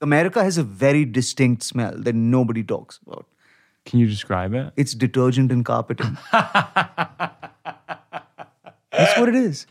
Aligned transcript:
America 0.00 0.42
has 0.42 0.58
a 0.58 0.62
very 0.62 1.04
distinct 1.04 1.62
smell 1.62 1.92
that 1.96 2.14
nobody 2.14 2.62
talks 2.62 2.98
about. 3.06 3.26
Can 3.84 3.98
you 3.98 4.06
describe 4.06 4.54
it? 4.54 4.72
It's 4.76 4.94
detergent 4.94 5.52
and 5.52 5.64
carpeting. 5.64 6.16
That's 6.32 6.48
what 9.18 9.28
it 9.28 9.34
is. 9.34 9.66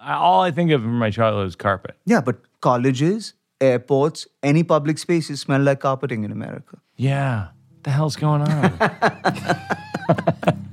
All 0.00 0.42
I 0.42 0.50
think 0.50 0.70
of 0.70 0.82
from 0.82 0.98
my 0.98 1.10
childhood 1.10 1.48
is 1.48 1.56
carpet. 1.56 1.96
Yeah, 2.04 2.20
but 2.20 2.36
colleges, 2.60 3.34
airports, 3.60 4.26
any 4.42 4.62
public 4.62 4.98
spaces 4.98 5.40
smell 5.40 5.60
like 5.60 5.80
carpeting 5.80 6.24
in 6.24 6.32
America. 6.32 6.78
Yeah. 6.96 7.48
The 7.82 7.90
hell's 7.90 8.16
going 8.16 8.42
on? 8.42 8.78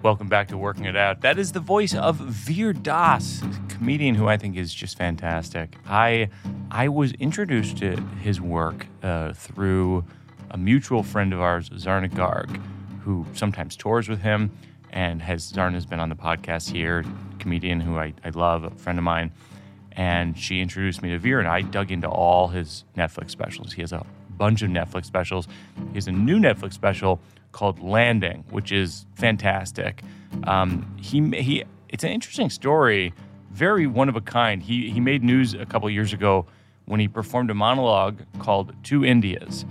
Welcome 0.00 0.28
back 0.28 0.46
to 0.48 0.56
Working 0.56 0.84
It 0.84 0.96
Out. 0.96 1.22
That 1.22 1.38
is 1.38 1.50
the 1.50 1.60
voice 1.60 1.92
of 1.92 2.16
Veer 2.16 2.72
Das, 2.72 3.42
comedian 3.68 4.14
who 4.14 4.28
I 4.28 4.36
think 4.36 4.56
is 4.56 4.72
just 4.72 4.96
fantastic. 4.96 5.76
I 5.88 6.28
I 6.70 6.88
was 6.88 7.12
introduced 7.14 7.78
to 7.78 7.96
his 8.22 8.40
work 8.40 8.86
uh, 9.02 9.32
through 9.32 10.04
a 10.52 10.56
mutual 10.56 11.02
friend 11.02 11.32
of 11.32 11.40
ours, 11.40 11.68
Zarna 11.70 12.08
Garg, 12.08 12.60
who 13.02 13.26
sometimes 13.34 13.74
tours 13.74 14.08
with 14.08 14.20
him 14.20 14.52
and 14.90 15.20
has 15.20 15.52
Zarna's 15.52 15.84
been 15.84 16.00
on 16.00 16.08
the 16.08 16.16
podcast 16.16 16.70
here, 16.70 17.04
comedian 17.40 17.80
who 17.80 17.98
I, 17.98 18.14
I 18.24 18.30
love, 18.30 18.62
a 18.64 18.70
friend 18.70 18.98
of 18.98 19.04
mine 19.04 19.32
and 19.98 20.38
she 20.38 20.60
introduced 20.60 21.02
me 21.02 21.10
to 21.10 21.18
Veer, 21.18 21.40
and 21.40 21.48
I 21.48 21.60
dug 21.60 21.90
into 21.90 22.08
all 22.08 22.46
his 22.46 22.84
Netflix 22.96 23.30
specials. 23.30 23.72
He 23.72 23.80
has 23.80 23.92
a 23.92 24.06
bunch 24.36 24.62
of 24.62 24.70
Netflix 24.70 25.06
specials. 25.06 25.48
He 25.88 25.96
has 25.96 26.06
a 26.06 26.12
new 26.12 26.38
Netflix 26.38 26.74
special 26.74 27.20
called 27.52 27.80
Landing, 27.80 28.44
which 28.50 28.72
is 28.72 29.06
fantastic. 29.14 30.02
Um, 30.44 30.96
he 30.98 31.20
he, 31.40 31.64
it's 31.88 32.04
an 32.04 32.10
interesting 32.10 32.50
story, 32.50 33.12
very 33.50 33.86
one 33.86 34.08
of 34.08 34.16
a 34.16 34.20
kind. 34.20 34.62
He 34.62 34.90
he 34.90 35.00
made 35.00 35.22
news 35.22 35.54
a 35.54 35.66
couple 35.66 35.88
years 35.90 36.12
ago 36.12 36.46
when 36.84 37.00
he 37.00 37.08
performed 37.08 37.50
a 37.50 37.54
monologue 37.54 38.22
called 38.38 38.74
Two 38.82 39.04
Indias, 39.04 39.64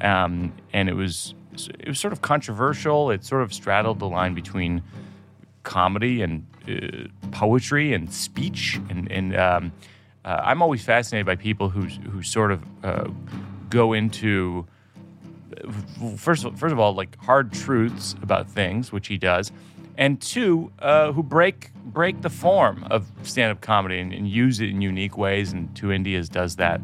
um, 0.00 0.52
and 0.72 0.88
it 0.88 0.94
was 0.94 1.34
it 1.52 1.88
was 1.88 1.98
sort 1.98 2.12
of 2.12 2.22
controversial. 2.22 3.10
It 3.10 3.24
sort 3.24 3.42
of 3.42 3.52
straddled 3.52 3.98
the 3.98 4.08
line 4.08 4.34
between 4.34 4.82
comedy 5.62 6.22
and 6.22 6.46
uh, 6.68 7.08
poetry 7.30 7.92
and 7.92 8.12
speech 8.12 8.80
and 8.88 9.10
and 9.10 9.36
um, 9.36 9.72
uh, 10.24 10.40
I'm 10.44 10.62
always 10.62 10.82
fascinated 10.82 11.26
by 11.26 11.36
people 11.36 11.68
who 11.68 11.82
who 11.82 12.22
sort 12.22 12.52
of 12.52 12.62
uh, 12.84 13.08
go 13.70 13.92
into 13.92 14.66
first 16.16 16.44
of, 16.44 16.58
first 16.58 16.72
of 16.72 16.78
all 16.78 16.94
like 16.94 17.16
hard 17.22 17.52
truths 17.52 18.14
about 18.22 18.48
things 18.48 18.92
which 18.92 19.08
he 19.08 19.16
does 19.18 19.52
and 19.96 20.20
two 20.20 20.70
uh, 20.78 21.12
who 21.12 21.22
break 21.22 21.72
break 21.84 22.20
the 22.22 22.30
form 22.30 22.84
of 22.90 23.10
stand-up 23.22 23.60
comedy 23.60 23.98
and, 23.98 24.12
and 24.12 24.28
use 24.28 24.60
it 24.60 24.68
in 24.70 24.80
unique 24.80 25.16
ways 25.16 25.52
and 25.52 25.74
two 25.74 25.90
indias 25.92 26.28
does 26.28 26.56
that 26.56 26.80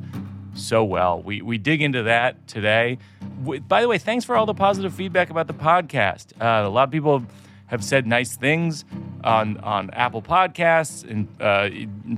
so 0.55 0.84
well. 0.84 1.20
We 1.20 1.42
we 1.42 1.58
dig 1.58 1.83
into 1.83 2.05
that 2.05 2.47
today. 2.47 2.98
W- 3.41 3.61
by 3.61 3.83
the 3.83 3.89
way 3.89 3.98
thanks 3.98 4.25
for 4.25 4.36
all 4.36 4.47
the 4.47 4.55
positive 4.55 4.95
feedback 4.95 5.30
about 5.30 5.47
the 5.47 5.55
podcast. 5.55 6.33
Uh, 6.41 6.67
a 6.67 6.70
lot 6.70 6.84
of 6.84 6.91
people 6.91 7.19
have 7.19 7.30
have 7.67 7.84
said 7.84 8.06
nice 8.06 8.36
things 8.36 8.84
on 9.22 9.58
on 9.58 9.91
Apple 9.91 10.22
Podcasts 10.22 11.08
and 11.08 11.28
uh, 11.41 11.70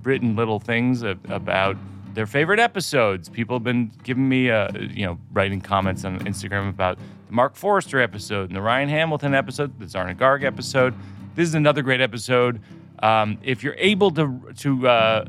written 0.03 0.37
little 0.37 0.61
things 0.61 1.03
about 1.03 1.77
their 2.17 2.27
favorite 2.27 2.59
episodes. 2.59 3.29
People 3.29 3.57
have 3.57 3.63
been 3.63 3.93
giving 4.03 4.27
me, 4.27 4.51
uh, 4.51 4.69
you 4.75 5.05
know, 5.05 5.19
writing 5.33 5.61
comments 5.61 6.03
on 6.03 6.19
Instagram 6.21 6.71
about 6.71 6.99
the 7.27 7.33
Mark 7.33 7.55
Forrester 7.55 8.01
episode 8.01 8.49
and 8.49 8.57
the 8.57 8.63
Ryan 8.63 8.89
Hamilton 8.89 9.35
episode, 9.35 9.79
the 9.79 9.85
Zarna 9.85 10.17
Garg 10.17 10.43
episode. 10.43 10.95
This 11.35 11.47
is 11.47 11.55
another 11.55 11.83
great 11.83 12.01
episode. 12.01 12.63
Um, 13.01 13.37
if 13.43 13.63
you're 13.63 13.77
able 13.77 14.11
to 14.13 14.55
to 14.57 14.89
uh, 14.89 15.25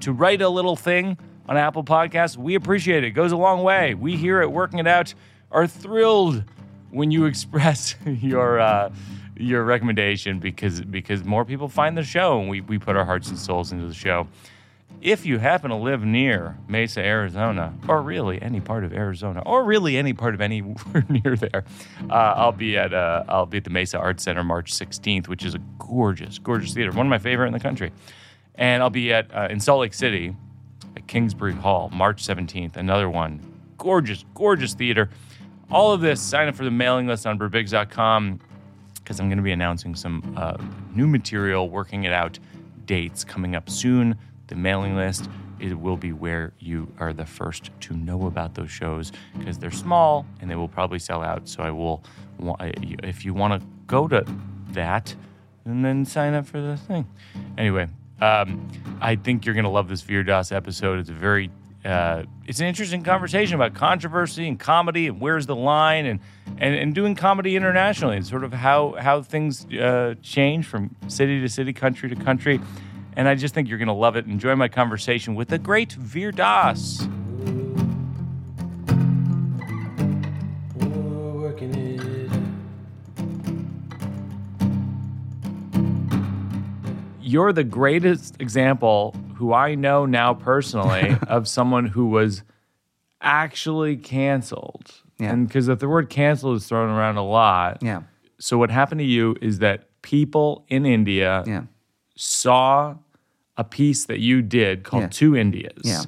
to 0.00 0.12
write 0.12 0.40
a 0.40 0.48
little 0.48 0.76
thing 0.76 1.18
on 1.46 1.58
Apple 1.58 1.84
Podcasts, 1.84 2.38
we 2.38 2.54
appreciate 2.54 3.04
it. 3.04 3.08
It 3.08 3.10
goes 3.10 3.32
a 3.32 3.36
long 3.36 3.62
way. 3.62 3.92
We 3.92 4.16
here 4.16 4.40
at 4.40 4.50
Working 4.50 4.78
It 4.78 4.86
Out 4.86 5.12
are 5.52 5.66
thrilled 5.66 6.42
when 6.90 7.10
you 7.10 7.24
express 7.26 7.96
your 8.06 8.58
uh, 8.58 8.90
your 9.36 9.62
recommendation 9.62 10.38
because 10.38 10.80
because 10.80 11.22
more 11.22 11.44
people 11.44 11.68
find 11.68 11.98
the 11.98 12.02
show 12.02 12.40
and 12.40 12.48
we, 12.48 12.62
we 12.62 12.78
put 12.78 12.96
our 12.96 13.04
hearts 13.04 13.28
and 13.28 13.38
souls 13.38 13.72
into 13.72 13.86
the 13.86 13.92
show. 13.92 14.26
If 15.02 15.24
you 15.24 15.38
happen 15.38 15.70
to 15.70 15.76
live 15.76 16.04
near 16.04 16.58
Mesa, 16.68 17.00
Arizona, 17.00 17.72
or 17.88 18.02
really 18.02 18.40
any 18.42 18.60
part 18.60 18.84
of 18.84 18.92
Arizona, 18.92 19.42
or 19.46 19.64
really 19.64 19.96
any 19.96 20.12
part 20.12 20.34
of 20.34 20.42
anywhere 20.42 21.06
near 21.08 21.36
there, 21.36 21.64
uh, 22.10 22.12
I'll 22.12 22.52
be 22.52 22.76
at 22.76 22.92
uh, 22.92 23.24
I'll 23.28 23.46
be 23.46 23.58
at 23.58 23.64
the 23.64 23.70
Mesa 23.70 23.98
Arts 23.98 24.24
Center 24.24 24.44
March 24.44 24.72
16th, 24.72 25.26
which 25.26 25.44
is 25.44 25.54
a 25.54 25.60
gorgeous, 25.78 26.38
gorgeous 26.38 26.74
theater, 26.74 26.92
one 26.92 27.06
of 27.06 27.10
my 27.10 27.18
favorite 27.18 27.46
in 27.46 27.54
the 27.54 27.60
country. 27.60 27.92
And 28.56 28.82
I'll 28.82 28.90
be 28.90 29.12
at 29.12 29.34
uh, 29.34 29.48
in 29.50 29.58
Salt 29.58 29.80
Lake 29.80 29.94
City 29.94 30.36
at 30.96 31.06
Kingsbury 31.06 31.54
Hall 31.54 31.88
March 31.90 32.22
17th, 32.22 32.76
another 32.76 33.08
one, 33.08 33.40
gorgeous, 33.78 34.26
gorgeous 34.34 34.74
theater. 34.74 35.08
All 35.70 35.92
of 35.92 36.00
this, 36.02 36.20
sign 36.20 36.48
up 36.48 36.56
for 36.56 36.64
the 36.64 36.70
mailing 36.70 37.06
list 37.06 37.26
on 37.26 37.38
burbigs.com 37.38 38.40
because 38.96 39.18
I'm 39.18 39.28
going 39.28 39.38
to 39.38 39.42
be 39.42 39.52
announcing 39.52 39.94
some 39.94 40.34
uh, 40.36 40.56
new 40.94 41.06
material, 41.06 41.68
working 41.68 42.04
it 42.04 42.12
out, 42.12 42.38
dates 42.84 43.24
coming 43.24 43.56
up 43.56 43.68
soon. 43.70 44.16
The 44.50 44.56
mailing 44.56 44.96
list 44.96 45.28
it 45.60 45.78
will 45.78 45.96
be 45.96 46.12
where 46.12 46.52
you 46.58 46.92
are 46.98 47.12
the 47.12 47.26
first 47.26 47.70
to 47.80 47.94
know 47.94 48.26
about 48.26 48.54
those 48.54 48.70
shows 48.70 49.12
because 49.38 49.58
they're 49.58 49.70
small 49.70 50.26
and 50.40 50.50
they 50.50 50.56
will 50.56 50.68
probably 50.68 50.98
sell 50.98 51.22
out. 51.22 51.48
So 51.48 51.62
I 51.62 51.70
will, 51.70 52.02
if 53.02 53.24
you 53.24 53.34
want 53.34 53.60
to 53.60 53.66
go 53.86 54.08
to 54.08 54.24
that, 54.70 55.14
and 55.64 55.84
then 55.84 56.04
sign 56.04 56.34
up 56.34 56.46
for 56.46 56.60
the 56.60 56.76
thing. 56.76 57.06
Anyway, 57.58 57.88
um, 58.20 58.68
I 59.00 59.16
think 59.16 59.44
you're 59.44 59.54
to 59.54 59.68
love 59.68 59.88
this 59.88 60.00
Veer 60.00 60.22
Das 60.22 60.50
episode. 60.50 60.98
It's 60.98 61.10
a 61.10 61.14
very 61.14 61.50
uh, 61.84 62.24
it's 62.46 62.60
an 62.60 62.66
interesting 62.66 63.02
conversation 63.02 63.54
about 63.54 63.74
controversy 63.74 64.46
and 64.46 64.60
comedy 64.60 65.06
and 65.06 65.18
where's 65.18 65.46
the 65.46 65.56
line 65.56 66.04
and 66.06 66.20
and, 66.58 66.74
and 66.74 66.94
doing 66.94 67.14
comedy 67.14 67.56
internationally 67.56 68.16
and 68.16 68.26
sort 68.26 68.44
of 68.44 68.52
how 68.52 68.94
how 68.98 69.22
things 69.22 69.64
uh, 69.72 70.14
change 70.22 70.66
from 70.66 70.94
city 71.08 71.40
to 71.40 71.48
city, 71.48 71.72
country 71.72 72.08
to 72.08 72.16
country. 72.16 72.60
And 73.16 73.28
I 73.28 73.34
just 73.34 73.54
think 73.54 73.68
you're 73.68 73.78
going 73.78 73.88
to 73.88 73.92
love 73.92 74.16
it. 74.16 74.26
Enjoy 74.26 74.54
my 74.56 74.68
conversation 74.68 75.34
with 75.34 75.48
the 75.48 75.58
great 75.58 75.92
Veer 75.92 76.32
Das. 76.32 77.06
You're 87.20 87.52
the 87.52 87.64
greatest 87.64 88.40
example 88.40 89.14
who 89.36 89.52
I 89.52 89.74
know 89.74 90.04
now 90.04 90.34
personally 90.34 91.16
of 91.28 91.46
someone 91.46 91.86
who 91.86 92.06
was 92.08 92.42
actually 93.20 93.96
canceled. 93.96 94.92
Yeah. 95.18 95.32
And 95.32 95.46
because 95.46 95.66
the 95.66 95.88
word 95.88 96.10
cancel 96.10 96.54
is 96.54 96.66
thrown 96.66 96.90
around 96.90 97.18
a 97.18 97.24
lot. 97.24 97.82
Yeah. 97.82 98.02
So 98.40 98.58
what 98.58 98.70
happened 98.70 99.00
to 99.00 99.04
you 99.04 99.36
is 99.40 99.58
that 99.58 99.88
people 100.02 100.64
in 100.68 100.86
India 100.86 101.44
Yeah. 101.46 101.62
Saw 102.20 102.94
a 103.56 103.64
piece 103.64 104.04
that 104.06 104.18
you 104.20 104.42
did 104.42 104.82
called 104.84 105.02
Yeah. 105.04 105.08
Two 105.20 105.36
Indias. 105.36 105.82
Yeah. 105.84 106.02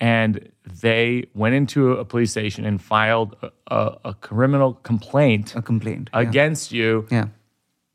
And 0.00 0.48
they 0.82 1.24
went 1.34 1.54
into 1.54 1.92
a 1.92 2.04
police 2.04 2.30
station 2.32 2.64
and 2.64 2.80
filed 2.82 3.36
a, 3.42 3.50
a, 3.68 3.98
a 4.10 4.14
criminal 4.14 4.74
complaint 4.82 5.54
A 5.56 5.62
complaint. 5.62 6.10
Yeah. 6.12 6.20
against 6.28 6.72
you, 6.72 7.06
Yeah. 7.10 7.26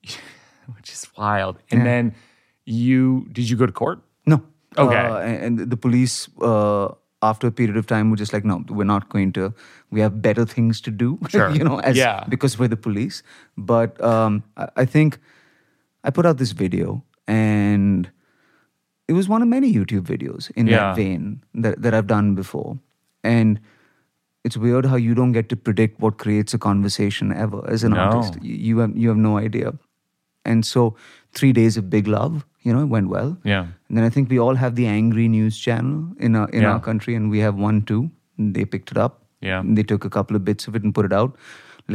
which 0.75 0.89
is 0.91 1.07
wild. 1.17 1.57
And 1.71 1.79
Yeah. 1.81 1.85
then 1.85 2.15
you 2.65 3.27
did 3.31 3.49
you 3.49 3.57
go 3.57 3.65
to 3.65 3.71
court? 3.71 3.99
No. 4.25 4.41
Okay. 4.77 4.95
Uh, 4.95 5.17
and 5.17 5.59
and 5.59 5.69
the 5.71 5.77
police, 5.77 6.29
uh, 6.41 6.87
after 7.21 7.47
a 7.47 7.51
period 7.51 7.77
of 7.77 7.85
time, 7.85 8.09
were 8.09 8.19
just 8.19 8.31
like, 8.33 8.45
no, 8.45 8.63
we're 8.69 8.85
not 8.95 9.09
going 9.09 9.33
to. 9.33 9.53
We 9.91 9.99
have 10.01 10.21
better 10.21 10.45
things 10.45 10.81
to 10.81 10.91
do. 10.91 11.17
Sure. 11.29 11.49
you 11.49 11.63
know, 11.63 11.79
as 11.79 11.97
Yeah. 11.97 12.23
because 12.29 12.57
we're 12.59 12.69
the 12.69 12.77
police. 12.89 13.23
But 13.57 13.99
um, 14.01 14.43
I, 14.55 14.67
I 14.83 14.85
think 14.85 15.17
I 16.07 16.11
put 16.11 16.25
out 16.25 16.37
this 16.37 16.51
video, 16.53 17.03
and 17.33 18.09
it 19.07 19.13
was 19.17 19.27
one 19.33 19.41
of 19.45 19.47
many 19.57 19.73
YouTube 19.73 20.07
videos 20.13 20.51
in 20.61 20.67
Yeah. 20.67 20.77
that 20.77 20.95
vein 21.01 21.27
that 21.65 21.81
that 21.87 21.93
I've 21.99 22.07
done 22.15 22.33
before, 22.45 22.79
and. 23.35 23.59
It's 24.47 24.57
weird 24.63 24.85
how 24.89 24.97
you 25.03 25.13
don't 25.15 25.33
get 25.35 25.49
to 25.51 25.55
predict 25.67 25.97
what 26.03 26.17
creates 26.23 26.53
a 26.57 26.57
conversation 26.65 27.31
ever 27.45 27.57
as 27.73 27.83
an 27.87 27.91
No. 27.95 28.03
artist. 28.03 28.37
You, 28.49 28.53
you 28.67 28.77
have 28.81 28.93
you 29.05 29.09
have 29.13 29.17
no 29.23 29.31
idea, 29.39 29.73
and 30.51 30.67
so 30.69 30.83
three 31.39 31.49
days 31.57 31.77
of 31.81 31.89
big 31.95 32.07
love, 32.13 32.37
you 32.67 32.75
know, 32.75 32.83
it 32.85 32.93
went 32.93 33.09
well. 33.15 33.33
Yeah. 33.49 33.65
And 33.89 33.97
then 33.99 34.05
I 34.05 34.09
think 34.17 34.31
we 34.35 34.39
all 34.45 34.55
have 34.61 34.77
the 34.77 34.85
Angry 34.91 35.25
News 35.33 35.59
channel 35.65 35.97
in 36.29 36.37
our 36.43 36.47
in 36.59 36.63
Yeah. 36.67 36.71
our 36.71 36.79
country, 36.85 37.17
and 37.19 37.29
we 37.35 37.43
have 37.47 37.59
one 37.65 37.81
too. 37.91 37.99
They 38.55 38.65
picked 38.77 38.95
it 38.95 39.01
up. 39.07 39.19
Yeah. 39.49 39.59
And 39.59 39.77
they 39.81 39.85
took 39.91 40.07
a 40.11 40.13
couple 40.17 40.39
of 40.41 40.45
bits 40.51 40.71
of 40.71 40.79
it 40.81 40.87
and 40.89 40.95
put 41.01 41.09
it 41.11 41.17
out. 41.21 41.35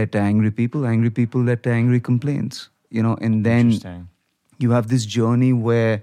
Let 0.03 0.13
to 0.19 0.23
angry 0.27 0.51
people. 0.63 0.87
Angry 0.95 1.15
people 1.23 1.49
let 1.53 1.63
to 1.69 1.73
angry 1.79 2.01
complaints. 2.13 2.63
You 2.91 3.03
know, 3.09 3.17
and 3.31 3.45
then. 3.53 3.73
You 4.59 4.71
have 4.73 4.89
this 4.89 5.05
journey 5.07 5.53
where 5.53 6.03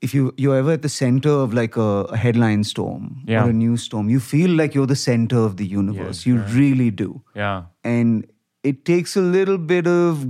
if 0.00 0.12
you 0.14 0.34
you're 0.36 0.56
ever 0.56 0.72
at 0.72 0.82
the 0.82 0.88
center 0.88 1.30
of 1.30 1.54
like 1.54 1.76
a, 1.76 1.90
a 2.12 2.16
headline 2.16 2.64
storm 2.64 3.22
Yeah. 3.26 3.44
or 3.44 3.50
a 3.50 3.52
news 3.52 3.82
storm, 3.82 4.10
you 4.10 4.20
feel 4.20 4.50
like 4.50 4.74
you're 4.74 4.86
the 4.86 4.96
center 4.96 5.38
of 5.38 5.56
the 5.56 5.66
universe. 5.66 6.26
you 6.26 6.38
really 6.60 6.90
do 6.90 7.22
Yeah. 7.34 7.64
and 7.84 8.26
it 8.62 8.84
takes 8.86 9.14
a 9.16 9.20
little 9.20 9.58
bit 9.58 9.86
of 9.86 10.26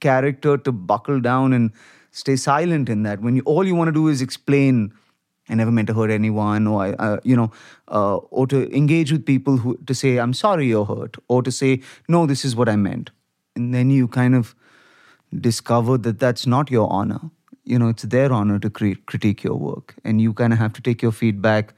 character 0.00 0.56
to 0.58 0.72
buckle 0.72 1.20
down 1.20 1.52
and 1.52 1.70
stay 2.10 2.34
silent 2.36 2.88
in 2.88 3.04
that 3.04 3.20
when 3.20 3.36
you, 3.36 3.42
all 3.42 3.64
you 3.64 3.74
want 3.76 3.88
to 3.88 3.92
do 3.92 4.08
is 4.08 4.20
explain 4.22 4.92
I 5.50 5.54
never 5.54 5.70
meant 5.70 5.86
to 5.88 5.94
hurt 5.94 6.10
anyone, 6.10 6.66
or 6.66 6.82
I, 6.82 6.90
uh, 7.04 7.20
you 7.24 7.34
know, 7.34 7.50
uh, 7.90 8.16
or 8.16 8.46
to 8.48 8.70
engage 8.76 9.10
with 9.10 9.24
people 9.24 9.56
who 9.56 9.78
to 9.86 9.94
say 9.94 10.18
I'm 10.18 10.34
sorry 10.34 10.66
you're 10.66 10.84
hurt, 10.84 11.16
or 11.28 11.42
to 11.42 11.50
say 11.50 11.80
no, 12.06 12.26
this 12.26 12.44
is 12.44 12.54
what 12.54 12.68
I 12.68 12.76
meant, 12.76 13.10
and 13.56 13.72
then 13.72 13.88
you 13.88 14.08
kind 14.08 14.34
of 14.34 14.54
discover 15.38 15.98
that 15.98 16.18
that's 16.18 16.46
not 16.46 16.70
your 16.70 16.90
honor. 16.92 17.20
You 17.64 17.78
know, 17.78 17.88
it's 17.88 18.02
their 18.04 18.32
honor 18.32 18.58
to 18.60 18.70
cre- 18.70 19.00
critique 19.06 19.44
your 19.44 19.56
work, 19.56 19.94
and 20.04 20.20
you 20.20 20.32
kind 20.32 20.52
of 20.52 20.58
have 20.58 20.72
to 20.74 20.80
take 20.82 21.02
your 21.02 21.12
feedback 21.12 21.74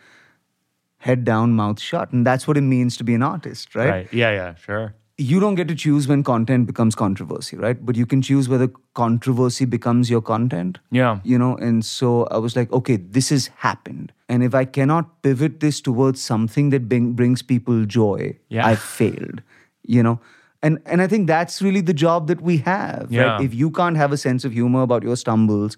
head 0.98 1.24
down, 1.24 1.52
mouth 1.54 1.80
shut, 1.80 2.12
and 2.12 2.26
that's 2.26 2.46
what 2.46 2.56
it 2.56 2.60
means 2.62 2.96
to 2.98 3.04
be 3.04 3.14
an 3.14 3.22
artist, 3.22 3.74
right? 3.74 3.88
Right. 3.90 4.12
Yeah. 4.12 4.30
Yeah. 4.32 4.54
Sure. 4.54 4.94
you 5.22 5.38
don't 5.40 5.54
get 5.56 5.68
to 5.68 5.74
choose 5.74 6.06
when 6.08 6.22
content 6.26 6.66
becomes 6.66 6.94
controversy, 6.94 7.54
right? 7.62 7.84
But 7.84 7.94
you 7.94 8.06
can 8.06 8.22
choose 8.22 8.48
whether 8.48 8.68
controversy 8.94 9.66
becomes 9.66 10.08
your 10.08 10.22
content. 10.22 10.78
Yeah. 10.90 11.18
You 11.24 11.38
know, 11.38 11.56
and 11.56 11.84
so 11.84 12.24
I 12.30 12.38
was 12.38 12.56
like, 12.56 12.72
okay, 12.72 12.96
this 12.96 13.28
has 13.28 13.48
happened. 13.56 14.12
And 14.30 14.42
if 14.42 14.54
I 14.54 14.64
cannot 14.64 15.10
pivot 15.22 15.60
this 15.60 15.82
towards 15.82 16.22
something 16.22 16.70
that 16.70 16.88
bring, 16.88 17.12
brings 17.12 17.42
people 17.42 17.84
joy, 17.84 18.38
Yeah. 18.48 18.66
I 18.66 18.76
failed. 18.76 19.42
You 19.82 20.02
know? 20.02 20.20
And 20.62 20.78
and 20.86 21.00
I 21.00 21.06
think 21.06 21.26
that's 21.26 21.62
really 21.62 21.80
the 21.80 21.94
job 21.94 22.26
that 22.28 22.40
we 22.40 22.58
have. 22.58 23.08
Yeah. 23.10 23.22
Right? 23.22 23.44
If 23.44 23.54
you 23.54 23.70
can't 23.70 23.96
have 23.96 24.12
a 24.12 24.16
sense 24.16 24.44
of 24.44 24.52
humor 24.52 24.82
about 24.82 25.02
your 25.02 25.16
stumbles, 25.16 25.76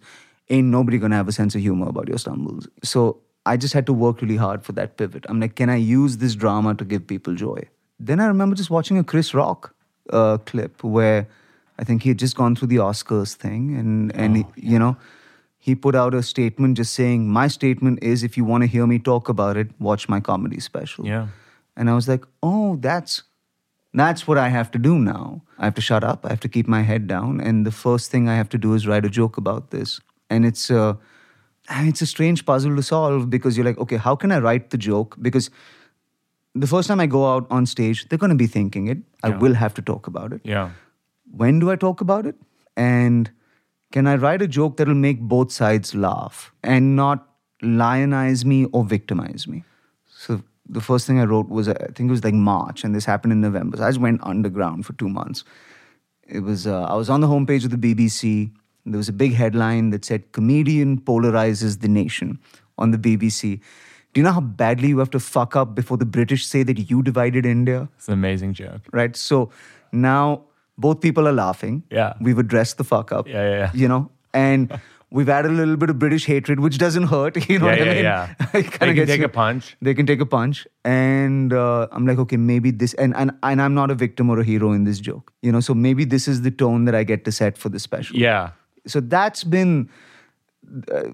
ain't 0.50 0.68
nobody 0.68 0.98
gonna 0.98 1.16
have 1.16 1.28
a 1.28 1.32
sense 1.32 1.54
of 1.54 1.60
humor 1.60 1.88
about 1.88 2.08
your 2.08 2.18
stumbles. 2.18 2.68
So 2.82 3.20
I 3.46 3.56
just 3.56 3.74
had 3.74 3.86
to 3.86 3.92
work 3.92 4.20
really 4.20 4.36
hard 4.36 4.64
for 4.64 4.72
that 4.72 4.96
pivot. 4.96 5.24
I'm 5.28 5.40
like, 5.40 5.56
can 5.56 5.70
I 5.70 5.76
use 5.76 6.18
this 6.18 6.34
drama 6.34 6.74
to 6.74 6.84
give 6.84 7.06
people 7.06 7.34
joy? 7.34 7.62
Then 7.98 8.20
I 8.20 8.26
remember 8.26 8.56
just 8.56 8.70
watching 8.70 8.98
a 8.98 9.04
Chris 9.04 9.34
Rock 9.34 9.74
uh, 10.10 10.38
clip 10.38 10.82
where 10.82 11.28
I 11.78 11.84
think 11.84 12.02
he 12.02 12.10
had 12.10 12.18
just 12.18 12.36
gone 12.36 12.56
through 12.56 12.68
the 12.68 12.76
Oscars 12.76 13.34
thing, 13.34 13.76
and 13.76 14.14
and 14.14 14.36
he, 14.36 14.44
you 14.56 14.78
know, 14.78 14.96
he 15.58 15.74
put 15.74 15.94
out 15.94 16.14
a 16.14 16.22
statement 16.22 16.76
just 16.76 16.92
saying, 16.92 17.28
"My 17.28 17.48
statement 17.48 18.02
is, 18.02 18.22
if 18.22 18.36
you 18.36 18.44
want 18.44 18.62
to 18.62 18.66
hear 18.66 18.86
me 18.86 18.98
talk 18.98 19.28
about 19.28 19.56
it, 19.56 19.68
watch 19.80 20.08
my 20.08 20.20
comedy 20.20 20.60
special." 20.60 21.06
Yeah. 21.06 21.28
And 21.76 21.88
I 21.88 21.94
was 21.94 22.08
like, 22.08 22.24
"Oh, 22.42 22.76
that's 22.76 23.22
that's 23.94 24.26
what 24.26 24.38
I 24.38 24.48
have 24.48 24.70
to 24.72 24.78
do 24.78 24.98
now. 24.98 25.42
I 25.58 25.64
have 25.64 25.74
to 25.74 25.80
shut 25.82 26.04
up. 26.04 26.24
I 26.24 26.30
have 26.30 26.40
to 26.40 26.48
keep 26.48 26.66
my 26.68 26.82
head 26.82 27.06
down, 27.06 27.40
and 27.40 27.66
the 27.66 27.70
first 27.72 28.10
thing 28.10 28.28
I 28.28 28.36
have 28.36 28.48
to 28.50 28.58
do 28.58 28.74
is 28.74 28.86
write 28.86 29.04
a 29.04 29.10
joke 29.10 29.36
about 29.36 29.70
this." 29.70 30.00
And 30.30 30.46
it's 30.46 30.70
uh, 30.70 30.94
a 30.94 30.98
I 31.68 31.80
mean, 31.80 31.88
it's 31.90 32.02
a 32.02 32.06
strange 32.06 32.44
puzzle 32.44 32.74
to 32.76 32.82
solve 32.82 33.30
because 33.30 33.56
you're 33.56 33.66
like, 33.66 33.78
okay, 33.78 33.96
how 33.96 34.16
can 34.16 34.32
I 34.32 34.38
write 34.38 34.70
the 34.70 34.78
joke? 34.78 35.16
Because 35.22 35.50
the 36.54 36.66
first 36.66 36.88
time 36.88 37.00
I 37.00 37.06
go 37.06 37.26
out 37.32 37.46
on 37.50 37.66
stage, 37.66 38.08
they're 38.08 38.18
going 38.18 38.30
to 38.30 38.36
be 38.36 38.46
thinking 38.46 38.88
it. 38.88 38.98
I 39.22 39.28
Yeah. 39.28 39.38
will 39.38 39.54
have 39.54 39.74
to 39.74 39.82
talk 39.82 40.06
about 40.06 40.32
it 40.32 40.40
Yeah. 40.44 40.70
when 41.42 41.60
do 41.60 41.70
I 41.70 41.76
talk 41.76 42.00
about 42.00 42.26
it? 42.26 42.36
And 42.76 43.30
can 43.92 44.06
I 44.06 44.16
write 44.16 44.42
a 44.42 44.48
joke 44.48 44.76
that'll 44.76 44.94
make 44.94 45.20
both 45.20 45.52
sides 45.52 45.94
laugh 45.94 46.52
and 46.62 46.96
not 46.96 47.28
lionize 47.62 48.44
me 48.44 48.64
or 48.66 48.84
victimize 48.84 49.46
me? 49.46 49.64
The 50.72 50.80
first 50.80 51.06
thing 51.06 51.20
I 51.20 51.24
wrote 51.24 51.48
was, 51.48 51.68
I 51.68 51.74
think 51.94 52.08
it 52.08 52.10
was 52.10 52.24
like 52.24 52.34
March, 52.34 52.82
and 52.82 52.94
this 52.94 53.04
happened 53.04 53.32
in 53.32 53.40
November. 53.40 53.76
So 53.76 53.84
I 53.84 53.88
just 53.90 54.00
went 54.00 54.20
underground 54.24 54.86
for 54.86 54.94
two 54.94 55.08
months. 55.08 55.44
It 56.26 56.40
was, 56.40 56.66
uh, 56.66 56.84
I 56.84 56.94
was 56.94 57.10
on 57.10 57.20
the 57.20 57.26
homepage 57.28 57.64
of 57.64 57.70
the 57.70 57.76
BBC. 57.94 58.50
There 58.86 58.96
was 58.96 59.08
a 59.08 59.12
big 59.12 59.34
headline 59.34 59.90
that 59.90 60.04
said, 60.04 60.32
Comedian 60.32 61.00
polarizes 61.00 61.80
the 61.80 61.88
nation 61.88 62.38
on 62.78 62.90
the 62.90 62.98
BBC. 62.98 63.60
Do 64.14 64.20
you 64.20 64.24
know 64.24 64.32
how 64.32 64.40
badly 64.40 64.88
you 64.88 64.98
have 64.98 65.10
to 65.10 65.20
fuck 65.20 65.56
up 65.56 65.74
before 65.74 65.96
the 65.98 66.04
British 66.06 66.46
say 66.46 66.62
that 66.62 66.90
you 66.90 67.02
divided 67.02 67.46
India? 67.46 67.88
It's 67.96 68.08
an 68.08 68.14
amazing 68.14 68.54
joke. 68.54 68.80
right? 68.92 69.14
So 69.16 69.50
now 69.92 70.42
both 70.78 71.00
people 71.00 71.28
are 71.28 71.32
laughing. 71.32 71.82
Yeah. 71.90 72.14
We've 72.20 72.38
addressed 72.38 72.78
the 72.78 72.84
fuck 72.84 73.12
up. 73.12 73.28
Yeah, 73.28 73.42
yeah, 73.48 73.58
yeah. 73.58 73.70
You 73.74 73.88
know, 73.88 74.10
and 74.34 74.80
we've 75.18 75.28
added 75.28 75.50
a 75.50 75.54
little 75.54 75.76
bit 75.76 75.90
of 75.90 75.98
British 75.98 76.24
hatred, 76.26 76.60
which 76.66 76.78
doesn't 76.78 77.08
hurt. 77.14 77.36
You 77.48 77.58
know 77.58 77.66
Yeah, 77.70 77.78
what 77.78 77.88
I 77.88 77.94
mean? 77.94 78.04
yeah. 78.04 78.34
It 78.60 78.70
They 78.80 78.94
can 78.94 79.06
take 79.06 79.18
you- 79.20 79.24
a 79.26 79.28
punch. 79.36 79.76
They 79.88 79.94
can 80.00 80.06
take 80.12 80.20
a 80.20 80.26
punch, 80.34 80.62
and 80.84 81.52
uh, 81.52 81.86
I'm 81.92 82.06
like, 82.06 82.18
okay, 82.24 82.38
maybe 82.38 82.70
this, 82.84 82.94
and, 82.94 83.14
and 83.24 83.32
and 83.50 83.60
I'm 83.66 83.74
not 83.80 83.90
a 83.96 83.98
victim 84.04 84.30
or 84.30 84.38
a 84.40 84.44
hero 84.52 84.72
in 84.72 84.84
this 84.84 85.00
joke. 85.10 85.32
You 85.42 85.52
know, 85.52 85.60
so 85.68 85.74
maybe 85.74 86.04
this 86.16 86.26
is 86.34 86.42
the 86.48 86.50
tone 86.64 86.86
that 86.90 86.94
I 87.02 87.04
get 87.12 87.24
to 87.30 87.32
set 87.42 87.58
for 87.66 87.68
the 87.76 87.78
special. 87.86 88.16
Yeah. 88.24 88.50
So 88.96 89.00
that's 89.00 89.44
been 89.44 89.88
uh, 90.98 91.04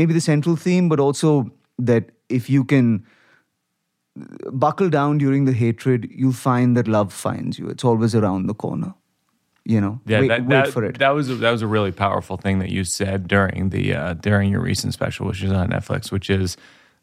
maybe 0.00 0.12
the 0.20 0.20
central 0.32 0.56
theme, 0.66 0.88
but 0.88 0.98
also 1.08 1.50
that 1.90 2.10
if 2.40 2.50
you 2.50 2.64
can 2.64 3.04
buckle 4.52 4.88
down 4.90 5.18
during 5.18 5.44
the 5.44 5.52
hatred, 5.52 6.08
you'll 6.10 6.32
find 6.32 6.76
that 6.76 6.88
love 6.88 7.12
finds 7.12 7.58
you. 7.58 7.68
It's 7.68 7.84
always 7.84 8.14
around 8.14 8.46
the 8.46 8.54
corner. 8.54 8.94
You 9.68 9.80
know, 9.82 10.00
Yeah, 10.06 10.20
wait, 10.20 10.28
that, 10.28 10.40
wait 10.46 10.48
that, 10.64 10.68
for 10.72 10.82
it. 10.82 10.98
That 10.98 11.10
was 11.10 11.28
a, 11.28 11.34
that 11.44 11.50
was 11.50 11.60
a 11.60 11.66
really 11.66 11.92
powerful 11.92 12.38
thing 12.38 12.58
that 12.60 12.70
you 12.70 12.84
said 12.84 13.28
during 13.28 13.68
the 13.68 13.84
uh, 13.94 14.14
during 14.14 14.50
your 14.50 14.62
recent 14.62 14.94
special, 14.94 15.26
which 15.26 15.42
is 15.42 15.52
on 15.52 15.68
Netflix, 15.68 16.10
which 16.10 16.30
is 16.30 16.56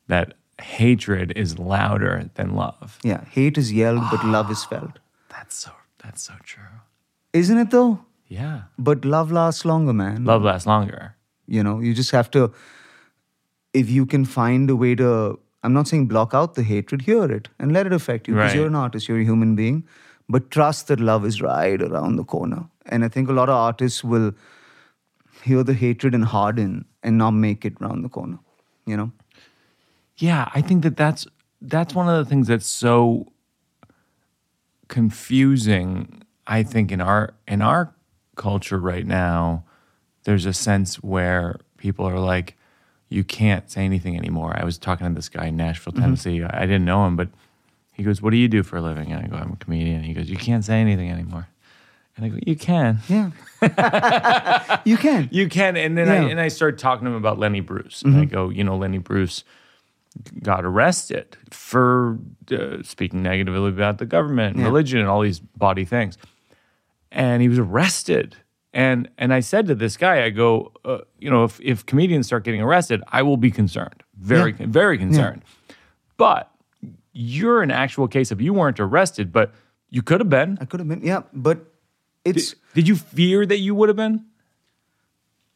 that 0.07 0.33
hatred 0.59 1.31
is 1.35 1.59
louder 1.59 2.29
than 2.33 2.55
love. 2.55 2.97
yeah, 3.03 3.23
hate 3.25 3.57
is 3.59 3.71
yelled, 3.71 4.03
but 4.09 4.25
love 4.25 4.49
is 4.49 4.63
felt. 4.65 4.97
That's 5.29 5.55
so 5.55 5.71
that's 6.03 6.23
so 6.23 6.33
true. 6.43 6.73
Isn't 7.33 7.59
it 7.59 7.69
though? 7.69 7.99
Yeah, 8.27 8.61
But 8.79 9.05
love 9.05 9.31
lasts 9.31 9.63
longer, 9.65 9.93
man. 9.93 10.25
love 10.25 10.41
lasts 10.41 10.65
longer. 10.65 11.15
You 11.47 11.61
know, 11.63 11.79
you 11.79 11.93
just 11.93 12.09
have 12.09 12.31
to, 12.31 12.51
if 13.73 13.87
you 13.89 14.07
can 14.07 14.25
find 14.25 14.67
a 14.71 14.75
way 14.75 14.95
to, 14.95 15.37
I'm 15.63 15.73
not 15.73 15.87
saying 15.87 16.07
block 16.07 16.33
out 16.33 16.55
the 16.55 16.63
hatred, 16.63 17.03
hear 17.03 17.31
it 17.31 17.49
and 17.59 17.71
let 17.71 17.85
it 17.85 17.93
affect 17.93 18.27
you 18.27 18.33
because 18.33 18.49
Right. 18.49 18.55
you're 18.57 18.67
an 18.67 18.75
artist, 18.75 19.07
you're 19.07 19.19
a 19.19 19.23
human 19.23 19.55
being. 19.55 19.83
But 20.27 20.49
trust 20.51 20.87
that 20.87 20.99
love 20.99 21.25
is 21.25 21.41
right 21.41 21.81
around 21.81 22.15
the 22.15 22.23
corner. 22.23 22.67
And 22.87 23.05
I 23.05 23.09
think 23.09 23.29
a 23.29 23.33
lot 23.33 23.49
of 23.49 23.55
artists 23.55 24.03
will 24.03 24.33
hear 25.43 25.63
the 25.63 25.73
hatred 25.73 26.15
and 26.15 26.25
harden 26.25 26.85
and 27.03 27.17
not 27.17 27.31
make 27.31 27.65
it 27.65 27.79
round 27.79 28.03
the 28.03 28.09
corner, 28.09 28.39
you 28.85 28.97
know? 28.97 29.11
Yeah, 30.17 30.49
I 30.55 30.61
think 30.61 30.83
that 30.83 30.97
that's 30.97 31.27
that's 31.61 31.93
one 31.93 32.07
of 32.07 32.23
the 32.23 32.29
things 32.29 32.47
that's 32.47 32.65
so 32.65 33.31
confusing. 34.87 36.23
I 36.47 36.63
think 36.63 36.91
in 36.91 37.01
our 37.01 37.33
in 37.47 37.61
our 37.61 37.93
culture 38.35 38.79
right 38.79 39.05
now, 39.05 39.65
there's 40.23 40.45
a 40.45 40.53
sense 40.53 40.95
where 40.95 41.59
people 41.77 42.05
are 42.05 42.19
like, 42.19 42.55
you 43.09 43.23
can't 43.23 43.69
say 43.69 43.83
anything 43.83 44.17
anymore. 44.17 44.55
I 44.57 44.63
was 44.63 44.77
talking 44.77 45.07
to 45.07 45.13
this 45.13 45.29
guy 45.29 45.47
in 45.47 45.57
Nashville, 45.57 45.93
mm-hmm. 45.93 46.03
Tennessee. 46.03 46.43
I 46.43 46.61
I 46.63 46.65
didn't 46.65 46.85
know 46.85 47.05
him, 47.05 47.15
but 47.15 47.29
he 47.95 48.03
goes, 48.03 48.21
"What 48.21 48.31
do 48.31 48.37
you 48.37 48.47
do 48.47 48.61
for 48.63 48.77
a 48.77 48.81
living?" 48.81 49.11
And 49.11 49.23
I 49.25 49.27
go, 49.27 49.35
"I'm 49.37 49.53
a 49.53 49.55
comedian." 49.57 50.03
he 50.03 50.13
goes, 50.13 50.29
"You 50.29 50.37
can't 50.37 50.63
say 50.63 50.79
anything 50.81 51.09
anymore." 51.09 51.47
And 52.17 52.25
I 52.25 52.29
go, 52.29 52.37
"You 52.45 52.55
can." 52.55 52.99
Yeah. 53.09 53.31
you 54.85 54.97
can. 54.97 55.27
You 55.31 55.49
can, 55.49 55.75
and 55.77 55.97
then 55.97 56.09
I 56.09 56.13
Yeah. 56.15 56.19
Mm-hmm. 56.21 56.29
and 56.31 56.39
I 56.39 56.47
started 56.49 56.77
talking 56.79 57.05
to 57.05 57.11
him 57.11 57.17
about 57.17 57.39
Lenny 57.39 57.61
Bruce, 57.61 58.01
and 58.03 58.17
I 58.17 58.25
go, 58.25 58.49
you 58.49 58.63
know, 58.63 58.77
Lenny 58.77 58.97
Bruce 58.99 59.43
got 60.41 60.63
arrested 60.63 61.35
for 61.49 62.17
uh, 62.51 62.77
speaking 62.83 63.21
negatively 63.21 63.69
about 63.69 63.97
the 63.97 64.05
government, 64.05 64.53
and 64.55 64.61
Yeah. 64.61 64.67
religion, 64.69 64.99
and 64.99 65.09
all 65.09 65.21
these 65.21 65.39
body 65.39 65.83
things, 65.85 66.17
and 67.11 67.41
he 67.41 67.49
was 67.49 67.59
arrested. 67.59 68.35
And 68.73 69.09
and 69.17 69.33
I 69.33 69.39
said 69.39 69.67
to 69.67 69.75
this 69.75 69.95
guy, 69.97 70.23
I 70.25 70.29
go, 70.29 70.71
uh, 70.83 70.99
you 71.19 71.29
know, 71.29 71.43
if 71.45 71.59
if 71.61 71.85
comedians 71.85 72.27
start 72.27 72.43
getting 72.43 72.61
arrested, 72.61 73.01
I 73.11 73.21
will 73.23 73.37
be 73.37 73.51
concerned, 73.51 74.03
very 74.17 74.51
very 74.53 74.97
concerned. 74.97 75.43
But 76.17 76.49
you're 77.15 77.63
an 77.63 77.71
actual 77.71 78.07
case 78.09 78.29
of 78.31 78.41
you 78.41 78.53
weren't 78.53 78.79
arrested, 78.79 79.31
but 79.31 79.53
you 79.89 80.01
could 80.03 80.19
have 80.19 80.29
been. 80.29 80.57
I 80.59 80.65
could 80.65 80.81
have 80.81 80.89
been, 80.89 81.01
yeah. 81.01 81.21
But 81.33 81.71
it's, 82.25 82.55
Did 82.73 82.87
you 82.87 82.95
fear 82.97 83.45
that 83.45 83.59
you 83.59 83.73
would 83.73 83.87
have 83.89 83.95
been? 83.95 84.25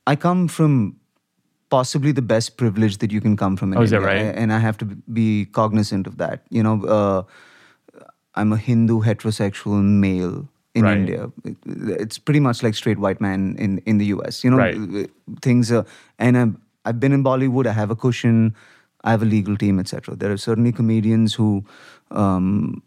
I 0.07 0.15
come 0.15 0.47
from 0.47 0.95
possibly 1.69 2.13
the 2.13 2.21
best 2.21 2.55
privilege 2.57 2.97
that 2.99 3.11
you 3.11 3.19
can 3.21 3.35
come 3.35 3.57
from. 3.57 3.73
In 3.73 3.79
Oh, 3.79 3.81
is 3.81 3.91
that 3.91 3.97
India, 3.97 4.27
right? 4.27 4.35
And 4.35 4.53
I 4.53 4.59
have 4.59 4.77
to 4.77 4.85
be 4.85 5.45
cognizant 5.51 6.07
of 6.07 6.17
that. 6.17 6.43
You 6.49 6.63
know, 6.63 6.85
uh, 6.85 7.23
I'm 8.35 8.53
a 8.53 8.57
Hindu 8.57 9.01
heterosexual 9.01 9.83
male 9.83 10.47
in 10.73 10.83
Right. 10.85 10.97
India. 10.97 11.29
It's 11.99 12.17
pretty 12.17 12.39
much 12.39 12.63
like 12.63 12.73
straight 12.75 12.99
white 12.99 13.19
man 13.19 13.55
in 13.59 13.79
in 13.85 13.97
the 13.97 14.05
US. 14.15 14.43
You 14.43 14.51
know, 14.51 14.57
Right. 14.57 15.09
things 15.41 15.71
are, 15.71 15.85
and 16.17 16.37
I'm, 16.37 16.61
I've 16.85 16.99
been 16.99 17.11
in 17.11 17.23
Bollywood. 17.23 17.67
I 17.67 17.73
have 17.73 17.91
a 17.91 17.95
cushion. 17.95 18.55
I 19.03 19.11
have 19.11 19.21
a 19.21 19.25
legal 19.25 19.55
team, 19.55 19.79
etc. 19.79 20.15
There 20.15 20.31
are 20.31 20.37
certainly 20.37 20.71
comedians 20.71 21.33
who. 21.33 21.65
Um, 22.11 22.83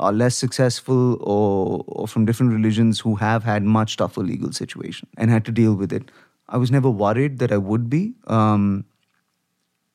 are 0.00 0.12
less 0.12 0.36
successful 0.36 1.14
or, 1.22 1.84
or 1.88 2.06
from 2.06 2.24
different 2.24 2.52
religions 2.52 3.00
who 3.00 3.16
have 3.16 3.42
had 3.42 3.64
much 3.64 3.96
tougher 3.96 4.20
legal 4.20 4.52
situation 4.52 5.08
and 5.16 5.30
had 5.30 5.44
to 5.44 5.50
deal 5.50 5.74
with 5.74 5.92
it. 5.92 6.10
I 6.48 6.56
was 6.56 6.70
never 6.70 6.88
worried 6.88 7.38
that 7.38 7.52
I 7.52 7.56
would 7.56 7.90
be. 7.90 8.14
Um, 8.26 8.84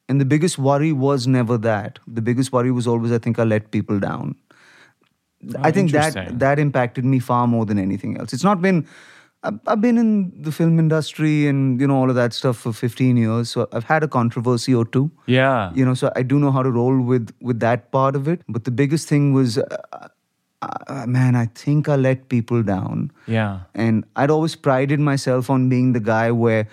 and 0.10 0.20
the 0.20 0.26
biggest 0.26 0.58
worry 0.58 0.92
was 0.92 1.26
never 1.26 1.58
that. 1.60 2.00
The 2.06 2.22
biggest 2.22 2.52
worry 2.52 2.72
was 2.72 2.86
always, 2.86 3.12
I 3.12 3.18
think, 3.18 3.40
I 3.40 3.44
let 3.44 3.72
people 3.72 4.00
down. 4.00 4.36
I 5.60 5.72
think 5.72 5.92
that 5.92 6.40
that 6.40 6.60
impacted 6.60 7.04
me 7.06 7.20
far 7.20 7.48
more 7.48 7.66
than 7.66 7.80
anything 7.80 8.18
else. 8.18 8.34
It's 8.34 8.44
not 8.44 8.62
been. 8.62 8.88
I've, 9.44 9.82
been 9.82 9.98
in 9.98 10.10
the 10.42 10.52
film 10.52 10.80
industry 10.80 11.48
and 11.48 11.82
you 11.82 11.88
know 11.88 11.96
all 11.96 12.10
of 12.10 12.16
that 12.16 12.34
stuff 12.34 12.58
for 12.58 12.72
15 12.74 13.18
years, 13.18 13.50
so 13.50 13.68
I've 13.74 13.84
had 13.84 14.04
a 14.04 14.08
controversy 14.08 14.74
or 14.74 14.86
two 14.86 15.12
Yeah. 15.28 15.72
you 15.76 15.86
know 15.90 15.94
so 15.94 16.12
i 16.16 16.24
do 16.24 16.40
know 16.40 16.52
how 16.58 16.64
to 16.64 16.72
roll 16.72 17.00
with 17.12 17.34
with 17.50 17.60
that 17.64 17.92
part 17.92 18.16
of 18.22 18.28
it 18.34 18.42
but 18.58 18.64
the 18.70 18.72
biggest 18.72 19.08
thing 19.14 19.34
was 19.34 19.58
uh, 19.58 20.08
uh, 20.88 21.06
man, 21.06 21.36
I 21.36 21.48
think 21.62 21.90
I 21.90 21.96
let 21.98 22.30
people 22.30 22.64
down. 22.64 23.12
Yeah. 23.28 23.60
And 23.76 24.06
I'd 24.16 24.30
always 24.32 24.56
prided 24.56 25.00
myself 25.00 25.50
on 25.50 25.68
being 25.68 25.92
the 25.92 26.00
guy 26.00 26.32
where, 26.32 26.68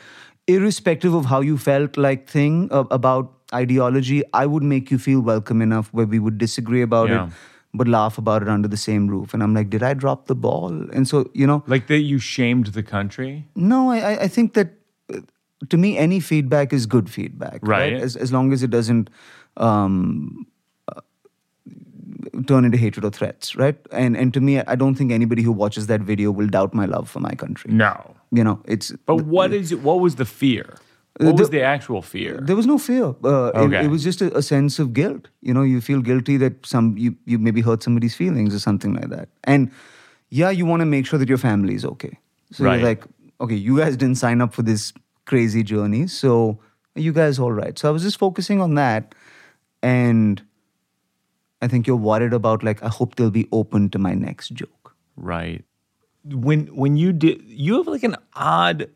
irrespective 0.47 1.13
of 1.15 1.25
how 1.27 1.41
you 1.41 1.59
felt 1.59 1.97
like 1.97 2.29
thing 2.29 2.69
uh, 2.71 2.85
about 2.93 3.33
ideology, 3.53 4.23
I 4.33 4.47
would 4.47 4.63
make 4.63 4.91
you 4.93 4.99
feel 4.99 5.21
welcome 5.21 5.61
enough 5.61 5.93
where 5.93 6.07
we 6.07 6.19
would 6.21 6.39
disagree 6.39 6.83
about 6.83 7.09
Yeah. 7.09 7.27
it, 7.27 7.33
but 7.73 7.87
laugh 7.87 8.19
about 8.19 8.43
it 8.43 8.49
under 8.49 8.67
the 8.69 8.77
same 8.77 9.07
roof. 9.07 9.33
And 9.35 9.43
I'm 9.43 9.55
like, 9.55 9.71
did 9.71 9.83
I 9.83 9.95
drop 9.95 10.27
the 10.27 10.35
ball? 10.35 10.69
And 10.93 11.07
so, 11.07 11.31
you 11.35 11.47
know, 11.47 11.63
Like 11.67 11.87
that 11.87 11.99
you 12.01 12.19
shamed 12.19 12.67
the 12.69 12.83
country? 12.83 13.47
no, 13.55 13.91
I, 13.91 14.23
I- 14.25 14.29
think 14.29 14.55
that 14.55 14.73
uh, 15.15 15.21
to 15.69 15.77
me, 15.77 15.97
any 15.99 16.21
feedback 16.21 16.73
is 16.73 16.87
good 16.87 17.09
feedback, 17.11 17.61
right? 17.63 17.93
Right. 17.93 18.03
As, 18.03 18.17
as 18.17 18.33
long 18.33 18.53
as 18.53 18.63
it 18.63 18.71
doesn't 18.71 19.11
um, 19.57 20.47
uh, 20.89 21.01
turn 22.47 22.65
into 22.65 22.79
hatred 22.79 23.05
or 23.05 23.11
threats, 23.11 23.55
right? 23.57 23.77
And 23.93 24.17
and 24.17 24.33
to 24.35 24.41
me, 24.41 24.61
I 24.61 24.75
don't 24.75 24.95
think 24.95 25.13
anybody 25.13 25.43
who 25.43 25.53
watches 25.53 25.87
that 25.87 26.01
video 26.01 26.31
will 26.31 26.47
doubt 26.49 26.75
my 26.75 26.87
love 26.87 27.09
for 27.11 27.21
my 27.21 27.35
country. 27.35 27.73
No. 27.73 28.17
You 28.33 28.45
know, 28.45 28.61
it's 28.65 28.93
But 29.07 29.25
what 29.27 29.53
is 29.53 29.73
it? 29.73 29.81
What 29.83 30.01
was 30.01 30.15
the 30.17 30.25
fear? 30.25 30.79
What 31.19 31.37
was 31.39 31.51
the- 31.51 31.59
the 31.59 31.63
actual 31.63 32.03
fear? 32.03 32.39
there 32.43 32.57
was 32.57 32.67
no 32.67 32.79
fear. 32.79 33.05
Uh, 33.25 33.51
it- 33.55 33.59
Okay. 33.59 33.85
it, 33.85 33.91
was 33.91 34.03
just 34.05 34.23
a, 34.23 34.37
a 34.37 34.43
sense 34.43 34.79
of 34.79 34.93
guilt. 34.95 35.29
You 35.43 35.53
know, 35.55 35.63
you 35.63 35.81
feel 35.81 36.01
guilty 36.01 36.37
that 36.39 36.65
some 36.67 36.97
you 36.97 37.17
you 37.27 37.39
maybe 37.39 37.61
hurt 37.61 37.83
somebody's 37.83 38.15
feelings 38.15 38.55
or 38.55 38.59
something 38.61 38.95
like 38.95 39.09
that. 39.11 39.29
And 39.45 39.71
yeah, 40.31 40.51
you 40.51 40.65
want 40.67 40.81
to 40.81 40.87
make 40.87 41.07
sure 41.07 41.19
that 41.19 41.29
your 41.29 41.39
family 41.39 41.75
is 41.75 41.85
okay. 41.85 42.19
So 42.53 42.65
Right. 42.65 42.79
you're 42.81 42.89
like, 42.89 43.05
okay, 43.41 43.55
you 43.55 43.77
guys 43.79 43.97
didn't 43.97 44.17
sign 44.19 44.41
up 44.41 44.55
for 44.55 44.63
this 44.63 44.93
crazy 45.27 45.63
journey, 45.63 46.07
so 46.07 46.59
are 46.97 47.01
you 47.01 47.13
guys 47.13 47.39
all 47.39 47.53
right? 47.53 47.79
So 47.79 47.89
I 47.89 47.93
was 47.93 48.03
just 48.03 48.19
focusing 48.19 48.61
on 48.61 48.75
that, 48.77 49.15
and 49.83 50.43
I 51.63 51.69
think 51.69 51.87
you're 51.87 51.97
worried 51.97 52.33
about 52.33 52.63
like 52.63 52.83
I 52.83 52.89
hope 52.89 53.17
they'll 53.17 53.31
be 53.31 53.49
open 53.53 53.91
to 53.91 53.99
my 53.99 54.15
next 54.15 54.51
joke. 54.63 54.95
Right. 55.17 55.65
When 56.25 56.67
when 56.85 56.97
you 56.97 57.13
did 57.13 57.43
you 57.47 57.77
have 57.79 57.87
like 57.87 58.03
an 58.03 58.17
odd 58.35 58.89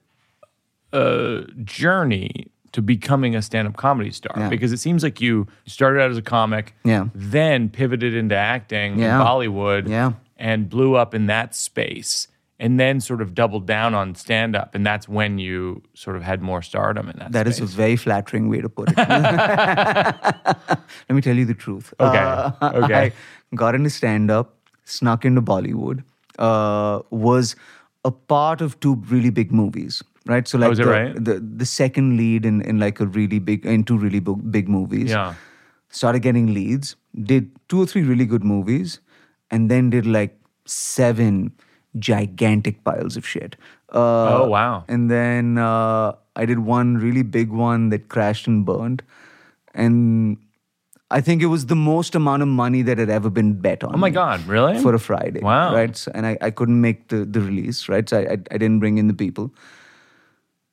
uh 0.94 1.42
journey 1.64 2.46
to 2.72 2.82
becoming 2.82 3.36
a 3.36 3.42
stand-up 3.42 3.76
comedy 3.76 4.10
star 4.10 4.34
Yeah. 4.36 4.48
because 4.48 4.72
it 4.72 4.78
seems 4.78 5.02
like 5.02 5.20
you 5.20 5.46
started 5.66 6.00
out 6.02 6.10
as 6.10 6.16
a 6.16 6.22
comic, 6.22 6.74
Yeah. 6.84 7.06
then 7.14 7.68
pivoted 7.68 8.14
into 8.14 8.36
acting 8.36 8.98
Yeah. 8.98 9.20
in 9.20 9.26
Bollywood, 9.26 9.88
Yeah. 9.88 10.12
and 10.38 10.68
blew 10.68 10.96
up 10.96 11.14
in 11.14 11.26
that 11.26 11.54
space, 11.54 12.26
and 12.58 12.80
then 12.80 13.00
sort 13.00 13.22
of 13.22 13.32
doubled 13.32 13.66
down 13.66 13.94
on 13.94 14.16
stand-up, 14.16 14.74
and 14.74 14.84
that's 14.84 15.08
when 15.08 15.38
you 15.38 15.82
sort 15.94 16.16
of 16.16 16.22
had 16.24 16.42
more 16.42 16.62
stardom 16.62 17.08
in 17.08 17.16
that. 17.20 17.30
That 17.32 17.46
is 17.46 17.56
space. 17.56 17.72
a 17.74 17.76
very 17.76 17.96
flattering 17.96 18.48
way 18.48 18.60
to 18.60 18.68
put 18.68 18.88
it. 18.90 18.96
Let 21.08 21.10
me 21.10 21.20
tell 21.20 21.36
you 21.36 21.44
the 21.44 21.54
truth. 21.54 21.94
Okay. 22.00 22.18
Uh, 22.18 22.50
Okay. 22.84 23.12
I 23.52 23.56
got 23.56 23.76
into 23.76 23.90
stand 23.90 24.32
up, 24.32 24.56
snuck 24.84 25.24
into 25.24 25.42
Bollywood, 25.42 26.02
uh, 26.40 27.00
was 27.10 27.54
a 28.04 28.10
part 28.10 28.60
of 28.60 28.80
two 28.80 28.96
really 29.08 29.30
big 29.30 29.52
movies. 29.52 30.02
Right, 30.26 30.48
so 30.48 30.56
like 30.58 30.68
Oh, 30.68 30.72
is 30.72 30.78
it 30.78 30.84
the, 30.84 30.90
right? 30.90 31.24
the 31.24 31.34
the 31.62 31.66
second 31.66 32.16
lead 32.16 32.46
in, 32.46 32.62
in 32.62 32.78
like 32.78 32.98
a 33.00 33.06
really 33.06 33.38
big 33.38 33.66
in 33.66 33.84
two 33.84 33.98
really 33.98 34.20
big, 34.20 34.50
big 34.50 34.68
movies. 34.68 35.10
Yeah. 35.10 35.34
started 35.96 36.22
getting 36.22 36.46
leads, 36.54 36.96
did 37.32 37.50
two 37.72 37.80
or 37.80 37.86
three 37.90 38.02
really 38.02 38.24
good 38.30 38.42
movies, 38.52 38.94
and 39.50 39.70
then 39.70 39.90
did 39.90 40.06
like 40.06 40.32
seven 40.66 41.52
gigantic 42.06 42.82
piles 42.84 43.16
of 43.16 43.26
shit. 43.34 43.54
Uh, 43.92 44.38
Oh, 44.38 44.48
wow. 44.48 44.84
And 44.88 45.10
then 45.10 45.58
uh, 45.58 46.12
I 46.34 46.46
did 46.46 46.58
one 46.70 46.96
really 47.04 47.22
big 47.22 47.50
one 47.50 47.90
that 47.90 48.08
crashed 48.08 48.48
and 48.48 48.64
burned. 48.66 49.04
And 49.74 50.38
I 51.10 51.20
think 51.20 51.42
it 51.42 51.46
was 51.46 51.66
the 51.66 51.76
most 51.76 52.14
amount 52.14 52.42
of 52.42 52.48
money 52.48 52.82
that 52.82 52.98
had 52.98 53.10
ever 53.10 53.30
been 53.30 53.52
bet 53.68 53.84
on. 53.84 53.94
Oh 53.94 53.98
my 53.98 54.10
God, 54.10 54.44
really? 54.46 54.78
For 54.82 54.94
a 54.94 54.98
Friday. 54.98 55.40
Wow. 55.40 55.74
Right. 55.74 55.96
So, 55.96 56.10
and 56.14 56.26
I, 56.26 56.36
I 56.40 56.50
couldn't 56.50 56.80
make 56.80 57.08
the, 57.08 57.24
the 57.24 57.40
release, 57.40 57.88
right? 57.88 58.08
So 58.08 58.18
I, 58.18 58.22
I, 58.22 58.32
I 58.32 58.58
didn't 58.58 58.80
bring 58.80 58.98
in 58.98 59.06
the 59.06 59.14
people. 59.14 59.52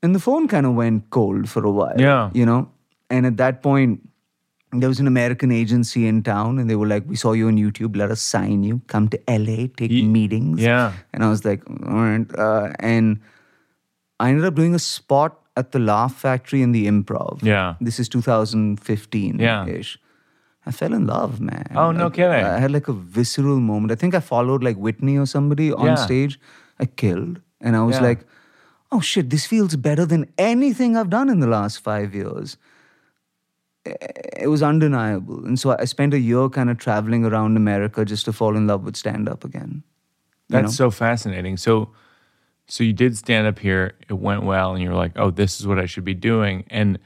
And 0.03 0.15
the 0.15 0.19
phone 0.19 0.47
kind 0.47 0.65
of 0.65 0.73
went 0.73 1.09
cold 1.11 1.49
for 1.49 1.63
a 1.65 1.71
while. 1.71 1.99
Yeah. 1.99 2.29
You 2.33 2.45
know? 2.45 2.69
And 3.09 3.25
at 3.25 3.37
that 3.37 3.61
point, 3.61 4.07
there 4.73 4.87
was 4.89 4.99
an 4.99 5.07
American 5.07 5.51
agency 5.51 6.07
in 6.07 6.23
town, 6.23 6.57
and 6.57 6.69
they 6.69 6.75
were 6.77 6.87
like, 6.87 7.03
"We 7.05 7.15
saw 7.17 7.33
you 7.33 7.47
on 7.49 7.57
YouTube. 7.57 7.97
Let 7.97 8.09
us 8.09 8.21
sign 8.21 8.63
you. 8.63 8.81
Come 8.87 9.09
to 9.09 9.19
LA, 9.27 9.67
take 9.81 9.91
Ye- 9.91 10.05
meetings." 10.05 10.61
yeah. 10.61 10.93
And 11.13 11.23
I 11.25 11.29
was 11.29 11.43
like, 11.43 11.61
"All 11.69 12.01
right." 12.03 12.25
Uh, 12.37 12.71
and 12.79 13.19
I 14.19 14.29
ended 14.29 14.45
up 14.45 14.55
doing 14.55 14.73
a 14.73 14.79
spot 14.79 15.37
at 15.57 15.71
the 15.73 15.79
Laugh 15.79 16.15
Factory 16.15 16.61
in 16.61 16.71
the 16.71 16.87
Improv. 16.87 17.43
Yeah. 17.43 17.75
This 17.81 17.99
is 17.99 18.07
2015 18.07 19.35
ish. 19.39 19.41
Yeah. 19.41 19.65
I 20.65 20.71
fell 20.71 20.93
in 20.93 21.05
love, 21.07 21.41
man. 21.41 21.65
Oh, 21.75 21.91
no 21.91 22.05
Like, 22.05 22.13
kidding. 22.13 22.31
I 22.31 22.59
had 22.59 22.71
like 22.71 22.87
a 22.87 22.93
visceral 22.93 23.59
moment. 23.59 23.91
I 23.91 23.95
think 23.95 24.15
I 24.15 24.19
followed 24.19 24.63
like 24.63 24.77
Whitney 24.77 25.17
or 25.17 25.25
somebody 25.25 25.71
on 25.73 25.85
Yeah. 25.87 25.95
stage. 25.95 26.39
I 26.79 26.85
killed. 26.85 27.41
And 27.59 27.75
I 27.75 27.81
was 27.83 27.95
Yeah. 27.97 28.03
like, 28.09 28.25
oh 28.91 28.99
shit, 28.99 29.29
this 29.29 29.45
feels 29.45 29.75
better 29.75 30.05
than 30.05 30.31
anything 30.37 30.97
I've 30.97 31.09
done 31.09 31.29
in 31.29 31.39
the 31.39 31.47
last 31.47 31.79
five 31.79 32.13
years. 32.13 32.57
It 33.85 34.49
was 34.49 34.61
undeniable. 34.61 35.45
And 35.45 35.59
so 35.59 35.75
I 35.77 35.85
spent 35.85 36.13
a 36.13 36.19
year 36.19 36.49
kind 36.49 36.69
of 36.69 36.77
traveling 36.77 37.25
around 37.25 37.57
America 37.57 38.05
just 38.05 38.25
to 38.25 38.33
fall 38.33 38.55
in 38.55 38.67
love 38.67 38.83
with 38.83 38.95
stand 38.95 39.27
up 39.27 39.43
again. 39.43 39.83
That's 40.49 40.65
know? 40.79 40.85
so 40.87 40.91
fascinating. 40.91 41.57
So, 41.57 41.89
so 42.67 42.83
you 42.83 42.93
did 42.93 43.17
stand 43.17 43.47
up 43.47 43.57
here. 43.57 43.95
It 44.07 44.13
went 44.13 44.43
well, 44.43 44.73
and 44.73 44.83
you 44.83 44.89
were 44.89 44.95
like, 44.95 45.13
"Oh, 45.15 45.31
this 45.31 45.59
is 45.59 45.65
what 45.65 45.79
I 45.79 45.85
should 45.85 46.03
be 46.03 46.13
doing." 46.13 46.65
And 46.69 46.99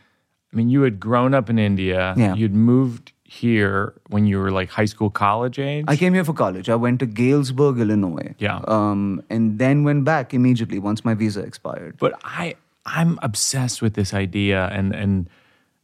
I 0.51 0.55
mean, 0.55 0.69
you 0.69 0.81
had 0.81 0.99
grown 0.99 1.33
up 1.33 1.49
in 1.49 1.59
India. 1.59 2.13
Yeah. 2.17 2.33
You'd 2.33 2.53
moved 2.53 3.13
here 3.35 3.93
when 4.13 4.25
you 4.25 4.39
were 4.39 4.51
like 4.59 4.69
high 4.69 4.85
school, 4.93 5.09
college 5.09 5.59
age. 5.59 5.85
I 5.87 5.95
came 5.97 6.13
here 6.13 6.23
for 6.25 6.33
college. 6.33 6.69
I 6.69 6.75
went 6.75 6.99
to 6.99 7.05
Galesburg, 7.05 7.79
Illinois. 7.79 8.33
Yeah. 8.39 8.59
Um, 8.67 9.21
and 9.29 9.59
then 9.59 9.83
went 9.83 10.03
back 10.05 10.33
immediately 10.33 10.79
once 10.79 11.03
my 11.03 11.13
visa 11.13 11.41
expired. 11.41 11.97
but 11.99 12.13
I, 12.23 12.55
I'm 12.85 13.19
obsessed 13.21 13.81
with 13.81 13.93
this 13.95 14.13
idea, 14.13 14.67
and 14.71 14.95
and 14.95 15.29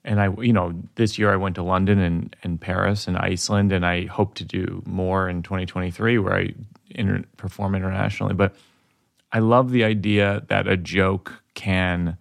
and 0.03 0.19
I, 0.21 0.27
you 0.41 0.53
know, 0.53 0.73
this 0.95 1.17
year 1.19 1.33
I 1.33 1.35
went 1.35 1.55
to 1.55 1.63
London 1.63 1.99
and 1.99 2.35
and 2.43 2.59
Paris 2.59 3.07
and 3.07 3.17
Iceland, 3.17 3.71
and 3.71 3.85
I 3.85 4.05
hope 4.05 4.35
to 4.35 4.45
do 4.45 4.81
more 4.85 5.29
in 5.29 5.41
2023 5.43 6.17
where 6.19 6.35
I 6.41 6.53
inter- 6.95 7.23
perform 7.37 7.75
internationally. 7.75 8.33
But 8.35 8.55
I 9.33 9.39
love 9.39 9.71
the 9.71 9.83
idea 9.83 10.43
that 10.47 10.67
a 10.67 10.77
joke 10.77 11.41
can 11.53 12.17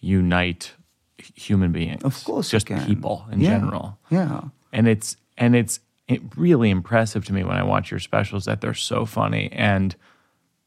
unite 0.00 0.72
human 1.36 1.72
beings. 1.72 2.02
Of 2.04 2.24
course 2.24 2.50
just 2.50 2.66
people 2.86 3.24
in 3.32 3.40
Yeah. 3.40 3.58
general. 3.58 3.98
Yeah. 4.10 4.40
And 4.72 4.88
it's 4.88 5.16
and 5.36 5.54
it's 5.56 5.80
it 6.08 6.20
really 6.36 6.70
impressive 6.70 7.24
to 7.26 7.32
me 7.32 7.44
when 7.44 7.56
I 7.56 7.62
watch 7.62 7.90
your 7.90 8.00
specials 8.00 8.44
that 8.46 8.60
they're 8.60 8.74
so 8.74 9.04
funny 9.06 9.50
and 9.52 9.94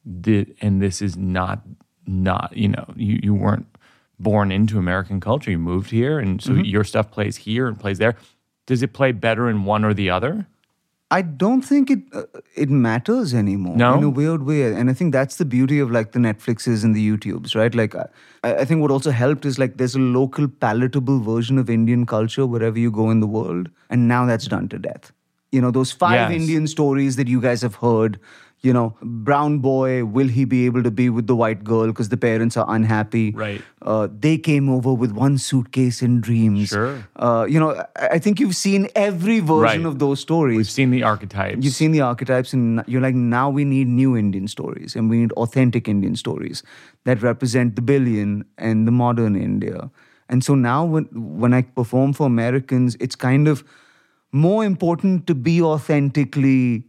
the 0.06 0.48
and 0.62 0.82
this 0.82 1.02
is 1.02 1.18
not 1.18 1.62
not 2.08 2.56
you 2.56 2.68
know 2.70 2.86
you 2.96 3.20
you 3.24 3.34
weren't 3.34 3.66
born 4.20 4.52
into 4.52 4.78
American 4.78 5.20
culture. 5.20 5.52
You 5.52 5.58
moved 5.60 5.92
here, 5.92 6.20
and 6.20 6.42
so 6.42 6.52
Mm-hmm. 6.52 6.66
your 6.66 6.84
stuff 6.84 7.12
plays 7.12 7.36
here 7.38 7.68
and 7.68 7.80
plays 7.80 7.98
there. 7.98 8.16
Does 8.66 8.82
it 8.82 8.94
play 8.94 9.12
better 9.12 9.50
in 9.50 9.66
one 9.66 9.84
or 9.84 9.94
the 9.94 10.10
other? 10.10 10.48
I 11.16 11.22
don't 11.42 11.68
think 11.72 11.92
it 11.96 12.00
uh, 12.20 12.24
it 12.64 12.72
matters 12.86 13.34
anymore 13.42 13.76
No? 13.82 13.90
in 13.98 14.04
a 14.08 14.10
weird 14.20 14.46
way, 14.52 14.62
and 14.82 14.94
I 14.94 14.96
think 15.02 15.14
that's 15.18 15.38
the 15.42 15.48
beauty 15.56 15.80
of 15.86 15.92
like 15.98 16.12
the 16.18 16.22
Netflixes 16.28 16.84
and 16.88 16.96
the 17.00 17.04
YouTubes, 17.10 17.56
right? 17.60 17.78
Like, 17.82 17.98
I, 18.04 18.08
I 18.54 18.66
think 18.72 18.82
what 18.86 18.96
also 18.96 19.12
helped 19.20 19.46
is 19.52 19.60
like 19.64 19.78
there's 19.84 19.96
a 20.02 20.06
local 20.16 20.48
palatable 20.66 21.20
version 21.28 21.62
of 21.66 21.70
Indian 21.76 22.06
culture 22.16 22.48
wherever 22.56 22.80
you 22.88 22.92
go 23.04 23.10
in 23.18 23.22
the 23.28 23.32
world, 23.38 23.70
and 23.90 24.08
now 24.16 24.26
that's 24.32 24.48
done 24.56 24.68
to 24.76 24.82
death. 24.88 25.12
You 25.52 25.62
know 25.68 25.72
those 25.72 25.92
five 26.06 26.20
Yes. 26.32 26.42
Indian 26.42 26.68
stories 26.76 27.16
that 27.22 27.30
you 27.36 27.40
guys 27.50 27.62
have 27.70 27.76
heard. 27.88 28.20
You 28.66 28.74
know, 28.74 28.86
brown 29.02 29.60
boy, 29.60 30.06
will 30.06 30.28
he 30.36 30.44
be 30.44 30.66
able 30.66 30.82
to 30.84 30.92
be 31.00 31.08
with 31.18 31.28
the 31.32 31.36
white 31.42 31.64
girl 31.64 31.88
because 31.94 32.10
the 32.14 32.18
parents 32.18 32.58
are 32.58 32.66
unhappy? 32.78 33.26
Right. 33.42 33.62
Uh, 33.82 34.08
they 34.28 34.38
came 34.48 34.70
over 34.76 34.94
with 35.02 35.12
one 35.12 35.38
suitcase 35.38 36.02
and 36.02 36.24
dreams. 36.30 36.70
Sure. 36.70 36.96
Uh, 37.16 37.46
you 37.48 37.60
know, 37.60 37.76
I, 38.06 38.08
I 38.16 38.20
think 38.20 38.40
you've 38.40 38.56
seen 38.56 38.88
every 38.96 39.40
version 39.52 39.84
Right. 39.84 39.86
of 39.92 40.00
those 40.00 40.20
stories. 40.20 40.58
We've 40.58 40.74
seen 40.80 40.90
the 40.96 41.04
archetypes. 41.12 41.64
You've 41.64 41.76
seen 41.76 41.92
the 41.92 42.02
archetypes, 42.08 42.54
and 42.54 42.84
you're 42.88 43.06
like, 43.06 43.14
now 43.38 43.46
we 43.52 43.66
need 43.76 43.88
new 44.02 44.18
Indian 44.24 44.48
stories, 44.56 44.96
and 44.96 45.10
we 45.16 45.22
need 45.22 45.38
authentic 45.46 45.88
Indian 45.96 46.16
stories 46.26 46.64
that 47.04 47.22
represent 47.30 47.76
the 47.76 47.88
billion 47.94 48.46
and 48.58 48.88
the 48.88 48.98
modern 49.06 49.36
India. 49.36 49.90
And 50.28 50.44
so 50.44 50.56
now, 50.56 50.84
when 50.98 51.06
when 51.48 51.54
I 51.54 51.64
perform 51.84 52.14
for 52.14 52.26
Americans, 52.36 52.98
it's 53.00 53.24
kind 53.30 53.48
of 53.48 53.64
more 54.32 54.66
important 54.66 55.28
to 55.28 55.36
be 55.36 55.62
authentically 55.62 56.86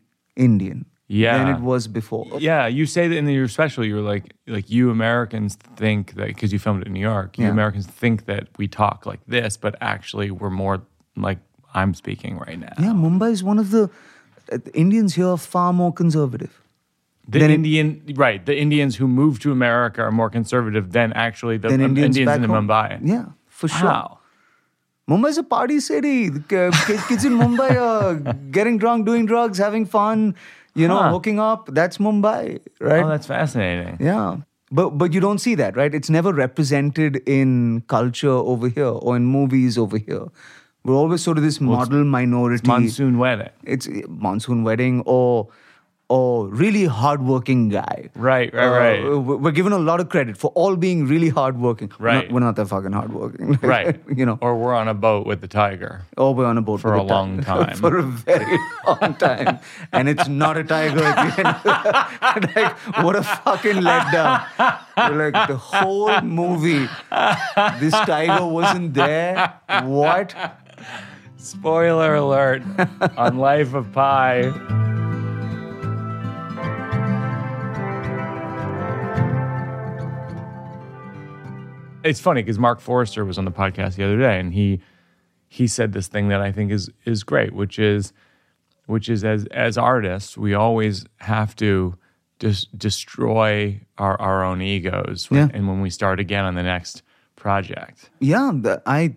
Indian 0.51 0.87
Yeah. 1.09 1.39
than 1.39 1.55
it 1.57 1.61
was 1.61 1.87
before. 1.87 2.27
Yeah, 2.41 2.67
you 2.67 2.85
say 2.87 3.07
that 3.09 3.17
in 3.17 3.29
your 3.29 3.49
special. 3.49 3.85
You're 3.85 4.01
like, 4.01 4.35
like 4.47 4.69
you 4.71 4.91
Americans 4.91 5.55
think 5.77 6.15
that 6.15 6.27
because 6.29 6.53
you 6.53 6.59
filmed 6.59 6.83
it 6.83 6.89
in 6.89 6.93
New 6.95 7.01
York. 7.01 7.39
You 7.39 7.45
Yeah. 7.45 7.51
Americans 7.53 7.87
think 7.87 8.25
that 8.27 8.49
we 8.59 8.67
talk 8.69 9.07
like 9.07 9.21
this, 9.29 9.57
but 9.57 9.77
actually 9.81 10.31
we're 10.33 10.51
more 10.51 10.83
like 11.17 11.39
I'm 11.75 11.95
speaking 11.95 12.39
right 12.39 12.59
now. 12.59 12.73
Yeah, 12.79 12.93
Mumbai 12.95 13.31
is 13.31 13.45
one 13.45 13.59
of 13.59 13.71
the, 13.71 13.85
uh, 14.53 14.59
the 14.65 14.73
Indians 14.75 15.15
here 15.15 15.29
are 15.29 15.37
far 15.39 15.73
more 15.73 15.93
conservative. 15.93 16.61
The 17.29 17.39
Then 17.41 17.51
it- 17.51 17.55
Indian, 17.55 18.03
right? 18.15 18.45
The 18.45 18.57
Indians 18.59 18.97
who 18.97 19.07
moved 19.07 19.43
to 19.43 19.53
America 19.53 20.01
are 20.03 20.13
more 20.13 20.31
conservative 20.31 20.93
than 20.93 21.13
actually 21.13 21.57
the 21.59 21.69
Than 21.69 21.81
um, 21.83 21.91
Indians, 21.91 22.17
Indians 22.17 22.45
in 22.45 22.51
home. 22.51 22.67
Mumbai. 22.69 22.99
Yeah, 23.03 23.25
for 23.47 23.69
sure. 23.69 23.89
Wow. 23.89 24.19
Mumbai's 25.09 25.39
a 25.39 25.43
party 25.45 25.79
city. 25.81 26.31
Kids 26.31 27.25
in 27.25 27.35
Mumbai 27.39 27.71
are 27.81 28.15
getting 28.51 28.77
drunk, 28.79 29.07
doing 29.07 29.25
drugs, 29.27 29.59
having 29.59 29.87
fun. 29.87 30.35
You 30.83 30.89
know, 30.89 30.97
Huh. 31.03 31.11
hooking 31.11 31.39
up, 31.41 31.69
that's 31.79 31.99
Mumbai, 32.07 32.61
right? 32.81 33.05
Oh, 33.05 33.09
that's 33.09 33.27
fascinating. 33.27 33.97
Yeah. 34.09 34.37
But 34.79 34.99
but 35.03 35.13
you 35.17 35.21
don't 35.25 35.39
see 35.47 35.55
that, 35.61 35.77
right? 35.81 35.95
It's 35.99 36.11
never 36.11 36.33
represented 36.39 37.17
in 37.35 37.83
culture 37.95 38.37
over 38.55 38.69
here 38.79 38.93
or 39.09 39.17
in 39.17 39.25
movies 39.35 39.79
over 39.85 39.97
here. 40.09 40.25
We're 40.85 40.95
always 41.03 41.23
sort 41.29 41.39
of 41.39 41.45
this 41.45 41.61
model 41.69 42.05
minority. 42.17 42.69
Monsoon 42.73 43.19
wedding. 43.19 43.49
It's 43.77 43.89
eh, 43.89 44.03
monsoon 44.27 44.65
wedding 44.71 45.03
or 45.07 45.49
or 46.09 46.47
really 46.49 46.85
hardworking 46.85 47.69
guy. 47.69 48.09
Right, 48.15 48.55
right, 48.55 48.65
Uh, 48.65 48.71
right. 48.71 49.41
we're 49.41 49.51
given 49.51 49.73
a 49.73 49.79
lot 49.79 49.99
of 49.99 50.09
credit 50.09 50.37
for 50.37 50.53
all 50.55 50.77
being 50.77 51.07
really 51.09 51.31
hardworking. 51.31 51.91
We're 51.99 52.13
not- 52.13 52.17
Right. 52.23 52.33
We're 52.33 52.41
not, 52.41 52.55
that 52.57 52.69
fucking 52.69 52.93
hardworking. 52.93 53.59
Right. 53.63 54.01
you 54.15 54.25
know. 54.25 54.39
Or 54.41 54.55
we're 54.57 54.75
on 54.75 54.87
a 54.87 54.95
boat 54.95 55.27
with 55.27 55.41
the 55.41 55.49
tiger. 55.49 56.03
Or 56.17 56.33
we're 56.35 56.47
on 56.47 56.59
a 56.59 56.63
boat 56.63 56.81
For 56.81 56.95
a 56.95 57.03
long 57.03 57.41
time. 57.53 57.75
for 57.77 57.97
a 57.99 58.03
very 58.05 58.57
long 58.87 59.15
time, 59.19 59.59
and 59.93 60.09
it's 60.09 60.29
not 60.29 60.57
a 60.57 60.63
tiger 60.63 61.03
at 61.03 61.17
the 61.27 61.31
end. 61.43 62.55
like, 62.57 62.73
what 63.05 63.17
a 63.17 63.23
fucking 63.25 63.83
letdown! 63.83 64.47
We're 65.11 65.31
like 65.31 65.49
the 65.49 65.57
whole 65.57 66.21
movie, 66.23 66.87
this 67.81 67.93
tiger 68.07 68.47
wasn't 68.47 68.95
there. 68.95 69.55
What? 69.83 70.35
Spoiler 71.37 72.15
alert 72.15 72.63
on 73.17 73.39
Life 73.39 73.75
of 73.75 73.93
Pi. 73.93 74.53
It's 82.07 82.21
funny 82.21 82.43
because 82.43 82.59
Mark 82.59 82.81
Forrester 82.81 83.25
was 83.25 83.39
on 83.39 83.45
the 83.45 83.51
podcast 83.53 83.97
the 83.97 84.05
other 84.05 84.19
day, 84.19 84.39
and 84.41 84.53
he 84.55 84.81
he 85.49 85.67
said 85.67 85.93
this 85.93 86.09
thing 86.09 86.29
that 86.29 86.41
I 86.41 86.53
think 86.53 86.71
is 86.73 86.91
is 87.05 87.23
great, 87.25 87.53
which 87.53 87.79
is 87.79 88.13
which 88.87 89.09
is 89.09 89.25
as 89.25 89.47
as 89.47 89.77
artists, 89.77 90.37
we 90.39 90.55
always 90.55 91.05
have 91.19 91.55
to 91.57 91.97
just 92.39 92.77
destroy 92.79 93.81
our, 93.99 94.21
our 94.21 94.45
own 94.45 94.61
egos, 94.61 95.31
when- 95.31 95.41
Yeah. 95.49 95.49
and 95.57 95.67
when 95.69 95.81
we 95.81 95.91
start 95.91 96.21
again 96.21 96.45
on 96.45 96.55
the 96.55 96.63
next 96.63 97.03
project. 97.35 98.11
Yeah, 98.21 98.51
the, 98.55 98.83
I 98.87 99.17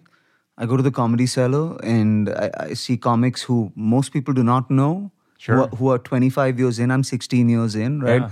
I 0.58 0.66
go 0.66 0.78
to 0.78 0.84
the 0.84 0.92
comedy 0.92 1.26
cellar 1.26 1.78
and 1.84 2.30
I, 2.30 2.50
I 2.70 2.74
see 2.74 2.98
comics 2.98 3.42
who 3.44 3.72
most 3.76 4.12
people 4.14 4.34
do 4.34 4.44
not 4.44 4.70
know. 4.70 5.12
Sure. 5.38 5.56
Who 5.56 5.62
are, 5.64 5.68
who 5.78 5.88
are 5.92 5.98
25 6.00 6.60
years 6.60 6.80
in. 6.80 6.92
I'm 6.92 7.04
16 7.04 7.48
years 7.50 7.76
in, 7.76 8.02
right? 8.02 8.22
Yeah. 8.22 8.30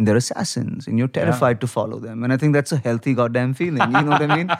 And 0.00 0.08
they're 0.08 0.16
assassins, 0.16 0.86
and 0.86 0.98
you're 0.98 1.08
terrified 1.08 1.60
to 1.60 1.66
follow 1.66 1.98
them. 1.98 2.24
And 2.24 2.32
I 2.32 2.38
think 2.38 2.54
that's 2.54 2.72
a 2.72 2.78
healthy 2.78 3.12
goddamn 3.12 3.52
feeling. 3.52 3.82
You 3.92 4.00
know 4.04 4.12
what 4.18 4.22
I 4.30 4.36
mean? 4.36 4.50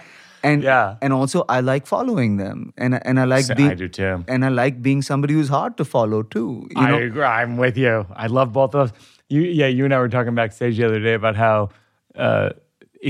And 0.49 0.63
Yeah. 0.63 0.97
and 1.03 1.13
also 1.15 1.45
I 1.55 1.61
like 1.61 1.87
following 1.87 2.37
them, 2.39 2.73
and 2.79 2.95
and 3.07 3.19
I 3.21 3.25
like 3.25 3.45
So- 3.47 3.55
being 3.55 3.71
I 3.71 3.75
do 3.75 3.89
too. 3.89 4.25
and 4.29 4.45
I 4.45 4.49
like 4.49 4.81
being 4.83 5.01
somebody 5.03 5.33
who's 5.39 5.49
hard 5.49 5.77
to 5.79 5.85
follow 5.85 6.23
too. 6.23 6.67
You 6.71 6.77
know, 6.89 6.97
I 6.99 7.01
agree. 7.09 7.23
I'm 7.41 7.57
with 7.59 7.77
you. 7.79 8.07
I 8.25 8.27
love 8.27 8.53
both 8.53 8.75
of 8.75 8.91
those. 8.93 8.93
You, 9.29 9.43
yeah, 9.43 9.67
you 9.79 9.85
and 9.87 9.95
I 9.95 9.99
were 9.99 10.09
talking 10.09 10.35
backstage 10.35 10.77
the 10.79 10.85
other 10.87 11.01
day 11.09 11.15
about 11.15 11.37
how 11.37 11.57
uh, 12.17 12.51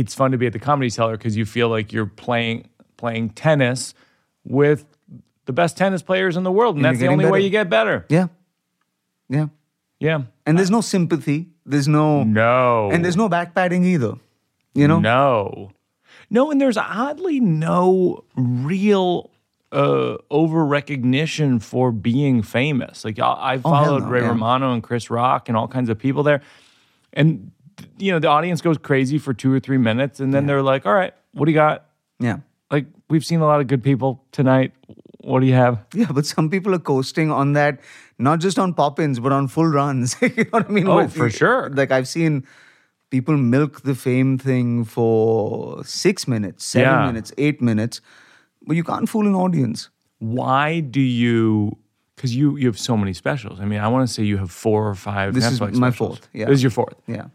it's 0.01 0.15
fun 0.15 0.33
to 0.33 0.39
be 0.39 0.47
at 0.47 0.53
the 0.53 0.59
comedy 0.71 0.91
cellar 0.91 1.17
because 1.17 1.37
you 1.37 1.45
feel 1.47 1.69
like 1.77 1.93
you're 1.93 2.07
playing 2.27 2.69
playing 2.97 3.31
tennis 3.31 3.95
with 4.45 4.85
the 5.47 5.53
best 5.53 5.77
tennis 5.77 6.03
players 6.03 6.37
in 6.37 6.43
the 6.43 6.53
world, 6.53 6.77
and 6.77 6.85
And 6.87 6.95
that's 6.97 7.01
the 7.01 7.09
only 7.13 7.23
getting 7.25 7.33
way 7.33 7.41
you 7.43 7.51
get 7.51 7.69
better. 7.71 8.07
yeah, 8.09 8.27
yeah. 9.29 9.47
Yeah. 10.01 10.23
And 10.47 10.59
there's 10.59 10.71
no 10.71 10.81
sympathy. 10.81 11.47
There's 11.71 11.89
no 11.89 12.23
No. 12.25 12.91
and 12.91 13.05
there's 13.05 13.17
no 13.17 13.29
back 13.29 13.55
padding 13.55 13.85
either. 13.85 14.15
You 14.75 14.89
know, 14.89 15.01
No. 15.01 15.71
No, 16.33 16.51
and 16.51 16.61
there's 16.61 16.77
oddly 16.77 17.41
no 17.41 18.25
real 18.37 19.31
uh, 19.73 20.17
over 20.31 20.65
recognition 20.65 21.59
for 21.59 21.91
being 21.93 22.43
famous. 22.43 23.05
Like 23.05 23.19
I, 23.19 23.55
I 23.55 23.59
followed 23.59 24.05
no, 24.05 24.09
Ray 24.09 24.21
yeah. 24.21 24.29
Romano 24.29 24.73
and 24.73 24.83
Chris 24.83 25.11
Rock 25.11 25.49
and 25.49 25.57
all 25.57 25.67
kinds 25.69 25.89
of 25.89 25.99
people 25.99 26.23
there, 26.23 26.41
and 27.13 27.51
you 27.99 28.13
know 28.13 28.19
the 28.19 28.29
audience 28.29 28.61
goes 28.61 28.79
crazy 28.79 29.19
for 29.19 29.35
two 29.35 29.53
or 29.53 29.59
three 29.61 29.79
minutes, 29.79 30.21
and 30.21 30.33
then 30.33 30.47
they're 30.47 30.63
like, 30.63 30.87
"All 30.87 30.95
right, 30.95 31.15
what 31.33 31.47
do 31.47 31.51
you 31.53 31.57
got?" 31.57 31.87
yeah. 32.19 32.39
Like 32.71 32.87
we've 33.09 33.25
seen 33.25 33.41
a 33.41 33.47
lot 33.47 33.61
of 33.61 33.67
good 33.67 33.83
people 33.83 34.23
tonight. 34.31 34.73
What 35.23 35.41
do 35.41 35.47
you 35.47 35.53
have? 35.55 35.85
Yeah, 35.95 36.11
but 36.13 36.25
some 36.27 36.49
people 36.51 36.75
are 36.75 36.79
coasting 36.79 37.31
on 37.31 37.53
that, 37.53 37.81
not 38.19 38.41
just 38.41 38.59
on 38.59 38.73
pop-ins, 38.75 39.21
but 39.21 39.33
on 39.33 39.49
full 39.49 39.67
runs. 39.67 40.17
you 40.23 40.29
know 40.37 40.45
what 40.51 40.67
I 40.69 40.73
mean? 40.73 40.89
Oh, 40.89 40.97
Where- 40.97 41.09
for 41.09 41.29
sure. 41.31 41.69
Like 41.71 41.91
I've 41.91 42.09
seen 42.09 42.47
people 43.11 43.37
milk 43.37 43.83
the 43.83 43.95
fame 43.95 44.39
thing 44.39 44.85
for 44.85 45.85
six 45.85 46.27
minutes, 46.27 46.65
seven 46.65 46.89
Yeah. 46.93 47.07
minutes, 47.07 47.33
eight 47.39 47.61
minutes, 47.61 48.01
but 48.67 48.77
you 48.77 48.85
can't 48.85 49.09
fool 49.09 49.27
an 49.27 49.35
audience. 49.35 49.91
Why 50.19 50.81
do 50.81 51.01
you? 51.01 51.77
Because 52.17 52.35
you 52.37 52.57
you 52.57 52.67
have 52.67 52.79
so 52.79 52.97
many 52.97 53.13
specials. 53.15 53.61
I 53.61 53.65
mean, 53.65 53.81
I 53.81 53.89
want 53.89 54.07
to 54.09 54.13
say 54.13 54.23
you 54.25 54.37
have 54.39 54.51
four 54.51 54.87
or 54.89 54.95
five. 54.95 55.33
This 55.35 55.47
is 55.51 55.61
my 55.61 55.71
specials. 55.73 55.97
fourth, 56.19 56.29
yeah. 56.35 56.47
this 56.47 56.57
is 56.57 56.63
your 56.63 56.71
fourth. 56.71 56.95
Yeah. 57.07 57.27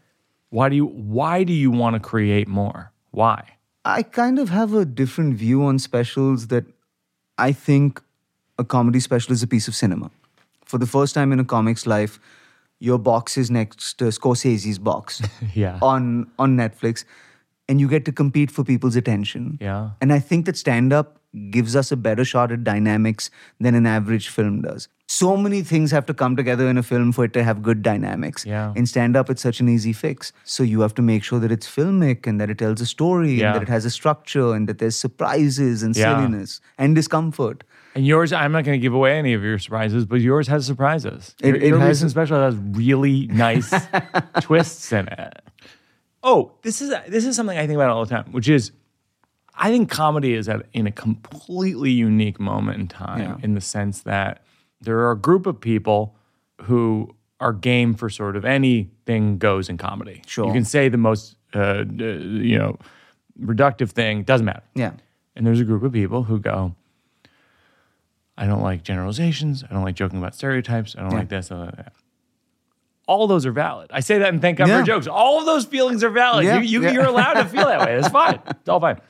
Why 0.50 0.68
do 0.68 0.76
you 0.76 0.86
why 0.86 1.42
do 1.44 1.52
you 1.52 1.70
want 1.72 1.94
to 1.94 2.00
create 2.00 2.46
more? 2.48 2.92
Why? 3.10 3.42
I 3.84 4.02
kind 4.04 4.38
of 4.38 4.48
have 4.50 4.74
a 4.74 4.84
different 4.84 5.34
view 5.36 5.64
on 5.64 5.78
specials 5.80 6.46
that 6.48 6.64
I 7.38 7.52
think 7.52 8.02
a 8.58 8.64
comedy 8.64 9.00
special 9.00 9.32
is 9.32 9.42
a 9.42 9.46
piece 9.46 9.68
of 9.68 9.74
cinema. 9.74 10.10
For 10.64 10.78
the 10.78 10.86
first 10.86 11.14
time 11.14 11.32
in 11.32 11.40
a 11.40 11.44
comic's 11.44 11.86
life, 11.86 12.18
your 12.78 12.98
box 12.98 13.36
is 13.36 13.50
next 13.50 13.98
to 13.98 14.04
Scorsese's 14.06 14.78
box 14.78 15.22
Yeah. 15.54 15.78
on 15.82 16.26
on 16.38 16.56
Netflix, 16.56 17.04
and 17.68 17.80
you 17.80 17.88
get 17.88 18.04
to 18.04 18.12
compete 18.12 18.50
for 18.50 18.64
people's 18.64 18.96
attention. 18.96 19.58
Yeah. 19.60 19.90
And 20.00 20.12
I 20.12 20.18
think 20.18 20.46
that 20.46 20.56
stand 20.56 20.92
up 20.92 21.20
gives 21.50 21.76
us 21.76 21.92
a 21.92 21.96
better 21.96 22.24
shot 22.24 22.50
at 22.52 22.64
dynamics 22.64 23.30
than 23.60 23.74
an 23.74 23.86
average 23.86 24.28
film 24.28 24.62
does. 24.62 24.88
So 25.08 25.36
many 25.36 25.62
things 25.62 25.90
have 25.92 26.04
to 26.06 26.14
come 26.14 26.34
together 26.34 26.68
in 26.68 26.76
a 26.78 26.82
film 26.82 27.12
for 27.12 27.24
it 27.24 27.32
to 27.34 27.44
have 27.44 27.62
good 27.62 27.82
dynamics. 27.82 28.44
Yeah. 28.44 28.72
In 28.74 28.86
stand 28.86 29.16
up, 29.16 29.30
it's 29.30 29.42
such 29.42 29.60
an 29.60 29.68
easy 29.68 29.92
fix. 29.92 30.32
So 30.44 30.62
you 30.64 30.80
have 30.80 30.94
to 30.94 31.02
make 31.02 31.22
sure 31.22 31.38
that 31.38 31.52
it's 31.52 31.66
filmic 31.68 32.26
and 32.26 32.40
that 32.40 32.50
it 32.50 32.58
tells 32.58 32.80
a 32.80 32.86
story 32.86 33.34
Yeah. 33.34 33.46
and 33.48 33.54
that 33.56 33.62
it 33.62 33.68
has 33.68 33.84
a 33.84 33.90
structure 33.90 34.52
and 34.54 34.68
that 34.68 34.78
there's 34.78 34.96
surprises 34.96 35.82
and 35.84 35.94
Yeah. 35.96 36.16
silliness 36.16 36.60
and 36.78 36.94
discomfort. 36.96 37.62
And 37.94 38.06
yours, 38.06 38.32
I'm 38.32 38.50
not 38.52 38.64
going 38.64 38.78
to 38.78 38.82
give 38.82 38.92
away 38.94 39.16
any 39.18 39.32
of 39.32 39.42
your 39.42 39.58
surprises, 39.58 40.04
but 40.06 40.20
yours 40.20 40.48
has 40.48 40.66
surprises. 40.66 41.34
It- 41.40 41.46
your 41.48 41.56
it 41.56 41.62
your 41.68 41.78
has- 41.78 41.88
recent 41.88 42.10
special 42.10 42.38
has 42.40 42.56
really 42.56 43.26
nice 43.28 43.72
twists 44.40 44.92
in 44.92 45.06
it. 45.08 45.40
Oh, 46.22 46.52
this 46.62 46.82
is 46.82 46.92
this 47.08 47.24
is 47.24 47.36
something 47.36 47.56
I 47.56 47.66
think 47.66 47.76
about 47.76 47.90
all 47.90 48.04
the 48.04 48.10
time, 48.10 48.32
which 48.32 48.48
is 48.48 48.72
I 49.58 49.70
think 49.70 49.90
comedy 49.90 50.34
is 50.34 50.48
at 50.48 50.66
in 50.72 50.86
a 50.86 50.92
completely 50.92 51.90
unique 51.90 52.38
moment 52.38 52.78
in 52.80 52.88
time 52.88 53.20
Yeah. 53.20 53.36
in 53.42 53.54
the 53.54 53.60
sense 53.60 54.02
that 54.02 54.42
there 54.80 54.98
are 55.00 55.12
a 55.12 55.16
group 55.16 55.46
of 55.46 55.60
people 55.60 56.14
who 56.62 57.14
are 57.40 57.52
game 57.52 57.94
for 57.94 58.08
sort 58.10 58.36
of 58.36 58.44
anything 58.44 59.38
goes 59.38 59.68
in 59.68 59.76
comedy. 59.78 60.22
Sure. 60.26 60.46
You 60.46 60.52
can 60.52 60.64
say 60.64 60.88
the 60.88 60.98
most 60.98 61.36
uh, 61.54 61.84
you 61.88 62.58
know 62.58 62.78
reductive 63.40 63.90
thing, 63.90 64.22
doesn't 64.24 64.44
matter. 64.46 64.62
Yeah. 64.74 64.92
And 65.34 65.46
there's 65.46 65.60
a 65.60 65.64
group 65.64 65.82
of 65.82 65.92
people 65.92 66.22
who 66.24 66.38
go, 66.40 66.74
I 68.38 68.46
don't 68.46 68.62
like 68.62 68.82
generalizations. 68.82 69.64
I 69.64 69.72
don't 69.72 69.82
like 69.84 69.94
joking 69.94 70.18
about 70.18 70.34
stereotypes. 70.34 70.94
I 70.96 71.00
don't 71.02 71.12
Yeah. 71.12 71.18
like 71.18 71.28
this. 71.28 71.50
I 71.50 71.54
don't 71.56 71.66
like 71.66 71.76
that. 71.76 71.92
All 73.08 73.26
those 73.26 73.46
are 73.46 73.52
valid. 73.52 73.90
I 73.92 74.00
say 74.00 74.18
that 74.18 74.28
and 74.30 74.40
thank 74.42 74.58
God 74.58 74.68
Yeah. 74.68 74.80
for 74.80 74.86
jokes. 74.86 75.06
All 75.06 75.38
of 75.38 75.46
those 75.46 75.64
feelings 75.64 76.02
are 76.02 76.10
valid. 76.10 76.44
Yeah, 76.44 76.60
You, 76.60 76.82
you. 76.82 76.90
You're 76.92 77.04
allowed 77.06 77.34
to 77.34 77.44
feel 77.44 77.66
that 77.66 77.80
way. 77.80 77.96
It's 77.96 78.08
fine. 78.08 78.40
It's 78.50 78.68
all 78.68 78.80
fine. 78.80 79.00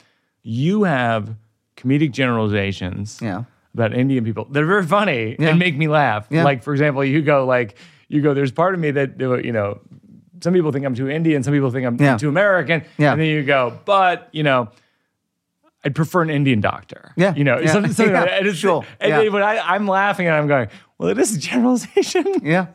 You 0.48 0.84
have 0.84 1.34
comedic 1.76 2.12
generalizations 2.12 3.18
Yeah. 3.20 3.42
about 3.74 3.92
Indian 3.94 4.24
people 4.24 4.44
that 4.52 4.62
are 4.62 4.66
very 4.66 4.86
funny 4.86 5.34
Yeah. 5.38 5.48
and 5.48 5.58
make 5.58 5.76
me 5.76 5.88
laugh. 5.88 6.28
Yeah. 6.30 6.44
Like, 6.44 6.62
for 6.62 6.72
example, 6.72 7.04
you 7.04 7.20
go 7.20 7.44
like, 7.44 7.76
you 8.08 8.22
go, 8.22 8.32
there's 8.32 8.52
part 8.52 8.72
of 8.72 8.78
me 8.80 8.92
that, 8.92 9.18
you 9.18 9.50
know, 9.52 9.80
some 10.40 10.54
people 10.54 10.70
think 10.70 10.86
I'm 10.86 10.94
too 10.94 11.08
Indian, 11.10 11.42
some 11.42 11.52
people 11.52 11.72
think 11.72 11.84
I'm 11.84 11.96
Yeah. 12.00 12.16
too 12.16 12.28
American. 12.28 12.82
Yeah. 12.96 13.10
And 13.12 13.20
then 13.20 13.26
you 13.28 13.42
go, 13.42 13.76
but, 13.86 14.28
you 14.30 14.44
know, 14.44 14.68
I'd 15.84 15.96
prefer 15.96 16.22
an 16.22 16.30
Indian 16.30 16.60
doctor. 16.60 17.12
Yeah. 17.16 17.34
You 17.34 17.42
know, 17.42 17.58
Yeah. 17.58 17.72
something, 17.72 17.92
something 17.92 18.14
like 18.14 18.26
Yeah. 18.26 18.30
that. 18.30 18.38
And 18.38 18.46
it's, 18.48 18.58
Sure. 18.58 18.84
And 19.00 19.10
Yeah. 19.10 19.18
then 19.22 19.32
when 19.32 19.42
I, 19.42 19.58
I'm 19.74 19.88
laughing 19.88 20.28
and 20.28 20.36
I'm 20.36 20.46
going, 20.46 20.68
well, 20.98 21.08
it 21.08 21.18
is 21.18 21.34
a 21.36 21.40
generalization. 21.40 22.24
Yeah. 22.44 22.66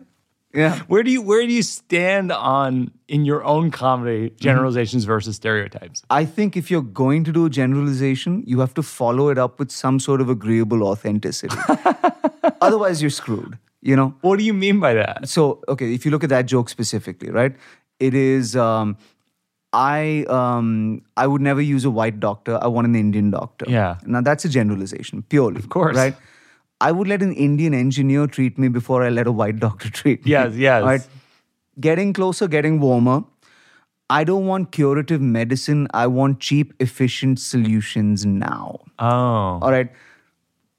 Yeah. 0.54 0.80
Where 0.88 1.04
do 1.04 1.12
you 1.12 1.22
where 1.22 1.46
do 1.46 1.54
you 1.54 1.64
stand 1.64 2.32
on 2.32 2.92
in 3.08 3.26
your 3.26 3.44
own 3.44 3.72
comedy 3.72 4.32
generalizations 4.40 5.06
versus 5.06 5.36
stereotypes? 5.38 6.04
I 6.10 6.26
think 6.26 6.58
if 6.58 6.70
you're 6.70 6.82
going 6.82 7.24
to 7.26 7.32
do 7.32 7.46
a 7.46 7.50
generalization, 7.50 8.44
you 8.46 8.60
have 8.60 8.74
to 8.76 8.84
follow 8.84 9.30
it 9.30 9.38
up 9.38 9.60
with 9.60 9.72
some 9.72 10.00
sort 10.00 10.22
of 10.22 10.30
agreeable 10.30 10.84
authenticity. 10.84 11.56
Otherwise, 12.62 13.02
you're 13.02 13.10
screwed, 13.10 13.58
you 13.82 13.96
know? 13.96 14.14
What 14.22 14.40
do 14.40 14.46
you 14.46 14.54
mean 14.54 14.80
by 14.80 14.94
that? 14.94 15.30
So, 15.30 15.62
okay, 15.68 15.94
if 15.94 16.06
you 16.06 16.12
look 16.12 16.24
at 16.24 16.30
that 16.30 16.46
joke 16.46 16.70
specifically, 16.70 17.30
right? 17.30 17.56
It 18.00 18.14
is, 18.14 18.56
um, 18.56 18.98
I, 19.74 20.26
um, 20.28 21.02
I 21.16 21.28
would 21.28 21.42
never 21.42 21.62
use 21.62 21.86
a 21.86 21.92
white 21.92 22.20
doctor. 22.20 22.60
I 22.62 22.68
want 22.68 22.88
an 22.88 22.96
Indian 22.96 23.32
doctor. 23.32 23.66
Yeah. 23.68 23.98
Now, 24.06 24.22
that's 24.22 24.44
a 24.44 24.50
generalization, 24.50 25.24
purely. 25.24 25.58
Of 25.58 25.70
course. 25.70 25.96
Right? 25.96 26.16
I 26.82 26.92
would 26.92 27.08
let 27.08 27.22
an 27.22 27.34
Indian 27.34 27.74
engineer 27.74 28.28
treat 28.28 28.58
me 28.58 28.68
before 28.68 29.04
I 29.04 29.10
let 29.10 29.28
a 29.28 29.32
white 29.32 29.60
doctor 29.60 29.90
treat 30.00 30.26
me. 30.26 30.32
Yes, 30.32 30.56
yes. 30.56 30.84
Right? 30.84 31.08
Getting 31.80 32.12
closer, 32.12 32.48
getting 32.48 32.80
warmer. 32.80 33.24
I 34.10 34.24
don't 34.26 34.46
want 34.46 34.72
curative 34.72 35.22
medicine. 35.22 35.88
I 35.94 36.08
want 36.08 36.42
cheap, 36.42 36.74
efficient 36.80 37.40
solutions 37.40 38.26
now. 38.26 38.80
Oh. 39.00 39.60
All 39.62 39.72
right. 39.72 39.90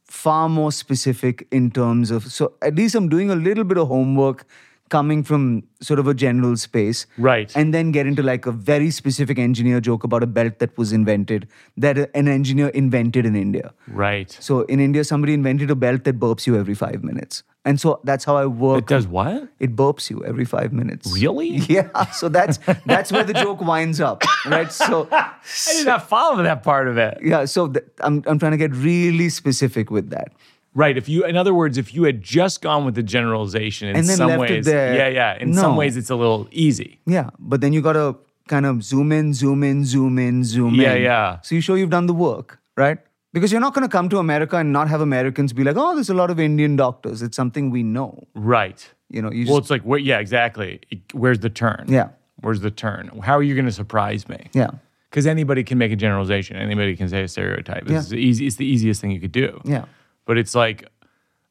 Far 0.05 0.49
more 0.51 0.71
specific 0.71 1.47
in 1.51 1.71
terms 1.71 2.11
of, 2.11 2.31
so 2.31 2.53
at 2.61 2.75
least 2.75 2.95
I'm 2.95 3.09
doing 3.09 3.31
a 3.31 3.35
little 3.35 3.65
bit 3.65 3.79
of 3.79 3.89
homework, 3.89 4.45
coming 4.93 5.23
from 5.29 5.45
sort 5.81 5.99
of 5.99 6.07
a 6.07 6.15
general 6.23 6.57
space. 6.63 7.07
Right. 7.17 7.55
And 7.57 7.73
then 7.77 7.93
get 7.93 8.07
into 8.07 8.23
like 8.23 8.45
a 8.47 8.53
very 8.53 8.91
specific 8.91 9.39
engineer 9.39 9.81
joke 9.81 10.05
about 10.05 10.23
a 10.23 10.27
belt 10.27 10.59
that 10.59 10.77
was 10.77 10.93
invented, 10.93 11.49
that 11.79 12.11
an 12.15 12.29
engineer 12.29 12.69
invented 12.69 13.25
in 13.25 13.35
India. 13.35 13.73
Right. 13.89 14.37
So 14.49 14.61
in 14.63 14.81
India, 14.89 15.05
somebody 15.05 15.33
invented 15.33 15.71
a 15.71 15.75
belt 15.87 16.05
that 16.05 16.21
burps 16.21 16.47
you 16.47 16.59
every 16.59 16.75
five 16.75 17.03
minutes. 17.03 17.43
And 17.65 17.81
so 17.81 18.01
that's 18.05 18.25
how 18.25 18.37
I 18.37 18.47
work. 18.47 18.79
It 18.79 18.87
does 18.89 19.07
what? 19.07 19.49
It 19.61 19.75
burps 19.77 20.11
you 20.11 20.25
every 20.25 20.45
five 20.45 20.73
minutes. 20.73 21.13
Really? 21.13 21.51
Yeah. 21.73 22.11
So 22.11 22.29
that's 22.29 22.59
that's 22.87 23.13
where 23.13 23.25
the 23.25 23.33
joke 23.33 23.61
winds 23.61 24.01
up, 24.01 24.23
right? 24.47 24.71
So 24.71 25.09
I 25.13 25.33
did 25.77 25.87
not 25.87 26.09
follow 26.09 26.43
that 26.43 26.63
part 26.65 26.89
of 26.89 26.99
it. 26.99 27.19
yeah. 27.23 27.45
So 27.47 27.69
th- 27.69 27.87
I'm 28.01 28.23
I'm 28.27 28.39
trying 28.39 28.53
to 28.59 28.63
get 28.65 28.75
really 28.75 29.29
specific 29.29 29.91
with 29.91 30.11
that. 30.11 30.33
Right. 30.75 30.97
If 30.97 31.09
you, 31.09 31.25
in 31.25 31.37
other 31.37 31.53
words, 31.55 31.77
if 31.79 31.93
you 31.95 32.05
had 32.05 32.23
just 32.23 32.63
gone 32.63 32.85
with 32.85 32.95
the 32.95 33.03
generalization 33.03 33.89
in 33.89 33.97
And 33.97 34.09
then 34.09 34.17
some 34.17 34.29
left 34.29 34.51
it 34.51 34.55
ways, 34.55 34.65
there, 34.65 34.95
yeah, 34.95 35.09
yeah. 35.09 35.39
In 35.39 35.55
some 35.55 35.77
ways, 35.77 35.97
it's 35.97 36.11
a 36.11 36.17
little 36.17 36.49
easy. 36.51 36.99
Yeah. 37.07 37.31
But 37.39 37.61
then 37.61 37.73
you 37.73 37.83
gotta 37.83 38.17
kind 38.49 38.65
of 38.67 38.83
zoom 38.83 39.13
in, 39.13 39.35
zoom 39.35 39.63
in, 39.63 39.85
zoom 39.85 40.19
in, 40.19 40.45
zoom 40.45 40.75
Yeah, 40.75 40.95
in. 40.95 41.03
Yeah, 41.03 41.09
yeah. 41.09 41.41
So 41.43 41.55
you 41.55 41.61
show 41.61 41.75
you've 41.75 41.91
done 41.91 42.07
the 42.07 42.15
work, 42.15 42.59
right? 42.77 42.99
Because 43.35 43.53
you're 43.53 43.61
not 43.61 43.75
gonna 43.75 43.89
come 43.89 44.09
to 44.11 44.19
America 44.19 44.57
and 44.57 44.73
not 44.73 44.89
have 44.89 45.01
Americans 45.01 45.53
be 45.53 45.63
like, 45.65 45.77
oh, 45.77 45.95
there's 45.95 46.11
a 46.11 46.15
lot 46.15 46.31
of 46.31 46.41
Indian 46.41 46.77
doctors. 46.77 47.23
It's 47.23 47.37
something 47.37 47.71
we 47.71 47.83
know. 47.83 48.27
Right. 48.35 48.89
You 49.11 49.21
know, 49.23 49.31
you 49.31 49.45
Well, 49.47 49.57
just 49.59 49.65
it's 49.65 49.71
like, 49.71 49.83
where, 49.83 49.99
yeah, 49.99 50.19
exactly. 50.21 50.81
Where's 51.13 51.41
the 51.41 51.51
turn? 51.51 51.85
Yeah. 51.89 52.09
Where's 52.41 52.61
the 52.61 52.71
turn? 52.71 53.09
How 53.23 53.37
are 53.37 53.43
you 53.43 53.55
going 53.55 53.67
to 53.67 53.73
surprise 53.73 54.27
me? 54.29 54.49
Yeah. 54.55 54.71
Because 55.11 55.27
anybody 55.27 55.63
can 55.63 55.77
make 55.77 55.93
a 55.93 55.97
generalization. 55.97 56.57
Anybody 56.57 56.97
can 56.97 57.09
say 57.11 57.23
a 57.23 57.29
stereotype. 57.29 57.83
It's, 57.83 57.91
Yeah. 57.93 58.01
the 58.01 58.17
easy, 58.17 58.47
it's 58.47 58.57
the 58.57 58.65
easiest 58.67 59.01
thing 59.03 59.11
you 59.11 59.21
could 59.21 59.31
do. 59.33 59.61
Yeah. 59.65 59.85
But 60.25 60.39
it's 60.39 60.55
like, 60.55 60.89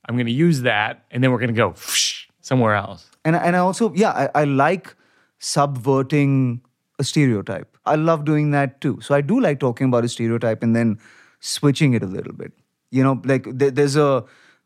I'm 0.07 0.15
going 0.15 0.27
to 0.27 0.31
use 0.31 0.61
that, 0.61 1.05
and 1.11 1.23
then 1.23 1.31
we're 1.31 1.39
going 1.39 1.53
to 1.53 1.53
go 1.53 1.75
somewhere 2.41 2.75
else. 2.75 3.09
And 3.23 3.35
and 3.35 3.55
I 3.55 3.59
also 3.59 3.93
yeah 3.93 4.11
I, 4.11 4.41
I 4.41 4.43
like 4.45 4.95
subverting 5.39 6.61
a 6.99 7.03
stereotype. 7.03 7.77
I 7.85 7.95
love 7.95 8.25
doing 8.25 8.51
that 8.51 8.81
too. 8.81 8.99
So 9.01 9.15
I 9.15 9.21
do 9.21 9.39
like 9.39 9.59
talking 9.59 9.87
about 9.87 10.05
a 10.05 10.09
stereotype 10.09 10.63
and 10.63 10.75
then 10.75 10.99
switching 11.39 11.93
it 11.93 12.03
a 12.03 12.07
little 12.07 12.33
bit. 12.33 12.51
You 12.89 13.03
know, 13.03 13.21
like 13.25 13.45
there, 13.45 13.71
there's 13.71 13.95
a 13.95 14.23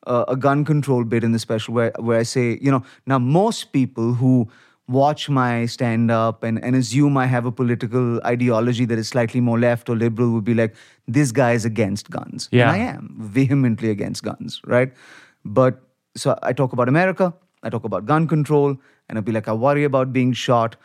a 0.07 0.25
a 0.29 0.35
gun 0.35 0.63
control 0.65 1.03
bit 1.03 1.23
in 1.23 1.31
the 1.31 1.39
special 1.39 1.73
where 1.73 1.91
where 1.99 2.19
I 2.19 2.23
say 2.23 2.57
you 2.61 2.71
know 2.71 2.83
now 3.05 3.19
most 3.19 3.71
people 3.73 4.13
who 4.13 4.47
watch 4.87 5.29
my 5.29 5.65
stand 5.65 6.11
up 6.11 6.43
and, 6.43 6.63
and 6.63 6.75
assume 6.75 7.17
I 7.17 7.25
have 7.25 7.45
a 7.45 7.51
political 7.51 8.21
ideology 8.25 8.85
that 8.85 8.99
is 8.99 9.07
slightly 9.07 9.41
more 9.41 9.59
left 9.59 9.89
or 9.89 9.95
liberal 9.95 10.31
would 10.31 10.43
be 10.43 10.53
like, 10.53 10.75
this 11.07 11.31
guy 11.31 11.53
is 11.53 11.65
against 11.65 12.09
guns. 12.09 12.49
Yeah. 12.51 12.71
And 12.71 12.71
I 12.71 12.85
am 12.85 13.15
vehemently 13.19 13.89
against 13.89 14.23
guns, 14.23 14.61
right? 14.65 14.93
But 15.43 15.81
so 16.15 16.37
I 16.43 16.53
talk 16.53 16.73
about 16.73 16.87
America, 16.87 17.33
I 17.63 17.69
talk 17.69 17.83
about 17.83 18.05
gun 18.05 18.27
control, 18.27 18.77
and 19.09 19.17
I'll 19.17 19.23
be 19.23 19.31
like, 19.31 19.47
I 19.47 19.53
worry 19.53 19.83
about 19.83 20.13
being 20.13 20.33
shot, 20.33 20.75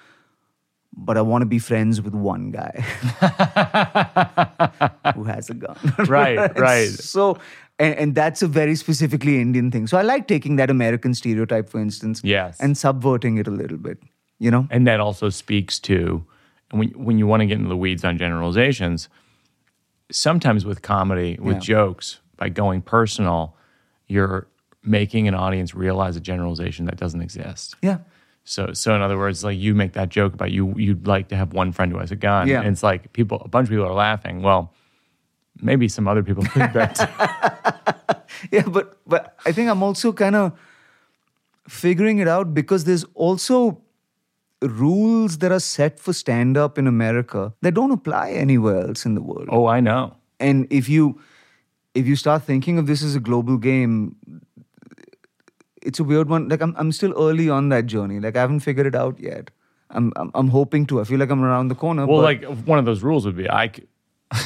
but 0.93 1.17
I 1.17 1.23
want 1.23 1.43
to 1.43 1.47
be 1.47 1.59
friends 1.59 2.03
with 2.03 2.15
one 2.15 2.51
guy 2.51 2.73
who 5.15 5.25
has 5.25 5.51
a 5.51 5.55
gun. 5.55 5.77
Right, 6.07 6.59
right. 6.59 6.89
So, 6.89 7.39
and, 7.81 7.95
and 7.99 8.15
that's 8.15 8.43
a 8.43 8.47
very 8.47 8.77
specifically 8.77 9.41
Indian 9.41 9.71
thing. 9.71 9.87
So 9.89 9.97
I 9.99 10.03
like 10.03 10.29
taking 10.29 10.57
that 10.57 10.71
American 10.71 11.15
stereotype, 11.15 11.69
for 11.69 11.81
instance, 11.81 12.21
Yes. 12.23 12.61
and 12.61 12.77
subverting 12.79 13.39
it 13.39 13.47
a 13.49 13.51
little 13.51 13.79
bit, 13.79 13.99
you 14.39 14.51
know? 14.51 14.69
And 14.71 14.87
that 14.87 15.01
also 15.01 15.31
speaks 15.31 15.79
to, 15.81 16.25
when, 16.71 16.89
when 16.91 17.19
you 17.19 17.27
want 17.27 17.41
to 17.41 17.47
get 17.47 17.57
into 17.59 17.69
the 17.69 17.77
weeds 17.77 18.05
on 18.05 18.19
generalizations, 18.19 19.09
sometimes 20.11 20.65
with 20.65 20.83
comedy, 20.83 21.39
with 21.41 21.57
Yeah. 21.57 21.61
jokes, 21.75 22.21
by 22.37 22.49
going 22.49 22.83
personal, 22.83 23.57
you're 24.09 24.47
making 24.83 25.29
an 25.29 25.35
audience 25.35 25.75
realize 25.75 26.17
a 26.17 26.21
generalization 26.21 26.87
that 26.87 26.97
doesn't 26.97 27.21
exist. 27.23 27.77
Yeah. 27.83 27.99
So, 28.45 28.73
so 28.73 28.95
in 28.95 29.03
other 29.03 29.19
words, 29.19 29.45
like 29.45 29.59
you 29.59 29.75
make 29.75 29.93
that 29.93 30.09
joke 30.09 30.33
about 30.35 30.51
you, 30.51 30.75
you'd 30.77 31.07
like 31.07 31.29
to 31.29 31.37
have 31.37 31.53
one 31.53 31.73
friend 31.73 31.93
who 31.93 31.99
has 31.99 32.11
a 32.11 32.17
gun, 32.17 32.49
Yeah. 32.49 32.61
and 32.61 32.69
it's 32.69 32.83
like 32.83 33.13
people, 33.13 33.43
a 33.45 33.49
bunch 33.49 33.67
of 33.67 33.71
people 33.71 33.85
are 33.87 33.93
laughing. 33.93 34.43
Well, 34.43 34.73
maybe 35.63 35.89
some 35.89 36.09
other 36.09 36.23
people 36.23 36.45
think 36.45 36.73
that. 36.73 36.99
yeah 38.53 38.63
but 38.67 38.97
but 39.07 39.37
i 39.45 39.53
think 39.53 39.69
i'm 39.69 39.83
also 39.83 40.13
kind 40.13 40.37
of 40.37 40.53
figuring 41.69 42.19
it 42.19 42.29
out 42.29 42.55
because 42.55 42.85
there's 42.85 43.05
also 43.15 43.81
rules 44.63 45.39
that 45.39 45.53
are 45.53 45.61
set 45.61 45.99
for 45.99 46.13
stand 46.13 46.57
up 46.57 46.79
in 46.79 46.87
america 46.87 47.53
that 47.63 47.75
don't 47.75 47.91
apply 47.93 48.31
anywhere 48.31 48.81
else 48.87 49.05
in 49.07 49.15
the 49.15 49.23
world. 49.23 49.49
Oh, 49.51 49.67
I 49.67 49.81
know. 49.81 50.15
and 50.39 50.67
if 50.71 50.89
you 50.89 51.21
if 51.95 52.07
you 52.07 52.17
start 52.17 52.43
thinking 52.45 52.79
of 52.79 52.87
this 52.87 53.03
as 53.03 53.15
a 53.17 53.21
global 53.21 53.57
game 53.57 54.17
it's 55.83 55.99
a 55.99 56.05
weird 56.05 56.29
one. 56.29 56.49
Like 56.49 56.61
i'm, 56.61 56.75
I'm 56.77 56.93
still 56.93 57.13
early 57.17 57.49
on 57.49 57.71
that 57.71 57.87
journey. 57.87 58.21
Like 58.21 58.37
i 58.37 58.41
haven't 58.41 58.61
figured 58.61 58.87
it 58.87 58.95
out 58.95 59.19
yet. 59.19 59.51
I'm 59.91 60.13
i'm, 60.17 60.31
I'm 60.35 60.49
hoping 60.49 60.87
to. 60.87 61.01
I 61.01 61.05
feel 61.05 61.19
like 61.19 61.31
i'm 61.31 61.43
around 61.43 61.69
the 61.69 61.75
corner 61.75 62.07
Well, 62.07 62.21
like 62.23 62.45
one 62.73 62.79
of 62.79 62.85
those 62.85 63.03
rules 63.03 63.25
would 63.27 63.37
be 63.37 63.49
I 63.51 63.71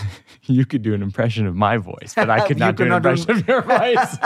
you 0.58 0.64
could 0.66 0.82
do 0.82 0.94
an 0.94 1.02
impression 1.02 1.46
of 1.46 1.54
my 1.56 1.76
voice, 1.76 2.12
but 2.14 2.30
I 2.30 2.46
could 2.46 2.58
not 2.64 2.76
do 2.76 2.84
an 2.84 2.88
not 2.90 3.02
do- 3.02 3.08
impression 3.10 3.30
of 3.32 3.48
your 3.48 3.62
voice. 3.78 4.16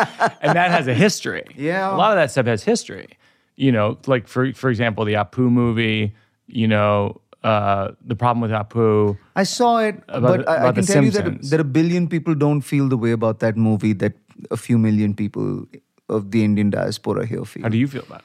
and 0.42 0.57
that 0.57 0.70
has 0.70 0.87
a 0.88 0.94
history. 0.94 1.44
Yeah. 1.57 1.94
A 1.94 1.96
lot 1.96 2.12
of 2.12 2.16
that 2.16 2.31
stuff 2.31 2.46
has 2.46 2.62
history. 2.64 3.09
You 3.57 3.72
know, 3.72 3.98
like 4.07 4.28
for 4.28 4.52
for 4.52 4.70
example, 4.70 5.04
the 5.04 5.14
Apu 5.14 5.50
movie, 5.50 6.14
you 6.46 6.68
know, 6.68 7.20
uh, 7.42 7.90
the 8.04 8.14
problem 8.14 8.40
with 8.40 8.50
Apu. 8.52 9.18
I 9.37 9.42
saw 9.44 9.78
it, 9.78 9.96
About- 10.09 10.44
but 10.44 10.48
I, 10.48 10.68
I 10.68 10.72
can 10.72 10.85
tell 10.85 11.02
you 11.04 11.11
that, 11.11 11.24
Simpsons. 11.24 11.50
that 11.50 11.61
a 11.61 11.64
billion 11.64 12.09
people 12.09 12.35
don't 12.35 12.61
feel 12.61 12.88
the 12.88 12.96
way 12.96 13.11
about 13.12 13.40
that 13.40 13.57
movie 13.57 13.92
that 13.94 14.12
a 14.50 14.57
few 14.57 14.78
million 14.78 15.12
people 15.14 15.66
of 16.09 16.31
the 16.31 16.44
Indian 16.44 16.70
diaspora 16.70 17.26
here 17.26 17.44
feel. 17.44 17.62
How 17.64 17.68
do 17.68 17.76
you 17.78 17.88
feel 17.88 18.02
about 18.07 18.20
it? 18.20 18.24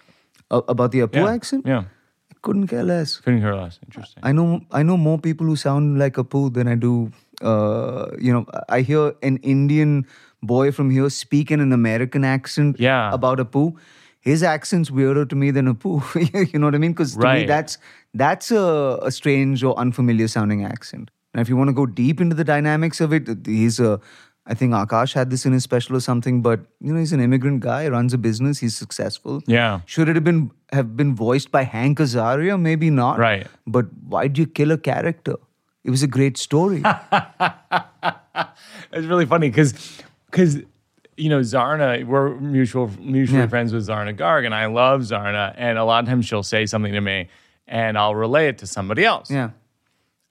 A- 0.51 0.71
about 0.71 0.91
the 0.91 0.99
Apu 0.99 1.15
Yeah. 1.25 1.33
accent? 1.33 1.65
Yeah. 1.65 1.83
I 2.31 2.35
couldn't 2.43 2.67
care 2.67 2.83
less. 2.83 3.17
Couldn't 3.17 3.41
care 3.41 3.55
less. 3.55 3.79
Interesting. 3.85 4.21
I 4.23 4.31
know 4.33 4.61
I 4.71 4.83
know 4.83 4.97
more 4.97 5.17
people 5.17 5.47
who 5.47 5.55
sound 5.55 5.97
like 5.97 6.15
Apu 6.15 6.53
than 6.53 6.67
I 6.67 6.75
do. 6.75 7.11
Uh, 7.43 8.07
you 8.19 8.31
know, 8.33 8.45
I 8.69 8.81
hear 8.81 9.13
an 9.21 9.37
Indian 9.37 10.05
boy 10.41 10.71
from 10.71 10.89
here 10.89 11.09
speak 11.09 11.51
in 11.51 11.59
an 11.59 11.71
American 11.73 12.23
accent 12.25 12.79
Yeah. 12.79 13.13
about 13.13 13.37
Apu. 13.39 13.75
His 14.19 14.41
accent's 14.41 14.89
weirder 14.89 15.25
to 15.25 15.35
me 15.35 15.51
than 15.51 15.73
Apu. 15.73 16.01
you 16.53 16.59
know 16.59 16.67
what 16.67 16.75
I 16.75 16.77
mean? 16.77 16.91
Because 16.93 17.15
to 17.15 17.19
me, 17.41 17.45
that's 17.45 17.77
that's 18.13 18.51
a, 18.51 18.99
a 19.01 19.11
strange 19.11 19.63
or 19.63 19.77
unfamiliar 19.77 20.27
sounding 20.29 20.63
accent. 20.65 21.11
And 21.33 21.41
if 21.41 21.49
you 21.49 21.57
want 21.57 21.67
to 21.69 21.73
go 21.73 21.85
deep 21.85 22.21
into 22.21 22.35
the 22.35 22.43
dynamics 22.45 23.01
of 23.01 23.11
it, 23.13 23.27
he's 23.45 23.79
a. 23.79 23.99
I 24.45 24.53
think 24.53 24.73
Akaash 24.73 25.13
had 25.13 25.29
this 25.29 25.45
in 25.45 25.53
his 25.53 25.63
special 25.63 25.95
or 25.95 26.01
something, 26.01 26.41
but 26.41 26.59
you 26.81 26.91
know, 26.93 26.99
he's 26.99 27.13
an 27.13 27.21
immigrant 27.21 27.61
guy, 27.61 27.87
runs 27.87 28.13
a 28.13 28.17
business, 28.17 28.59
he's 28.59 28.75
successful. 28.75 29.41
Yeah. 29.47 29.79
Should 29.85 30.09
it 30.09 30.15
have 30.15 30.25
been 30.25 30.51
have 30.73 30.97
been 30.97 31.15
voiced 31.15 31.49
by 31.51 31.63
Hank 31.63 31.99
Azaria? 31.99 32.59
Maybe 32.59 32.89
not. 32.89 33.19
Right. 33.19 33.47
But 33.65 33.85
why'd 34.15 34.37
you 34.37 34.45
kill 34.45 34.71
a 34.71 34.77
character? 34.77 35.35
It 35.83 35.89
was 35.91 36.03
a 36.03 36.07
great 36.07 36.37
story. 36.37 36.83
It's 38.95 39.07
really 39.07 39.25
funny 39.25 39.49
because 39.49 39.73
because 40.29 40.57
you 41.17 41.29
know 41.29 41.39
Zarna, 41.39 42.05
we're 42.05 42.35
mutual 42.39 42.91
mutually 42.99 43.39
Yeah. 43.41 43.47
friends 43.47 43.73
with 43.73 43.87
Zarna 43.87 44.15
Garg, 44.15 44.45
and 44.45 44.53
I 44.53 44.67
love 44.67 45.01
Zarna, 45.01 45.53
and 45.57 45.77
a 45.79 45.83
lot 45.83 46.03
of 46.03 46.09
times 46.09 46.25
she'll 46.27 46.43
say 46.43 46.65
something 46.67 46.93
to 46.93 47.01
me, 47.01 47.27
and 47.67 47.97
I'll 47.97 48.13
relay 48.15 48.47
it 48.49 48.59
to 48.59 48.67
somebody 48.67 49.03
else. 49.03 49.31
yeah. 49.31 49.49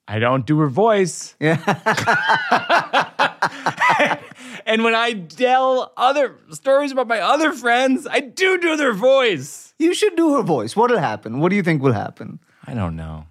I 0.09 0.19
don't 0.19 0.45
do 0.47 0.59
her 0.59 0.69
voice. 0.69 1.35
Yeah. 1.41 1.59
And 4.65 4.85
when 4.85 4.95
I 4.95 5.15
tell 5.15 5.93
other 5.97 6.37
stories 6.51 6.93
about 6.93 7.09
my 7.09 7.19
other 7.19 7.53
friends, 7.53 8.07
I 8.09 8.21
do 8.21 8.59
do 8.59 8.77
their 8.77 8.93
voice. 8.93 9.75
You 9.79 9.93
should 9.93 10.15
do 10.15 10.35
her 10.37 10.43
voice. 10.43 10.77
What'll 10.77 10.99
happen? 10.99 11.41
What 11.41 11.51
do 11.51 11.57
you 11.57 11.65
think 11.65 11.83
will 11.83 11.93
happen? 11.93 12.39
I 12.65 12.73
don't 12.75 12.95
know. 12.95 13.27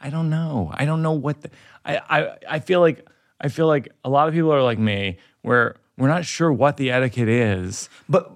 I 0.00 0.10
don't 0.10 0.30
know. 0.30 0.70
I 0.74 0.84
don't 0.84 1.02
know 1.02 1.12
what 1.12 1.42
the, 1.42 1.50
I, 1.84 1.98
I 2.18 2.36
I 2.56 2.58
feel 2.60 2.80
like 2.80 3.06
I 3.40 3.48
feel 3.48 3.66
like 3.66 3.88
a 4.04 4.10
lot 4.10 4.28
of 4.28 4.34
people 4.34 4.52
are 4.52 4.62
like 4.62 4.78
me 4.78 5.18
where 5.42 5.76
we're 5.98 6.08
not 6.08 6.24
sure 6.24 6.50
what 6.52 6.76
the 6.78 6.90
etiquette 6.90 7.28
is. 7.28 7.88
But 8.08 8.30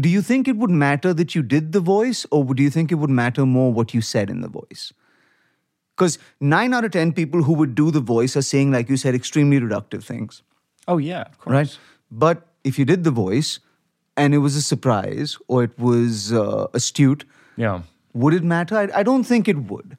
do 0.00 0.08
you 0.08 0.22
think 0.22 0.46
it 0.46 0.56
would 0.56 0.70
matter 0.70 1.12
that 1.14 1.34
you 1.34 1.42
did 1.42 1.72
the 1.72 1.80
voice, 1.80 2.26
or 2.30 2.44
do 2.54 2.62
you 2.62 2.70
think 2.70 2.92
it 2.92 2.96
would 2.96 3.10
matter 3.10 3.44
more 3.44 3.72
what 3.72 3.92
you 3.94 4.00
said 4.00 4.30
in 4.30 4.40
the 4.40 4.48
voice? 4.48 4.92
Because 5.96 6.18
nine 6.40 6.72
out 6.72 6.84
of 6.84 6.92
10 6.92 7.12
people 7.12 7.42
who 7.42 7.52
would 7.54 7.74
do 7.74 7.90
the 7.90 8.00
voice 8.00 8.36
are 8.36 8.42
saying, 8.42 8.70
like 8.70 8.88
you 8.88 8.96
said, 8.96 9.14
extremely 9.14 9.60
reductive 9.60 10.02
things, 10.04 10.42
Oh 10.88 10.96
yeah, 10.98 11.22
of 11.22 11.38
course. 11.38 11.52
right? 11.52 11.78
But 12.10 12.46
if 12.64 12.78
you 12.78 12.84
did 12.84 13.04
the 13.04 13.10
voice 13.10 13.58
and 14.16 14.32
it 14.34 14.38
was 14.38 14.56
a 14.56 14.62
surprise 14.62 15.36
or 15.48 15.62
it 15.64 15.78
was 15.78 16.32
uh, 16.32 16.68
astute, 16.72 17.24
Yeah. 17.56 17.82
would 18.14 18.32
it 18.34 18.42
matter? 18.44 18.76
I, 18.78 18.88
I 19.00 19.02
don't 19.02 19.24
think 19.24 19.46
it 19.48 19.58
would. 19.70 19.98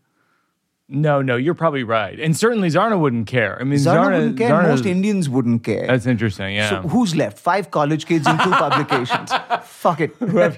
No, 0.94 1.22
no, 1.22 1.38
you're 1.38 1.54
probably 1.54 1.84
right. 1.84 2.20
And 2.20 2.36
certainly 2.36 2.68
Zarna 2.68 3.00
wouldn't 3.00 3.26
care. 3.26 3.58
I 3.62 3.64
mean, 3.64 3.80
Zarna, 3.80 3.96
Zarna, 3.96 4.18
wouldn't 4.18 4.38
care. 4.38 4.50
Zarna- 4.52 4.68
Most 4.68 4.86
Indians 4.86 5.30
wouldn't 5.30 5.64
care. 5.64 5.88
That's 5.88 6.06
interesting. 6.06 6.54
Yeah. 6.56 6.70
So 6.70 6.82
who's 6.90 7.16
left? 7.16 7.40
Five 7.40 7.72
college 7.72 8.06
kids 8.06 8.28
and 8.28 8.38
two 8.42 8.50
publications. 8.66 9.32
Fuck 9.64 10.02
it. 10.02 10.12
who 10.20 10.38
have 10.38 10.56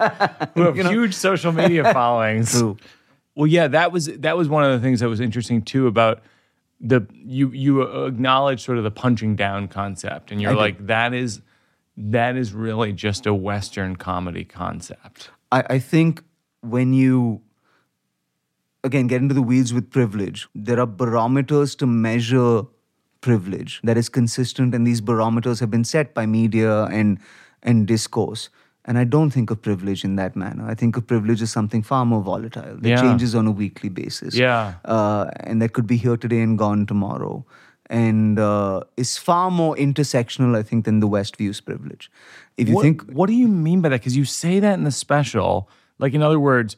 who 0.56 0.62
have 0.64 0.76
huge 0.92 1.14
social 1.14 1.52
media 1.52 1.94
followings. 2.00 2.52
True. 2.52 2.78
Well, 3.36 3.46
yeah, 3.46 3.68
that 3.68 3.92
was 3.92 4.08
that 4.08 4.36
was 4.36 4.50
one 4.50 4.64
of 4.64 4.72
the 4.72 4.80
things 4.80 5.02
that 5.02 5.08
was 5.10 5.20
interesting 5.20 5.62
too 5.62 5.86
about 5.86 6.24
the 6.82 7.06
you 7.14 7.50
you 7.50 7.84
acknowledge 8.08 8.64
sort 8.64 8.80
of 8.80 8.84
the 8.84 8.92
punching 8.92 9.36
down 9.36 9.68
concept, 9.68 10.32
and 10.32 10.42
you're 10.42 10.52
I 10.52 10.56
like 10.56 10.88
that 10.88 11.14
is 11.14 11.42
that 11.96 12.36
is 12.36 12.54
really 12.54 12.92
just 12.92 13.28
a 13.28 13.34
Western 13.36 13.96
comedy 13.98 14.46
concept. 14.46 15.30
I, 15.52 15.64
I 15.70 15.80
think 15.80 16.24
when 16.62 16.94
you 16.94 17.42
again 18.84 19.08
get 19.08 19.22
into 19.22 19.34
the 19.34 19.42
weeds 19.42 19.74
with 19.74 19.90
privilege, 19.90 20.48
there 20.54 20.80
are 20.80 20.86
barometers 20.86 21.76
to 21.76 21.86
measure 21.88 22.64
privilege 23.22 23.80
that 23.84 23.98
is 23.98 24.10
consistent, 24.10 24.76
and 24.76 24.86
these 24.86 25.02
barometers 25.02 25.60
have 25.60 25.72
been 25.72 25.84
set 25.86 26.14
by 26.14 26.26
media 26.26 26.84
and 26.86 27.20
and 27.62 27.88
discourse. 27.88 28.50
And 28.86 28.98
I 28.98 29.06
don't 29.06 29.30
think 29.30 29.50
of 29.50 29.62
privilege 29.62 30.04
in 30.04 30.18
that 30.18 30.36
manner. 30.36 30.70
I 30.70 30.76
think 30.76 30.98
of 30.98 31.08
privilege 31.08 31.42
as 31.42 31.50
something 31.50 31.82
far 31.82 32.06
more 32.06 32.22
volatile 32.22 32.76
that 32.82 32.90
Yeah. 32.90 33.02
changes 33.02 33.34
on 33.34 33.48
a 33.48 33.52
weekly 33.52 33.88
basis. 33.88 34.36
Yeah. 34.36 34.74
Uh, 34.84 35.28
and 35.40 35.62
that 35.62 35.72
could 35.72 35.88
be 35.88 35.96
here 35.96 36.18
today 36.18 36.42
and 36.42 36.58
gone 36.58 36.86
tomorrow. 36.86 37.46
And 37.90 38.40
uh, 38.40 38.82
is 38.98 39.18
far 39.18 39.50
more 39.52 39.78
intersectional, 39.78 40.58
I 40.58 40.64
think, 40.64 40.84
than 40.84 41.00
the 41.00 41.08
West 41.08 41.38
views 41.38 41.62
privilege. 41.62 42.12
If 42.58 42.68
you 42.68 42.76
what, 42.76 42.82
think 42.82 43.04
what 43.20 43.28
do 43.28 43.34
you 43.34 43.48
mean 43.48 43.80
by 43.80 43.88
that? 43.90 44.02
Because 44.02 44.18
you 44.18 44.26
say 44.26 44.60
that 44.60 44.74
in 44.74 44.84
the 44.84 44.92
special. 44.92 45.70
Like, 45.98 46.14
in 46.14 46.22
other 46.22 46.40
words, 46.40 46.76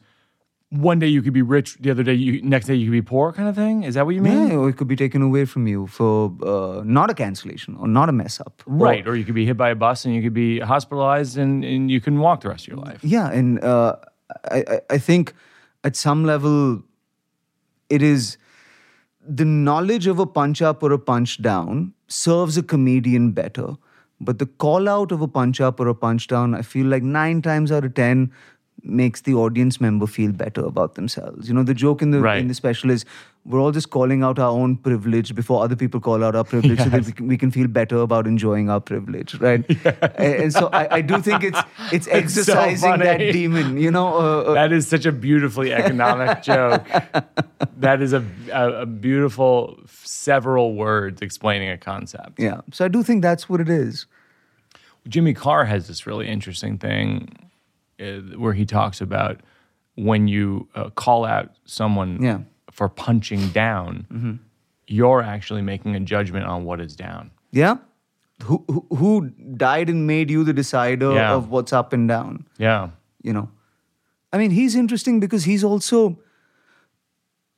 one 0.76 0.98
day 0.98 1.06
you 1.06 1.22
could 1.22 1.32
be 1.32 1.42
rich, 1.42 1.76
the 1.80 1.90
other 1.90 2.02
day, 2.02 2.14
you 2.14 2.42
next 2.42 2.66
day 2.66 2.74
you 2.74 2.86
could 2.86 2.92
be 2.92 3.02
poor, 3.02 3.32
kind 3.32 3.48
of 3.48 3.54
thing. 3.54 3.82
Is 3.84 3.94
that 3.94 4.04
what 4.06 4.14
you 4.14 4.22
mean? 4.22 4.48
Yeah, 4.48 4.56
or 4.56 4.68
it 4.68 4.76
could 4.76 4.88
be 4.88 4.96
taken 4.96 5.22
away 5.22 5.44
from 5.44 5.66
you 5.66 5.86
for 5.86 6.32
uh, 6.42 6.82
not 6.84 7.10
a 7.10 7.14
cancellation 7.14 7.76
or 7.76 7.88
not 7.88 8.08
a 8.08 8.12
mess 8.12 8.40
up. 8.40 8.62
Right. 8.66 9.06
Or 9.06 9.16
you 9.16 9.24
could 9.24 9.34
be 9.34 9.46
hit 9.46 9.56
by 9.56 9.70
a 9.70 9.74
bus 9.74 10.04
and 10.04 10.14
you 10.14 10.22
could 10.22 10.34
be 10.34 10.60
hospitalized 10.60 11.38
and, 11.38 11.64
and 11.64 11.90
you 11.90 12.00
can 12.00 12.18
walk 12.18 12.40
the 12.42 12.48
rest 12.48 12.64
of 12.68 12.74
your 12.74 12.84
life. 12.84 13.00
Yeah, 13.02 13.30
and 13.30 13.62
uh, 13.62 13.96
I, 14.50 14.64
I- 14.68 14.80
I 14.90 14.98
think 14.98 15.34
at 15.84 15.96
some 15.96 16.24
level, 16.24 16.82
it 17.88 18.02
is 18.02 18.36
the 19.28 19.44
knowledge 19.44 20.06
of 20.06 20.18
a 20.18 20.26
punch 20.26 20.62
up 20.62 20.82
or 20.82 20.92
a 20.92 20.98
punch 20.98 21.40
down 21.42 21.92
serves 22.08 22.56
a 22.56 22.62
comedian 22.62 23.32
better. 23.32 23.76
But 24.20 24.38
the 24.38 24.46
call 24.46 24.88
out 24.88 25.12
of 25.12 25.20
a 25.20 25.28
punch 25.28 25.60
up 25.60 25.78
or 25.78 25.88
a 25.88 25.94
punch 25.94 26.26
down, 26.26 26.54
I 26.54 26.62
feel 26.62 26.86
like 26.86 27.02
nine 27.02 27.42
times 27.42 27.70
out 27.70 27.84
of 27.84 27.92
ten 27.94 28.32
makes 28.86 29.20
the 29.22 29.34
audience 29.34 29.80
member 29.80 30.06
feel 30.06 30.32
better 30.32 30.64
about 30.64 30.94
themselves. 30.94 31.48
You 31.48 31.54
know, 31.54 31.62
the 31.62 31.74
joke 31.74 32.02
in 32.02 32.10
the 32.10 32.20
Right. 32.20 32.38
in 32.38 32.48
the 32.48 32.54
special 32.54 32.90
is 32.90 33.04
we're 33.44 33.60
all 33.60 33.70
just 33.70 33.90
calling 33.90 34.22
out 34.24 34.38
our 34.40 34.50
own 34.50 34.76
privilege 34.76 35.32
before 35.34 35.62
other 35.62 35.76
people 35.76 36.00
call 36.00 36.24
out 36.24 36.34
our 36.34 36.42
privilege 36.42 36.78
so 36.80 36.88
that 36.88 37.04
we 37.04 37.12
can, 37.12 37.28
we 37.28 37.36
can 37.38 37.50
feel 37.52 37.68
better 37.68 37.98
about 37.98 38.26
enjoying 38.26 38.68
our 38.70 38.80
privilege, 38.80 39.34
right? 39.40 39.64
And, 40.18 40.34
and 40.42 40.52
so 40.52 40.68
I, 40.72 40.96
I 40.96 41.00
do 41.00 41.20
think 41.22 41.44
it's 41.44 41.60
it's 41.92 42.06
so 42.10 42.12
exercising 42.12 42.98
that 42.98 43.18
demon, 43.18 43.78
you 43.78 43.90
know. 43.90 44.08
Uh, 44.16 44.42
uh, 44.50 44.54
That 44.54 44.72
is 44.72 44.88
such 44.88 45.06
a 45.06 45.12
beautifully 45.12 45.72
economic 45.72 46.42
joke. 46.50 46.84
That 47.78 48.02
is 48.02 48.12
a, 48.12 48.24
a, 48.52 48.82
a 48.82 48.86
beautiful 48.86 49.78
several 50.02 50.74
words 50.74 51.22
explaining 51.22 51.70
a 51.70 51.78
concept. 51.78 52.40
yeah. 52.40 52.60
So 52.72 52.84
I 52.84 52.88
do 52.88 53.02
think 53.02 53.22
that's 53.22 53.48
what 53.48 53.60
it 53.60 53.68
is. 53.68 54.06
Jimmy 55.08 55.34
Carr 55.34 55.66
has 55.66 55.86
this 55.86 56.04
really 56.06 56.26
interesting 56.26 56.78
thing 56.78 57.28
uh, 58.00 58.20
where 58.38 58.52
he 58.52 58.64
talks 58.64 59.00
about 59.00 59.40
when 59.94 60.28
you 60.28 60.68
uh, 60.74 60.90
call 60.90 61.24
out 61.24 61.50
someone 61.64 62.22
Yeah. 62.22 62.40
for 62.70 62.88
punching 62.88 63.48
down, 63.50 64.40
you're 64.86 65.22
actually 65.22 65.62
making 65.62 65.96
a 65.96 66.00
judgment 66.00 66.46
on 66.46 66.64
what 66.64 66.80
is 66.80 66.94
down. 66.96 67.30
Yeah. 67.52 67.76
Who, 68.44 68.62
who 68.68 68.86
who 68.96 69.30
died 69.56 69.88
and 69.88 70.06
made 70.06 70.30
you 70.30 70.44
the 70.44 70.52
decider 70.52 71.12
Yeah. 71.14 71.32
of 71.34 71.48
what's 71.50 71.72
up 71.72 71.92
and 71.94 72.06
down? 72.06 72.46
Yeah. 72.58 72.90
You 73.22 73.32
know. 73.32 73.48
I 74.32 74.36
mean, 74.38 74.50
he's 74.50 74.74
interesting 74.76 75.20
because 75.20 75.44
he's 75.44 75.64
also. 75.64 76.18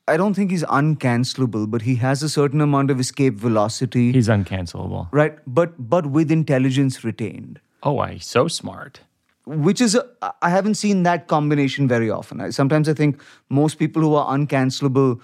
I 0.07 0.17
don't 0.17 0.33
think 0.33 0.49
he's 0.49 0.63
uncancelable, 0.63 1.69
but 1.69 1.83
he 1.83 1.95
has 1.97 2.23
a 2.23 2.29
certain 2.29 2.61
amount 2.61 2.89
of 2.89 2.99
escape 2.99 3.35
velocity, 3.35 4.11
He's 4.11 4.27
uncancelable. 4.27 5.07
right? 5.11 5.37
But 5.45 5.73
but 5.89 6.07
with 6.07 6.31
intelligence 6.31 7.03
retained. 7.03 7.59
Oh, 7.83 8.01
he's 8.03 8.25
so 8.25 8.47
smart. 8.47 9.01
Which 9.49 9.81
is 9.81 9.95
a, 9.95 10.05
I 10.41 10.49
haven't 10.49 10.75
seen 10.75 11.03
that 11.03 11.27
combination 11.27 11.87
very 11.87 12.09
often. 12.09 12.39
I, 12.41 12.49
sometimes 12.51 12.87
I 12.87 12.93
think 12.93 13.21
most 13.49 13.79
people 13.79 14.01
who 14.01 14.13
are 14.15 14.27
uncancelable 14.37 15.19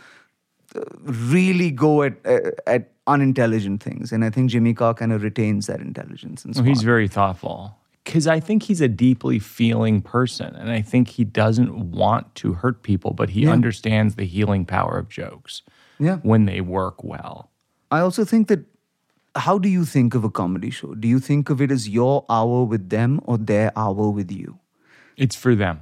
uh, 0.75 0.81
really 1.03 1.71
go 1.71 2.03
at 2.03 2.13
uh, 2.25 2.51
at 2.67 2.91
unintelligent 3.07 3.83
things, 3.83 4.11
and 4.11 4.25
I 4.25 4.29
think 4.31 4.49
Jimmy 4.49 4.73
Carr 4.73 4.93
kind 4.95 5.13
of 5.13 5.21
retains 5.21 5.67
that 5.67 5.79
intelligence 5.79 6.43
and 6.43 6.55
so 6.55 6.61
Well, 6.61 6.69
he's 6.69 6.79
on. 6.79 6.85
very 6.85 7.07
thoughtful 7.07 7.77
because 8.03 8.27
I 8.27 8.39
think 8.39 8.63
he's 8.63 8.81
a 8.81 8.87
deeply 8.87 9.39
feeling 9.39 10.01
person, 10.01 10.55
and 10.55 10.69
I 10.71 10.81
think 10.81 11.07
he 11.09 11.23
doesn't 11.23 11.91
want 11.91 12.33
to 12.35 12.53
hurt 12.53 12.81
people, 12.83 13.13
but 13.13 13.29
he 13.29 13.47
understands 13.47 14.15
the 14.15 14.25
healing 14.25 14.65
power 14.65 14.97
of 14.97 15.09
jokes 15.09 15.61
Yeah. 15.99 16.17
when 16.23 16.45
they 16.45 16.61
work 16.61 17.03
well. 17.03 17.49
I 17.91 17.99
also 17.99 18.25
think 18.25 18.47
that. 18.47 18.59
How 19.35 19.57
do 19.57 19.69
you 19.69 19.85
think 19.85 20.15
of 20.15 20.23
a 20.23 20.29
comedy 20.29 20.69
show? 20.69 20.93
Do 20.93 21.07
you 21.07 21.19
think 21.19 21.49
of 21.49 21.61
it 21.61 21.71
as 21.71 21.89
your 21.89 22.25
hour 22.29 22.63
with 22.63 22.89
them 22.89 23.19
or 23.23 23.37
their 23.37 23.71
hour 23.75 24.09
with 24.09 24.31
you? 24.31 24.59
It's 25.17 25.35
for 25.35 25.55
them. 25.55 25.81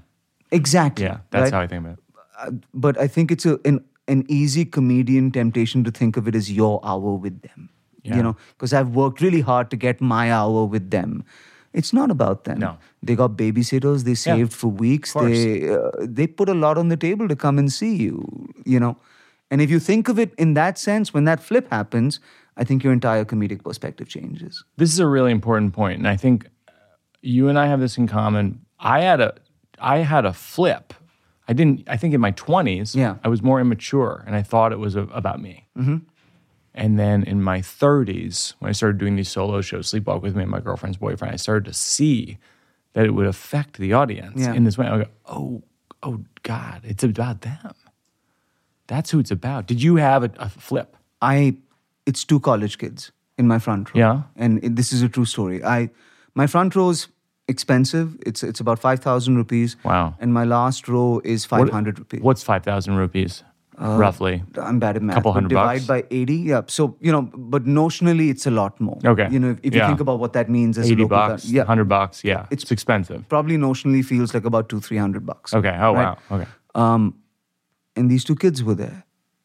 Exactly. 0.51 1.05
Yeah, 1.05 1.19
that's 1.31 1.51
right? 1.51 1.53
how 1.53 1.61
I 1.61 1.67
think 1.67 1.85
about 1.85 1.97
it. 1.97 2.03
Uh, 2.39 2.51
but 2.73 2.99
I 2.99 3.07
think 3.07 3.31
it's 3.31 3.45
a, 3.45 3.59
an 3.65 3.83
an 4.07 4.25
easy 4.27 4.65
comedian 4.65 5.31
temptation 5.31 5.83
to 5.83 5.91
think 5.91 6.17
of 6.17 6.27
it 6.27 6.35
as 6.35 6.51
your 6.51 6.79
hour 6.83 7.13
with 7.15 7.41
them. 7.41 7.69
Yeah. 8.03 8.17
You 8.17 8.23
know, 8.23 8.35
because 8.49 8.73
I've 8.73 8.89
worked 8.89 9.21
really 9.21 9.41
hard 9.41 9.69
to 9.71 9.77
get 9.77 10.01
my 10.01 10.31
hour 10.31 10.65
with 10.65 10.89
them. 10.89 11.23
It's 11.71 11.93
not 11.93 12.11
about 12.11 12.43
them. 12.43 12.59
No. 12.59 12.77
They 13.01 13.15
got 13.15 13.37
babysitters. 13.37 14.03
They 14.03 14.11
Yeah, 14.11 14.35
saved 14.35 14.53
for 14.53 14.67
weeks. 14.67 15.13
They 15.13 15.69
uh, 15.69 15.91
they 15.99 16.27
put 16.27 16.49
a 16.49 16.53
lot 16.53 16.77
on 16.77 16.89
the 16.89 16.97
table 16.97 17.27
to 17.27 17.35
come 17.35 17.57
and 17.57 17.71
see 17.71 17.95
you. 17.95 18.53
You 18.65 18.79
know, 18.79 18.97
and 19.49 19.61
if 19.61 19.71
you 19.71 19.79
think 19.79 20.09
of 20.09 20.19
it 20.19 20.33
in 20.37 20.53
that 20.53 20.77
sense, 20.77 21.13
when 21.13 21.23
that 21.25 21.41
flip 21.41 21.69
happens, 21.71 22.19
I 22.57 22.63
think 22.63 22.83
your 22.83 22.93
entire 22.93 23.25
comedic 23.25 23.63
perspective 23.63 24.07
changes. 24.07 24.63
This 24.77 24.93
is 24.93 24.99
a 24.99 25.07
really 25.07 25.31
important 25.31 25.73
point, 25.73 25.97
and 25.99 26.07
I 26.07 26.15
think 26.17 26.47
you 27.21 27.49
and 27.49 27.57
I 27.57 27.67
have 27.67 27.79
this 27.79 27.97
in 27.97 28.07
common. 28.07 28.65
I 28.79 29.01
had 29.01 29.21
a 29.21 29.33
I 29.79 29.99
had 29.99 30.25
a 30.25 30.33
flip. 30.33 30.93
I 31.47 31.53
didn't. 31.53 31.83
I 31.89 31.97
think 31.97 32.13
in 32.13 32.21
my 32.21 32.31
twenties, 32.31 32.95
Yeah. 32.95 33.15
I 33.23 33.27
was 33.27 33.41
more 33.41 33.59
immature, 33.59 34.23
and 34.27 34.35
I 34.35 34.41
thought 34.43 34.71
it 34.71 34.79
was 34.79 34.95
a, 34.95 35.01
about 35.01 35.41
me. 35.41 35.67
Mm-hmm. 35.77 35.97
And 36.75 36.97
then 36.99 37.23
in 37.23 37.41
my 37.43 37.61
thirties, 37.61 38.55
when 38.59 38.69
I 38.69 38.71
started 38.71 38.97
doing 38.97 39.15
these 39.15 39.29
solo 39.29 39.61
shows, 39.61 39.91
Sleepwalk 39.91 40.21
with 40.21 40.35
Me 40.35 40.43
and 40.43 40.51
my 40.51 40.59
girlfriend's 40.59 40.97
boyfriend, 40.97 41.33
I 41.33 41.37
started 41.37 41.65
to 41.65 41.73
see 41.73 42.37
that 42.93 43.05
it 43.05 43.11
would 43.11 43.25
affect 43.27 43.77
the 43.77 43.93
audience 43.93 44.39
Yeah. 44.41 44.53
in 44.53 44.63
this 44.63 44.77
way. 44.77 44.87
I 44.87 44.97
go, 44.99 45.05
oh, 45.25 45.63
oh 46.03 46.23
God, 46.43 46.81
it's 46.83 47.03
about 47.03 47.41
them. 47.41 47.73
That's 48.87 49.11
who 49.11 49.19
it's 49.19 49.31
about. 49.31 49.65
Did 49.67 49.81
you 49.81 49.95
have 49.97 50.23
a, 50.23 50.31
a 50.37 50.49
flip? 50.49 50.95
I 51.21 51.55
it's 52.05 52.23
two 52.25 52.39
college 52.39 52.77
kids 52.77 53.11
in 53.37 53.47
my 53.47 53.59
front 53.59 53.93
row. 53.93 53.99
Yeah. 53.99 54.21
And 54.35 54.63
it, 54.63 54.75
this 54.75 54.91
is 54.93 55.01
a 55.01 55.09
true 55.09 55.25
story. 55.25 55.63
I 55.63 55.89
my 56.35 56.47
front 56.47 56.75
row's 56.75 57.07
expensive. 57.47 58.15
It's 58.25 58.43
it's 58.43 58.59
about 58.59 58.79
5000 58.79 59.35
rupees. 59.35 59.75
Wow. 59.83 60.15
And 60.19 60.33
my 60.33 60.43
last 60.45 60.87
row 60.87 61.21
is 61.23 61.45
500 61.45 61.99
rupees. 61.99 62.21
What's 62.21 62.43
five 62.43 62.63
thousand 62.63 62.95
rupees, 62.95 63.43
roughly? 63.77 64.43
I'm 64.57 64.79
bad 64.79 64.95
at 64.95 65.01
math. 65.01 65.15
Couple 65.15 65.33
hundred 65.33 65.49
divide 65.49 65.85
bucks? 65.87 65.87
by 65.87 66.03
80. 66.11 66.35
Yeah. 66.35 66.61
So, 66.67 66.95
you 67.01 67.11
know, 67.11 67.23
but 67.35 67.65
notionally 67.65 68.29
it's 68.29 68.45
a 68.47 68.51
lot 68.51 68.79
more. 68.79 68.99
Okay. 69.05 69.27
You 69.31 69.39
know, 69.39 69.49
if, 69.51 69.59
if 69.63 69.75
you 69.75 69.81
think 69.85 69.99
about 69.99 70.19
what 70.19 70.33
that 70.33 70.49
means 70.49 70.77
as 70.77 70.89
a 70.89 70.93
80 70.93 71.01
local 71.03 71.17
cur- 71.17 71.27
bucks, 71.29 71.45
yeah. 71.45 71.61
100 71.61 71.85
bucks. 71.85 72.23
Yeah, 72.23 72.41
It's- 72.51 72.63
it's 72.63 72.71
expensive. 72.71 73.27
Probably 73.29 73.57
notionally 73.57 74.03
feels 74.05 74.33
like 74.33 74.45
about 74.45 74.69
two, 74.69 74.79
three 74.79 74.97
hundred 74.97 75.25
bucks. 75.25 75.53
Okay. 75.53 75.75
Oh, 75.79 75.93
Right? 75.93 76.03
wow. 76.05 76.17
Okay. 76.37 76.47
Um, 76.75 77.15
and 77.95 78.09
these 78.09 78.23
two 78.23 78.35
kids 78.35 78.63
were 78.63 78.73
there, 78.75 79.03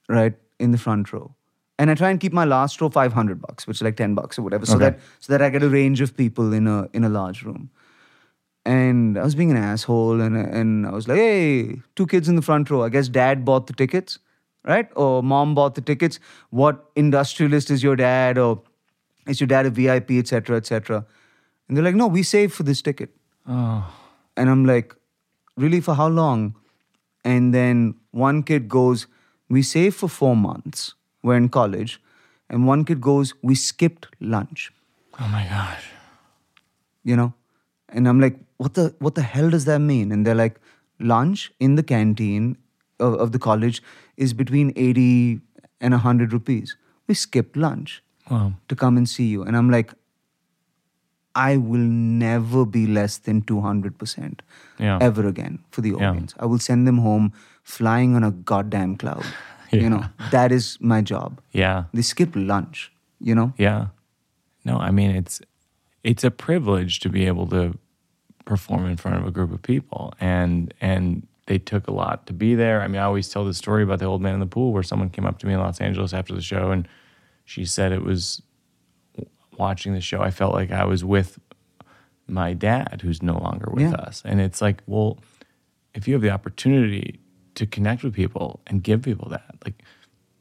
right, 0.08 0.34
in 0.58 0.70
the 0.72 0.78
front 0.78 1.12
row. 1.12 1.34
And 1.80 1.90
I 1.90 1.94
try 1.94 2.10
and 2.10 2.18
keep 2.18 2.32
my 2.32 2.44
last 2.44 2.80
row 2.80 2.88
500 2.88 3.40
bucks, 3.40 3.66
which 3.66 3.76
is 3.78 3.82
like 3.82 3.96
10 3.96 4.14
bucks 4.14 4.38
or 4.38 4.42
whatever, 4.42 4.66
so 4.66 4.74
Okay. 4.76 4.84
that 4.86 5.00
so 5.20 5.32
that 5.32 5.42
I 5.42 5.48
get 5.50 5.62
a 5.62 5.68
range 5.68 6.00
of 6.00 6.16
people 6.16 6.52
in 6.52 6.66
a 6.66 6.88
in 6.92 7.04
a 7.04 7.08
large 7.08 7.42
room. 7.44 7.70
And 8.66 9.18
I 9.18 9.22
was 9.24 9.34
being 9.34 9.50
an 9.50 9.56
asshole, 9.56 10.20
and 10.20 10.36
and 10.36 10.86
I 10.86 10.90
was 10.90 11.06
like, 11.08 11.18
"Hey, 11.18 11.80
two 12.00 12.06
kids 12.06 12.28
in 12.28 12.36
the 12.36 12.42
front 12.42 12.70
row. 12.70 12.82
I 12.82 12.88
guess 12.96 13.08
dad 13.08 13.44
bought 13.44 13.68
the 13.68 13.72
tickets, 13.72 14.18
right? 14.72 14.90
Or 15.04 15.22
mom 15.22 15.54
bought 15.54 15.74
the 15.76 15.80
tickets. 15.92 16.18
What 16.50 16.82
industrialist 17.04 17.70
is 17.70 17.82
your 17.82 17.96
dad? 17.96 18.36
Or 18.46 18.60
is 19.26 19.40
your 19.40 19.46
dad 19.54 19.66
a 19.66 19.70
VIP, 19.70 20.18
etc., 20.18 20.56
etc.?" 20.56 21.06
And 21.68 21.76
they're 21.76 21.84
like, 21.84 21.94
"No, 22.02 22.08
we 22.18 22.22
saved 22.22 22.52
for 22.54 22.64
this 22.72 22.82
ticket." 22.82 23.14
Oh. 23.46 23.86
And 24.36 24.50
I'm 24.50 24.64
like, 24.66 24.94
really, 25.56 25.80
for 25.80 25.94
how 25.94 26.08
long? 26.08 26.54
And 27.24 27.54
then 27.54 27.94
one 28.10 28.42
kid 28.42 28.68
goes, 28.68 29.06
we 29.48 29.62
saved 29.62 29.96
for 29.96 30.08
four 30.08 30.36
months. 30.36 30.94
We're 31.22 31.36
in 31.36 31.48
college. 31.48 32.00
And 32.50 32.66
one 32.66 32.84
kid 32.84 33.00
goes, 33.00 33.34
we 33.42 33.54
skipped 33.54 34.06
lunch, 34.20 34.72
Oh 35.20 35.28
my 35.28 35.44
gosh. 35.44 35.84
you 37.04 37.16
know? 37.16 37.34
And 37.90 38.08
I'm 38.08 38.20
like, 38.20 38.38
what 38.58 38.74
the, 38.74 38.94
what 38.98 39.14
the 39.14 39.22
hell 39.22 39.50
does 39.50 39.64
that 39.66 39.80
mean? 39.80 40.12
And 40.12 40.26
they're 40.26 40.34
like, 40.34 40.60
lunch 40.98 41.52
in 41.60 41.74
the 41.76 41.82
canteen 41.82 42.56
of, 43.00 43.14
of 43.14 43.32
the 43.32 43.38
college 43.38 43.82
is 44.16 44.32
between 44.32 44.72
80 44.76 45.40
and 45.80 45.92
100 45.94 46.32
rupees. 46.32 46.76
We 47.06 47.14
skipped 47.14 47.56
lunch 47.56 48.02
Wow. 48.30 48.54
to 48.68 48.76
come 48.76 48.96
and 48.98 49.08
see 49.08 49.24
you. 49.26 49.42
And 49.42 49.56
I'm 49.56 49.70
like, 49.70 49.92
I 51.34 51.56
will 51.56 51.78
never 51.78 52.66
be 52.66 52.86
less 52.86 53.18
than 53.18 53.42
200% 53.42 54.40
Yeah. 54.78 54.98
ever 55.00 55.26
again 55.26 55.60
for 55.70 55.80
the 55.82 55.90
Yeah. 55.90 56.10
audience. 56.10 56.34
I 56.38 56.46
will 56.46 56.58
send 56.58 56.86
them 56.86 56.98
home 56.98 57.32
flying 57.62 58.14
on 58.16 58.24
a 58.24 58.30
goddamn 58.30 58.96
cloud. 58.96 59.24
Yeah. 59.72 59.82
You 59.82 59.90
know, 59.90 60.04
that 60.30 60.50
is 60.52 60.78
my 60.80 61.02
job. 61.02 61.40
Yeah. 61.52 61.84
They 61.92 62.02
skip 62.02 62.30
lunch, 62.34 62.90
you 63.20 63.34
know? 63.34 63.52
Yeah. 63.58 63.88
No, 64.64 64.78
I 64.78 64.90
mean 64.90 65.10
it's 65.10 65.40
it's 66.04 66.24
a 66.24 66.30
privilege 66.30 67.00
to 67.00 67.08
be 67.08 67.26
able 67.26 67.46
to 67.48 67.76
perform 68.44 68.86
in 68.86 68.96
front 68.96 69.18
of 69.18 69.26
a 69.26 69.30
group 69.30 69.52
of 69.52 69.60
people 69.62 70.14
and 70.20 70.72
and 70.80 71.26
they 71.46 71.58
took 71.58 71.86
a 71.88 71.92
lot 71.92 72.26
to 72.26 72.32
be 72.34 72.54
there. 72.54 72.82
I 72.82 72.88
mean, 72.88 73.00
I 73.00 73.04
always 73.04 73.28
tell 73.30 73.44
the 73.44 73.54
story 73.54 73.82
about 73.82 73.98
the 73.98 74.04
old 74.04 74.20
man 74.22 74.34
in 74.34 74.40
the 74.40 74.46
pool 74.46 74.72
where 74.72 74.82
someone 74.82 75.08
came 75.10 75.24
up 75.26 75.38
to 75.38 75.46
me 75.46 75.54
in 75.54 75.60
Los 75.60 75.80
Angeles 75.80 76.12
after 76.12 76.34
the 76.34 76.42
show 76.42 76.70
and 76.70 76.86
she 77.44 77.64
said 77.64 77.92
it 77.92 78.02
was 78.02 78.42
watching 79.56 79.94
the 79.94 80.00
show. 80.00 80.20
I 80.20 80.30
felt 80.30 80.52
like 80.54 80.70
I 80.70 80.84
was 80.84 81.04
with 81.04 81.38
my 82.26 82.52
dad, 82.52 83.00
who's 83.02 83.22
no 83.22 83.38
longer 83.38 83.70
with 83.72 83.90
Yeah. 83.90 83.94
us. 84.06 84.22
And 84.24 84.40
it's 84.40 84.60
like, 84.60 84.82
well, 84.86 85.18
if 85.94 86.06
you 86.06 86.14
have 86.14 86.22
the 86.22 86.30
opportunity 86.30 87.18
to 87.58 87.66
connect 87.66 88.02
with 88.04 88.14
people 88.14 88.60
and 88.68 88.82
give 88.82 89.02
people 89.02 89.28
that, 89.30 89.44
like, 89.64 89.82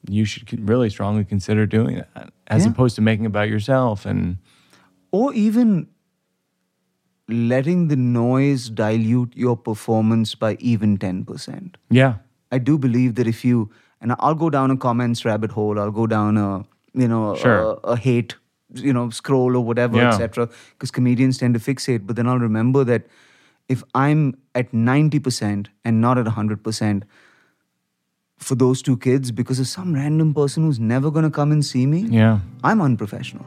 you 0.07 0.23
should 0.25 0.69
really 0.69 0.89
strongly 0.89 1.25
consider 1.25 1.65
doing 1.65 1.95
that 2.15 2.31
as 2.47 2.63
Yeah. 2.65 2.71
opposed 2.71 2.95
to 2.97 3.01
making 3.01 3.25
about 3.25 3.49
yourself. 3.49 4.05
And 4.05 4.37
or 5.11 5.33
even 5.33 5.87
letting 7.27 7.87
the 7.89 7.95
noise 7.95 8.69
dilute 8.69 9.35
your 9.35 9.57
performance 9.57 10.33
by 10.35 10.55
even 10.59 10.97
10%. 10.97 11.75
yeah, 11.89 12.13
I 12.51 12.57
do 12.59 12.77
believe 12.77 13.15
that 13.15 13.27
if 13.27 13.43
you, 13.43 13.69
and 13.99 14.13
I'll 14.19 14.35
go 14.35 14.49
down 14.49 14.71
a 14.71 14.77
comments 14.77 15.25
rabbit 15.25 15.51
hole, 15.51 15.77
I'll 15.79 15.91
go 15.91 16.07
down 16.07 16.37
a, 16.37 16.63
you 16.93 17.07
know, 17.07 17.35
Sure. 17.35 17.57
a, 17.83 17.91
a 17.95 17.97
hate, 17.97 18.35
you 18.73 18.93
know, 18.93 19.09
scroll 19.09 19.57
or 19.57 19.63
whatever, 19.65 19.97
Yeah. 19.97 20.13
etc. 20.13 20.47
Because 20.71 20.91
comedians 20.91 21.37
tend 21.37 21.53
to 21.55 21.59
fixate. 21.59 22.05
But 22.07 22.15
then 22.15 22.27
I'll 22.27 22.39
remember 22.39 22.85
that 22.85 23.07
if 23.69 23.83
I'm 23.93 24.37
at 24.55 24.71
90% 24.71 25.67
and 25.83 26.01
not 26.01 26.17
at 26.17 26.25
100%, 26.25 27.03
for 28.37 28.55
those 28.55 28.81
two 28.81 28.97
kids, 28.97 29.31
because 29.31 29.59
of 29.59 29.67
some 29.67 29.93
random 29.93 30.33
person 30.33 30.63
who's 30.63 30.79
never 30.79 31.11
going 31.11 31.25
to 31.25 31.31
come 31.31 31.51
and 31.51 31.65
see 31.65 31.85
me, 31.85 32.01
yeah. 32.01 32.39
I'm 32.63 32.81
unprofessional. 32.81 33.45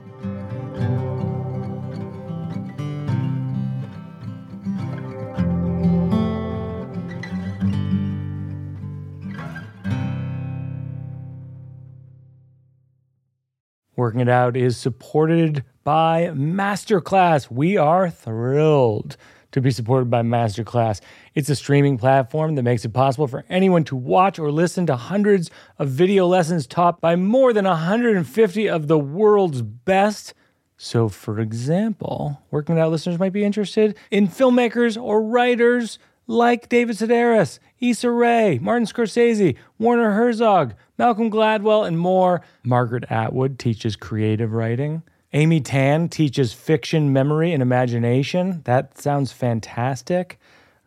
Working 13.97 14.21
It 14.21 14.29
Out 14.29 14.57
is 14.57 14.77
supported 14.77 15.63
by 15.85 16.31
Masterclass. 16.35 17.51
We 17.51 17.77
are 17.77 18.09
thrilled 18.11 19.17
to 19.53 19.61
be 19.61 19.71
supported 19.71 20.11
by 20.11 20.23
Masterclass. 20.23 21.01
It's 21.35 21.49
a 21.49 21.57
streaming 21.57 21.99
platform 21.99 22.55
that 22.55 22.63
makes 22.63 22.85
it 22.85 22.93
possible 22.93 23.27
for 23.27 23.45
anyone 23.49 23.85
to 23.85 23.97
watch 23.97 24.39
or 24.39 24.51
listen 24.51 24.87
to 24.87 24.97
hundreds 24.97 25.51
of 25.79 25.89
video 25.89 26.27
lessons 26.27 26.67
taught 26.67 27.01
by 27.01 27.17
more 27.17 27.53
than 27.53 27.65
150 27.65 28.69
of 28.69 28.89
the 28.89 28.99
world's 28.99 29.63
best. 29.63 30.35
So, 30.77 31.09
for 31.09 31.41
example, 31.41 32.41
Working 32.51 32.79
Out 32.79 32.91
listeners 32.91 33.19
might 33.19 33.33
be 33.33 33.45
interested 33.45 33.97
in 34.11 34.29
filmmakers 34.29 35.01
or 35.01 35.23
writers 35.23 35.99
like 36.27 36.69
David 36.69 36.97
Sedaris, 36.97 37.59
Issa 37.81 38.11
Rae, 38.11 38.59
Martin 38.63 38.87
Scorsese, 38.87 39.57
Werner 39.79 40.13
Herzog, 40.13 40.75
Malcolm 40.97 41.31
Gladwell, 41.31 41.87
and 41.87 41.99
more. 41.99 42.41
Margaret 42.63 43.05
Atwood 43.11 43.59
teaches 43.59 43.97
creative 43.97 44.53
writing. 44.53 45.03
Amy 45.33 45.61
Tan 45.61 46.09
teaches 46.09 46.53
fiction, 46.53 47.13
memory, 47.13 47.53
and 47.53 47.63
imagination. 47.63 48.63
That 48.65 48.99
sounds 48.99 49.31
fantastic. 49.31 50.41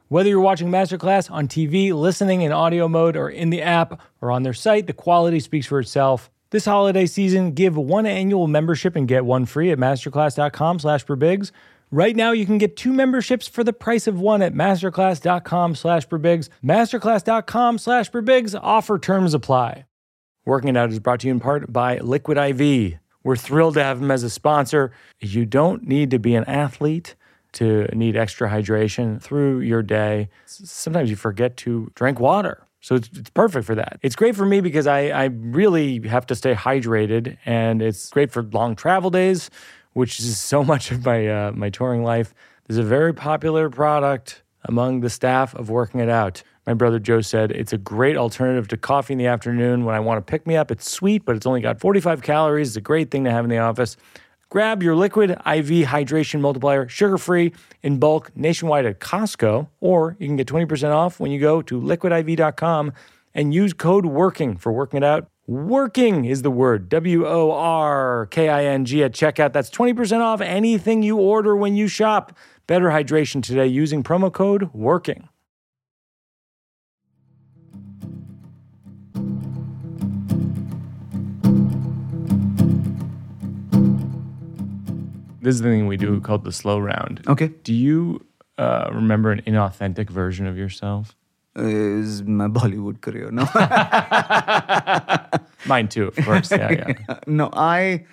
Whether 0.10 0.30
you're 0.30 0.42
watching 0.42 0.70
Masterclass 0.70 1.32
on 1.32 1.48
TV, 1.48 1.94
listening 1.94 2.42
in 2.42 2.52
audio 2.52 2.88
mode, 2.88 3.16
or 3.16 3.30
in 3.30 3.52
the 3.52 3.62
app, 3.62 4.02
or 4.22 4.32
on 4.32 4.44
their 4.44 4.54
site, 4.54 4.86
the 4.86 4.94
quality 4.94 5.40
speaks 5.40 5.66
for 5.66 5.80
itself. 5.80 6.30
This 6.50 6.66
holiday 6.66 7.06
season, 7.06 7.54
give 7.54 7.78
one 7.78 8.06
annual 8.06 8.48
membership 8.48 8.96
and 8.96 9.08
get 9.08 9.26
one 9.26 9.46
free 9.46 9.72
at 9.72 9.80
masterclass.com 9.80 10.80
slash 10.80 11.06
birbigs. 11.06 11.52
Right 11.90 12.16
now, 12.16 12.32
you 12.32 12.46
can 12.46 12.58
get 12.58 12.76
two 12.76 12.92
memberships 12.92 13.48
for 13.48 13.64
the 13.64 13.74
price 13.74 14.08
of 14.08 14.20
one 14.20 14.42
at 14.42 14.54
masterclass.com 14.54 15.76
slash 15.76 16.08
birbigs. 16.08 16.50
Masterclass.com 16.64 17.78
slash 17.78 18.12
birbigs. 18.12 18.60
Offer 18.62 19.00
terms 19.00 19.34
apply. 19.34 19.86
Working 20.46 20.70
It 20.72 20.78
Out 20.78 20.92
is 20.92 21.00
brought 21.00 21.22
to 21.22 21.28
you 21.28 21.34
in 21.34 21.40
part 21.40 21.72
by 21.72 21.98
Liquid 22.00 22.38
IV. 22.38 23.00
We're 23.24 23.36
thrilled 23.36 23.76
to 23.76 23.84
have 23.84 24.00
them 24.00 24.12
as 24.12 24.24
a 24.24 24.30
sponsor. 24.30 24.92
You 25.20 25.46
don't 25.46 25.88
need 25.88 26.12
to 26.12 26.20
be 26.20 26.36
an 26.36 26.44
athlete 26.46 27.16
to 27.54 27.88
need 27.94 28.18
extra 28.18 28.50
hydration 28.50 29.22
through 29.22 29.60
your 29.62 29.82
day. 29.82 30.30
Sometimes 30.46 31.10
you 31.10 31.16
forget 31.16 31.56
to 31.58 31.92
drink 31.96 32.20
water. 32.20 32.66
So 32.82 32.96
it's, 32.96 33.10
it's 33.14 33.30
perfect 33.30 33.66
for 33.66 33.76
that. 33.76 34.00
It's 34.02 34.16
great 34.16 34.36
for 34.36 34.46
me 34.46 34.60
because 34.60 34.88
I, 34.88 35.08
I 35.08 35.26
really 35.26 36.06
have 36.08 36.26
to 36.26 36.36
stay 36.36 36.54
hydrated, 36.54 37.38
and 37.46 37.82
it's 37.82 38.10
great 38.10 38.30
for 38.32 38.44
long 38.44 38.76
travel 38.76 39.10
days, 39.10 39.50
which 39.94 40.20
is 40.20 40.38
so 40.38 40.64
much 40.74 40.92
of 40.92 41.06
my 41.06 41.28
uh, 41.28 41.52
my 41.54 41.70
touring 41.70 42.04
life. 42.04 42.34
There's 42.68 42.78
a 42.78 42.84
very 42.84 43.14
popular 43.14 43.70
product 43.70 44.44
among 44.66 45.00
the 45.00 45.10
staff 45.10 45.56
of 45.56 45.70
Working 45.70 46.02
It 46.02 46.10
Out. 46.10 46.44
My 46.65 46.73
brother 46.73 46.97
Joe 46.97 47.21
said 47.21 47.52
it's 47.52 47.73
a 47.73 47.78
great 47.78 48.15
alternative 48.15 48.67
to 48.69 48.78
coffee 48.78 49.13
in 49.13 49.19
the 49.19 49.28
afternoon 49.28 49.84
when 49.84 49.95
I 49.95 49.99
want 49.99 50.26
to 50.26 50.32
pick 50.32 50.47
me 50.47 50.56
up. 50.56 50.71
It's 50.71 50.89
sweet, 50.89 51.26
but 51.26 51.36
it's 51.36 51.45
only 51.45 51.62
got 51.62 51.80
45 51.80 52.21
calories. 52.21 52.69
It's 52.69 52.78
a 52.78 52.82
great 52.82 53.12
thing 53.12 53.26
to 53.26 53.32
have 53.32 53.43
in 53.43 53.49
the 53.49 53.58
office. 53.58 53.97
Grab 54.49 54.84
your 54.84 54.95
liquid 54.95 55.32
IV 55.32 55.88
hydration 55.88 56.39
multiplier, 56.39 56.88
sugar 56.88 57.17
free, 57.17 57.54
in 57.82 57.97
bulk 57.97 58.32
nationwide 58.36 58.86
at 58.86 58.99
Costco, 58.99 59.67
or 59.82 60.15
you 60.19 60.28
can 60.28 60.36
get 60.36 60.47
20% 60.47 60.91
off 60.91 61.19
when 61.19 61.32
you 61.32 61.39
go 61.39 61.62
to 61.63 61.82
liquidiv.com 61.82 62.93
and 63.34 63.54
use 63.54 63.73
code 63.73 64.06
WORKING 64.06 64.60
for 64.60 64.71
working 64.71 64.97
it 64.97 65.04
out. 65.04 65.28
Working 65.47 66.23
is 66.23 66.43
the 66.43 66.52
word 66.52 66.88
W 66.88 67.28
O 67.28 67.52
R 67.52 68.28
K 68.28 68.47
I 68.47 68.65
N 68.65 68.86
G 68.86 69.04
at 69.04 69.12
checkout. 69.12 69.52
That's 69.52 69.69
20% 69.69 70.21
off 70.21 70.39
anything 70.39 71.04
you 71.04 71.17
order 71.17 71.56
when 71.56 71.76
you 71.76 71.88
shop. 71.89 72.38
Better 72.65 72.89
hydration 72.89 73.43
today 73.43 73.67
using 73.67 74.04
promo 74.04 74.32
code 74.32 74.71
WORKING. 74.71 75.28
This 85.44 85.56
is 85.56 85.62
the 85.62 85.68
thing 85.68 85.88
we 85.88 85.98
do 85.98 86.22
called 86.22 86.46
the 86.46 86.54
slow 86.54 86.80
round. 86.80 87.22
Okay. 87.28 87.50
Do 87.64 87.74
you 87.74 88.26
uh, 88.58 88.90
remember 88.94 89.30
an 89.30 89.42
inauthentic 89.42 90.10
version 90.10 90.48
of 90.48 90.58
yourself? 90.58 91.18
Is 91.58 92.24
my 92.24 92.48
Bollywood 92.48 93.02
career. 93.02 93.30
No. 93.30 93.44
Mine 95.68 95.90
too, 95.90 96.08
of 96.08 96.16
course. 96.16 96.50
Yeah, 96.50 96.72
yeah. 96.72 97.20
no, 97.28 97.50
I. 97.52 98.06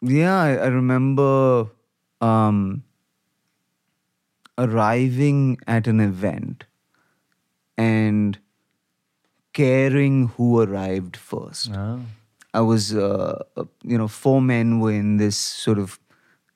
Yeah, 0.00 0.40
I, 0.40 0.54
I 0.54 0.66
remember 0.68 1.66
um, 2.20 2.84
arriving 4.56 5.58
at 5.66 5.88
an 5.88 5.98
event 5.98 6.66
and 7.76 8.38
caring 9.52 10.28
who 10.28 10.60
arrived 10.60 11.16
first. 11.16 11.72
Oh. 11.74 12.00
I 12.54 12.60
was, 12.60 12.94
uh, 12.94 13.42
uh, 13.56 13.64
you 13.82 13.96
know, 13.96 14.08
four 14.08 14.42
men 14.42 14.78
were 14.80 14.92
in 14.92 15.16
this 15.16 15.36
sort 15.36 15.78
of 15.78 15.98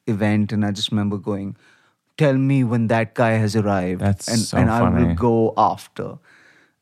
event, 0.06 0.52
and 0.52 0.64
I 0.64 0.70
just 0.70 0.90
remember 0.90 1.16
going, 1.16 1.56
"Tell 2.16 2.34
me 2.36 2.64
when 2.64 2.88
that 2.88 3.14
guy 3.14 3.32
has 3.32 3.56
arrived, 3.56 4.00
That's 4.00 4.28
and 4.28 4.38
so 4.38 4.58
and 4.58 4.70
I 4.70 4.82
will 4.82 5.14
go 5.14 5.54
after." 5.56 6.18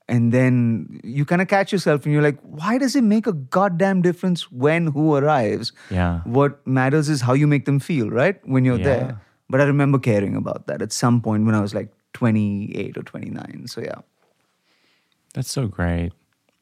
And 0.07 0.33
then 0.33 1.00
you 1.03 1.24
kind 1.24 1.40
of 1.40 1.48
catch 1.48 1.72
yourself, 1.72 2.05
and 2.05 2.12
you're 2.12 2.22
like, 2.22 2.38
"Why 2.42 2.77
does 2.77 2.94
it 2.94 3.05
make 3.05 3.27
a 3.27 3.33
goddamn 3.33 4.03
difference 4.03 4.50
when 4.50 4.88
who 4.88 5.14
arrives? 5.16 5.72
Yeah. 5.90 6.20
What 6.24 6.66
matters 6.66 7.09
is 7.09 7.22
how 7.22 7.33
you 7.33 7.46
make 7.46 7.64
them 7.64 7.79
feel, 7.79 8.11
right? 8.11 8.40
When 8.44 8.64
you're 8.64 8.79
Yeah. 8.79 8.85
there." 8.85 9.20
But 9.48 9.61
I 9.61 9.64
remember 9.64 9.98
caring 9.98 10.37
about 10.37 10.66
that 10.66 10.83
at 10.83 10.92
some 10.92 11.20
point 11.20 11.46
when 11.46 11.55
I 11.55 11.61
was 11.61 11.74
like 11.74 11.90
28 12.12 12.96
or 12.96 13.03
29. 13.03 13.66
So 13.66 13.81
yeah. 13.81 14.03
That's 15.35 15.50
so 15.50 15.66
great. 15.66 16.12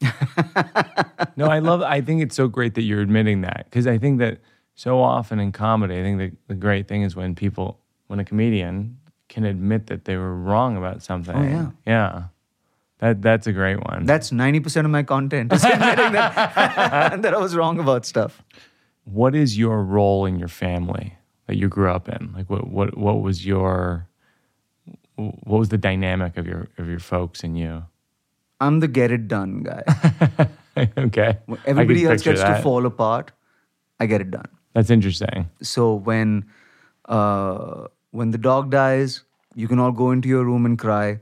no, 1.36 1.46
I 1.46 1.58
love. 1.58 1.82
I 1.82 2.00
think 2.00 2.22
it's 2.22 2.36
so 2.36 2.48
great 2.48 2.74
that 2.74 2.82
you're 2.82 3.00
admitting 3.00 3.42
that 3.42 3.66
because 3.70 3.86
I 3.86 3.98
think 3.98 4.18
that 4.18 4.38
so 4.74 5.00
often 5.00 5.38
in 5.38 5.52
comedy, 5.52 5.98
I 5.98 6.02
think 6.02 6.18
that 6.18 6.32
the 6.48 6.54
great 6.54 6.88
thing 6.88 7.02
is 7.02 7.14
when 7.16 7.34
people, 7.34 7.78
when 8.06 8.18
a 8.18 8.24
comedian 8.24 8.98
can 9.28 9.44
admit 9.44 9.86
that 9.86 10.04
they 10.04 10.16
were 10.16 10.34
wrong 10.36 10.76
about 10.76 11.02
something. 11.02 11.36
Oh, 11.36 11.42
yeah. 11.42 11.70
yeah. 11.86 12.22
That 12.98 13.20
that's 13.20 13.46
a 13.48 13.52
great 13.52 13.76
one. 13.76 14.06
That's 14.06 14.30
90% 14.30 14.84
of 14.84 14.90
my 14.90 15.02
content. 15.02 15.52
is 15.52 15.64
admitting 15.64 16.12
that, 16.12 16.34
that 17.22 17.34
I 17.34 17.38
was 17.38 17.56
wrong 17.56 17.80
about 17.80 18.06
stuff. 18.06 18.42
what 19.04 19.34
is 19.34 19.58
your 19.58 19.82
role 19.82 20.24
in 20.26 20.38
your 20.38 20.48
family 20.48 21.16
that 21.46 21.56
you 21.56 21.68
grew 21.68 21.90
up 21.90 22.08
in? 22.08 22.32
Like, 22.32 22.48
what 22.48 22.68
what 22.68 22.96
what 22.96 23.20
was 23.20 23.44
your 23.44 24.06
what 25.16 25.58
was 25.58 25.70
the 25.70 25.78
dynamic 25.78 26.36
of 26.36 26.46
your 26.46 26.68
of 26.78 26.88
your 26.88 27.00
folks 27.00 27.42
and 27.42 27.58
you? 27.58 27.84
I'm 28.62 28.78
the 28.78 28.88
get 28.88 29.10
it 29.10 29.26
done 29.26 29.64
guy. 29.64 29.82
okay, 31.06 31.38
When 31.46 31.60
Everybody 31.66 32.04
else 32.06 32.22
gets 32.22 32.40
to 32.40 32.60
fall 32.62 32.86
apart. 32.86 33.32
I 33.98 34.06
get 34.06 34.20
it 34.20 34.30
done. 34.30 34.48
That's 34.74 34.90
interesting. 34.90 35.48
So 35.62 35.94
when 35.94 36.44
uh, 37.06 37.88
when 38.10 38.30
the 38.30 38.38
dog 38.38 38.70
dies, 38.70 39.24
you 39.54 39.68
can 39.68 39.78
all 39.78 39.92
go 39.92 40.10
into 40.12 40.28
your 40.28 40.44
room 40.44 40.64
and 40.66 40.78
cry. 40.78 41.18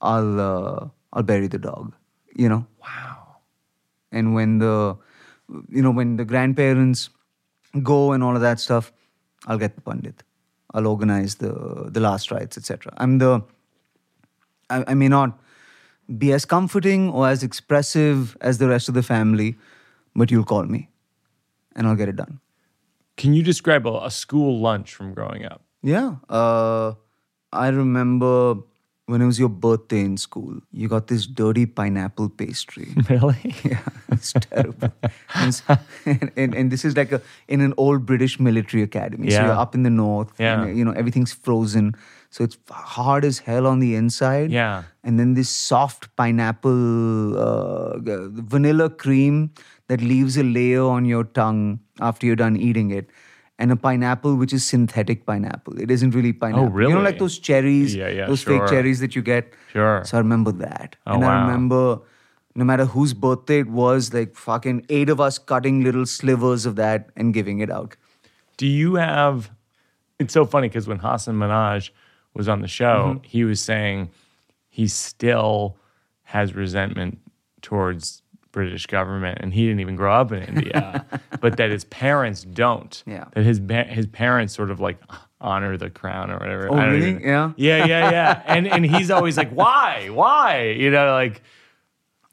I'll 0.00 0.40
uh, 0.40 0.88
I'll 1.12 1.22
bury 1.22 1.48
the 1.48 1.58
dog. 1.58 1.94
You 2.34 2.50
know. 2.50 2.66
Wow. 2.82 3.36
And 4.12 4.34
when 4.34 4.58
the 4.58 4.96
you 5.68 5.82
know 5.82 5.90
when 5.90 6.16
the 6.16 6.24
grandparents 6.24 7.08
go 7.82 8.12
and 8.12 8.22
all 8.22 8.36
of 8.36 8.42
that 8.42 8.60
stuff, 8.60 8.92
I'll 9.46 9.58
get 9.58 9.74
the 9.74 9.80
pandit. 9.80 10.22
I'll 10.74 10.86
organize 10.86 11.36
the 11.36 11.52
the 11.90 12.00
last 12.00 12.30
rites, 12.30 12.58
etc. 12.58 12.92
I'm 12.98 13.18
the 13.18 13.42
I, 14.70 14.84
I 14.88 14.94
may 14.94 15.08
not 15.08 15.38
be 16.18 16.32
as 16.32 16.44
comforting 16.44 17.10
or 17.10 17.28
as 17.28 17.42
expressive 17.42 18.36
as 18.40 18.58
the 18.58 18.68
rest 18.68 18.88
of 18.88 18.94
the 18.94 19.02
family, 19.02 19.56
but 20.14 20.30
you'll 20.30 20.44
call 20.44 20.64
me 20.64 20.88
and 21.74 21.86
I'll 21.86 21.96
get 21.96 22.08
it 22.08 22.16
done. 22.16 22.40
Can 23.16 23.32
you 23.32 23.42
describe 23.42 23.86
a, 23.86 24.04
a 24.04 24.10
school 24.10 24.60
lunch 24.60 24.94
from 24.94 25.14
growing 25.14 25.44
up? 25.44 25.62
Yeah. 25.82 26.16
Uh, 26.28 26.94
I 27.52 27.68
remember 27.68 28.56
when 29.06 29.22
it 29.22 29.26
was 29.26 29.38
your 29.38 29.48
birthday 29.48 30.00
in 30.00 30.16
school, 30.16 30.60
you 30.72 30.88
got 30.88 31.06
this 31.06 31.26
dirty 31.26 31.64
pineapple 31.64 32.28
pastry. 32.28 32.88
Really? 33.08 33.54
yeah, 33.64 33.80
it's 34.10 34.32
terrible. 34.32 34.92
and, 36.04 36.32
and, 36.36 36.54
and 36.54 36.70
this 36.72 36.84
is 36.84 36.96
like 36.96 37.12
a 37.12 37.22
in 37.46 37.60
an 37.60 37.72
old 37.76 38.04
British 38.04 38.40
military 38.40 38.82
academy. 38.82 39.28
Yeah. 39.28 39.38
So 39.38 39.44
you're 39.44 39.52
up 39.52 39.74
in 39.74 39.84
the 39.84 39.90
north. 39.90 40.32
Yeah. 40.38 40.62
And, 40.62 40.76
you 40.76 40.84
know, 40.84 40.90
everything's 40.90 41.32
frozen. 41.32 41.94
So 42.36 42.44
it's 42.44 42.58
hard 42.68 43.24
as 43.24 43.38
hell 43.38 43.66
on 43.66 43.78
the 43.78 43.94
inside. 43.94 44.50
Yeah. 44.52 44.82
And 45.02 45.18
then 45.18 45.32
this 45.32 45.48
soft 45.48 46.14
pineapple 46.16 47.38
uh, 47.38 47.96
vanilla 47.98 48.90
cream 48.90 49.52
that 49.88 50.02
leaves 50.02 50.36
a 50.36 50.42
layer 50.42 50.82
on 50.82 51.06
your 51.06 51.24
tongue 51.24 51.80
after 51.98 52.26
you're 52.26 52.36
done 52.36 52.58
eating 52.58 52.90
it. 52.90 53.08
And 53.58 53.72
a 53.72 53.76
pineapple 53.76 54.36
which 54.36 54.52
is 54.52 54.66
synthetic 54.66 55.24
pineapple. 55.24 55.80
It 55.80 55.90
isn't 55.90 56.10
really 56.10 56.34
pineapple. 56.34 56.66
Oh, 56.66 56.68
really? 56.68 56.90
You 56.90 56.98
know, 56.98 57.04
like 57.04 57.18
those 57.18 57.38
cherries, 57.38 57.94
Yeah, 57.94 58.08
yeah, 58.10 58.26
those 58.26 58.40
sure. 58.40 58.58
fake 58.58 58.68
cherries 58.68 59.00
that 59.00 59.16
you 59.16 59.22
get. 59.22 59.54
Sure. 59.72 60.04
So 60.04 60.18
I 60.18 60.20
remember 60.20 60.52
that. 60.52 60.96
Oh, 61.06 61.14
and 61.14 61.24
I 61.24 61.40
remember 61.40 62.00
no 62.54 62.66
matter 62.66 62.84
whose 62.84 63.14
birthday 63.14 63.60
it 63.60 63.68
was, 63.70 64.12
like 64.12 64.34
fucking 64.36 64.84
eight 64.90 65.08
of 65.08 65.22
us 65.22 65.38
cutting 65.38 65.82
little 65.82 66.04
slivers 66.04 66.66
of 66.66 66.76
that 66.76 67.08
and 67.16 67.32
giving 67.32 67.60
it 67.60 67.70
out. 67.70 67.96
Do 68.58 68.66
you 68.66 68.96
have? 68.96 69.50
It's 70.18 70.34
so 70.34 70.44
funny 70.44 70.68
because 70.68 70.86
when 70.86 70.98
Hasan 70.98 71.36
Minhaj 71.36 71.88
was 72.36 72.48
on 72.48 72.60
the 72.60 72.68
show, 72.68 73.14
Mm-hmm. 73.16 73.24
he 73.24 73.44
was 73.44 73.60
saying 73.60 74.10
he 74.68 74.86
still 74.88 75.76
has 76.24 76.54
resentment 76.54 77.18
towards 77.62 78.22
British 78.52 78.86
government, 78.86 79.38
and 79.42 79.52
he 79.52 79.66
didn't 79.66 79.80
even 79.80 79.96
grow 79.96 80.12
up 80.14 80.32
in 80.32 80.42
India, 80.42 81.04
but 81.40 81.56
that 81.58 81.70
his 81.70 81.84
parents 81.84 82.42
don't. 82.42 83.02
Yeah. 83.06 83.24
That 83.34 83.44
his 83.44 83.60
his 83.88 84.06
parents 84.06 84.54
sort 84.54 84.70
of 84.70 84.80
like 84.80 84.98
honor 85.40 85.76
the 85.76 85.90
crown 85.90 86.30
or 86.30 86.38
whatever. 86.38 86.68
Oh, 86.70 86.76
really? 86.76 87.10
even- 87.10 87.22
Yeah. 87.22 87.52
Yeah, 87.56 87.84
yeah, 87.84 88.10
yeah. 88.10 88.42
and 88.54 88.66
and 88.66 88.84
he's 88.86 89.10
always 89.10 89.36
like, 89.36 89.50
why, 89.50 90.08
why? 90.12 90.70
You 90.82 90.90
know, 90.90 91.12
like. 91.12 91.42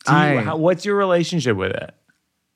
You, 0.08 0.14
I- 0.14 0.44
how, 0.44 0.58
what's 0.58 0.84
your 0.86 0.96
relationship 0.98 1.56
with 1.58 1.72
it? 1.72 1.92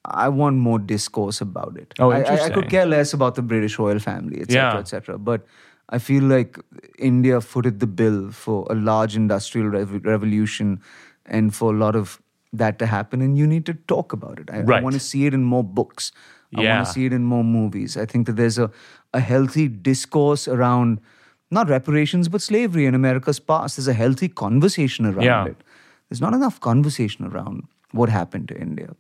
I 0.05 0.29
want 0.29 0.55
more 0.55 0.79
discourse 0.79 1.41
about 1.41 1.75
it. 1.77 1.93
Oh, 1.99 2.11
I- 2.11 2.21
I, 2.21 2.45
I, 2.45 2.49
could 2.49 2.69
care 2.69 2.85
less 2.85 3.11
about 3.13 3.35
the 3.35 3.41
British 3.41 3.77
royal 3.79 3.99
family, 3.99 4.39
etc., 4.41 4.55
Yeah. 4.73 4.79
etc. 4.79 5.17
But 5.17 5.45
I 5.89 5.99
feel 5.99 6.23
like 6.23 6.59
India 6.99 7.39
footed 7.41 7.79
the 7.79 7.88
bill 7.88 8.31
for 8.31 8.65
a 8.69 8.75
large 8.75 9.15
industrial 9.15 9.67
rev- 9.69 10.05
revolution 10.05 10.81
and 11.25 11.53
for 11.55 11.73
a 11.73 11.77
lot 11.77 11.95
of 11.95 12.21
that 12.53 12.77
to 12.79 12.85
happen. 12.85 13.21
And 13.21 13.38
you 13.38 13.47
need 13.47 13.65
to 13.67 13.73
talk 13.73 14.11
about 14.13 14.39
it. 14.39 14.49
I, 14.51 14.61
Right. 14.61 14.83
want 14.83 14.93
to 14.93 14.99
see 14.99 15.25
it 15.25 15.33
in 15.33 15.43
more 15.43 15.63
books. 15.63 16.11
I 16.55 16.61
Yeah. 16.61 16.75
want 16.77 16.88
to 16.88 16.93
see 16.93 17.05
it 17.05 17.13
in 17.13 17.23
more 17.23 17.43
movies. 17.43 17.95
I 17.97 18.05
think 18.05 18.25
that 18.27 18.35
there's 18.35 18.57
a, 18.57 18.69
a 19.13 19.19
healthy 19.19 19.67
discourse 19.67 20.47
around 20.47 20.99
not 21.51 21.69
reparations, 21.69 22.27
but 22.27 22.41
slavery 22.41 22.85
in 22.85 22.93
America's 22.95 23.39
past. 23.39 23.77
There's 23.77 23.88
a 23.88 23.93
healthy 23.93 24.27
conversation 24.27 25.05
around 25.05 25.23
Yeah. 25.23 25.45
it. 25.45 25.57
There's 26.09 26.21
not 26.21 26.33
enough 26.33 26.59
conversation 26.59 27.25
around 27.25 27.63
what 27.91 28.09
happened 28.09 28.47
to 28.49 28.57
India. 28.59 28.95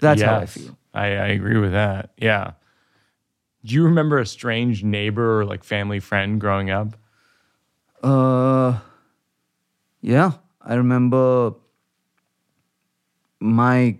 That's 0.00 0.20
how 0.22 0.36
I 0.40 0.46
feel. 0.46 0.76
I, 0.92 1.06
I 1.06 1.26
agree 1.38 1.58
with 1.58 1.72
that. 1.72 2.10
Yeah. 2.18 2.52
Do 3.66 3.74
you 3.74 3.82
remember 3.84 4.18
a 4.18 4.26
strange 4.26 4.84
neighbor 4.84 5.40
or 5.40 5.44
like 5.44 5.64
family 5.64 5.98
friend 5.98 6.40
growing 6.40 6.70
up? 6.70 6.96
Uh, 8.00 8.78
yeah, 10.00 10.32
I 10.62 10.74
remember 10.74 11.54
my 13.40 13.98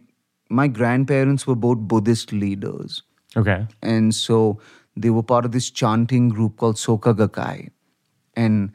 my 0.48 0.68
grandparents 0.68 1.46
were 1.48 1.56
both 1.56 1.78
Buddhist 1.78 2.32
leaders, 2.32 3.02
Okay. 3.36 3.66
and 3.82 4.14
so 4.14 4.60
they 4.96 5.10
were 5.10 5.24
part 5.24 5.44
of 5.44 5.50
this 5.50 5.68
chanting 5.68 6.28
group 6.28 6.56
called 6.58 6.76
Soka 6.76 7.12
Gakkai, 7.22 7.70
and 8.36 8.70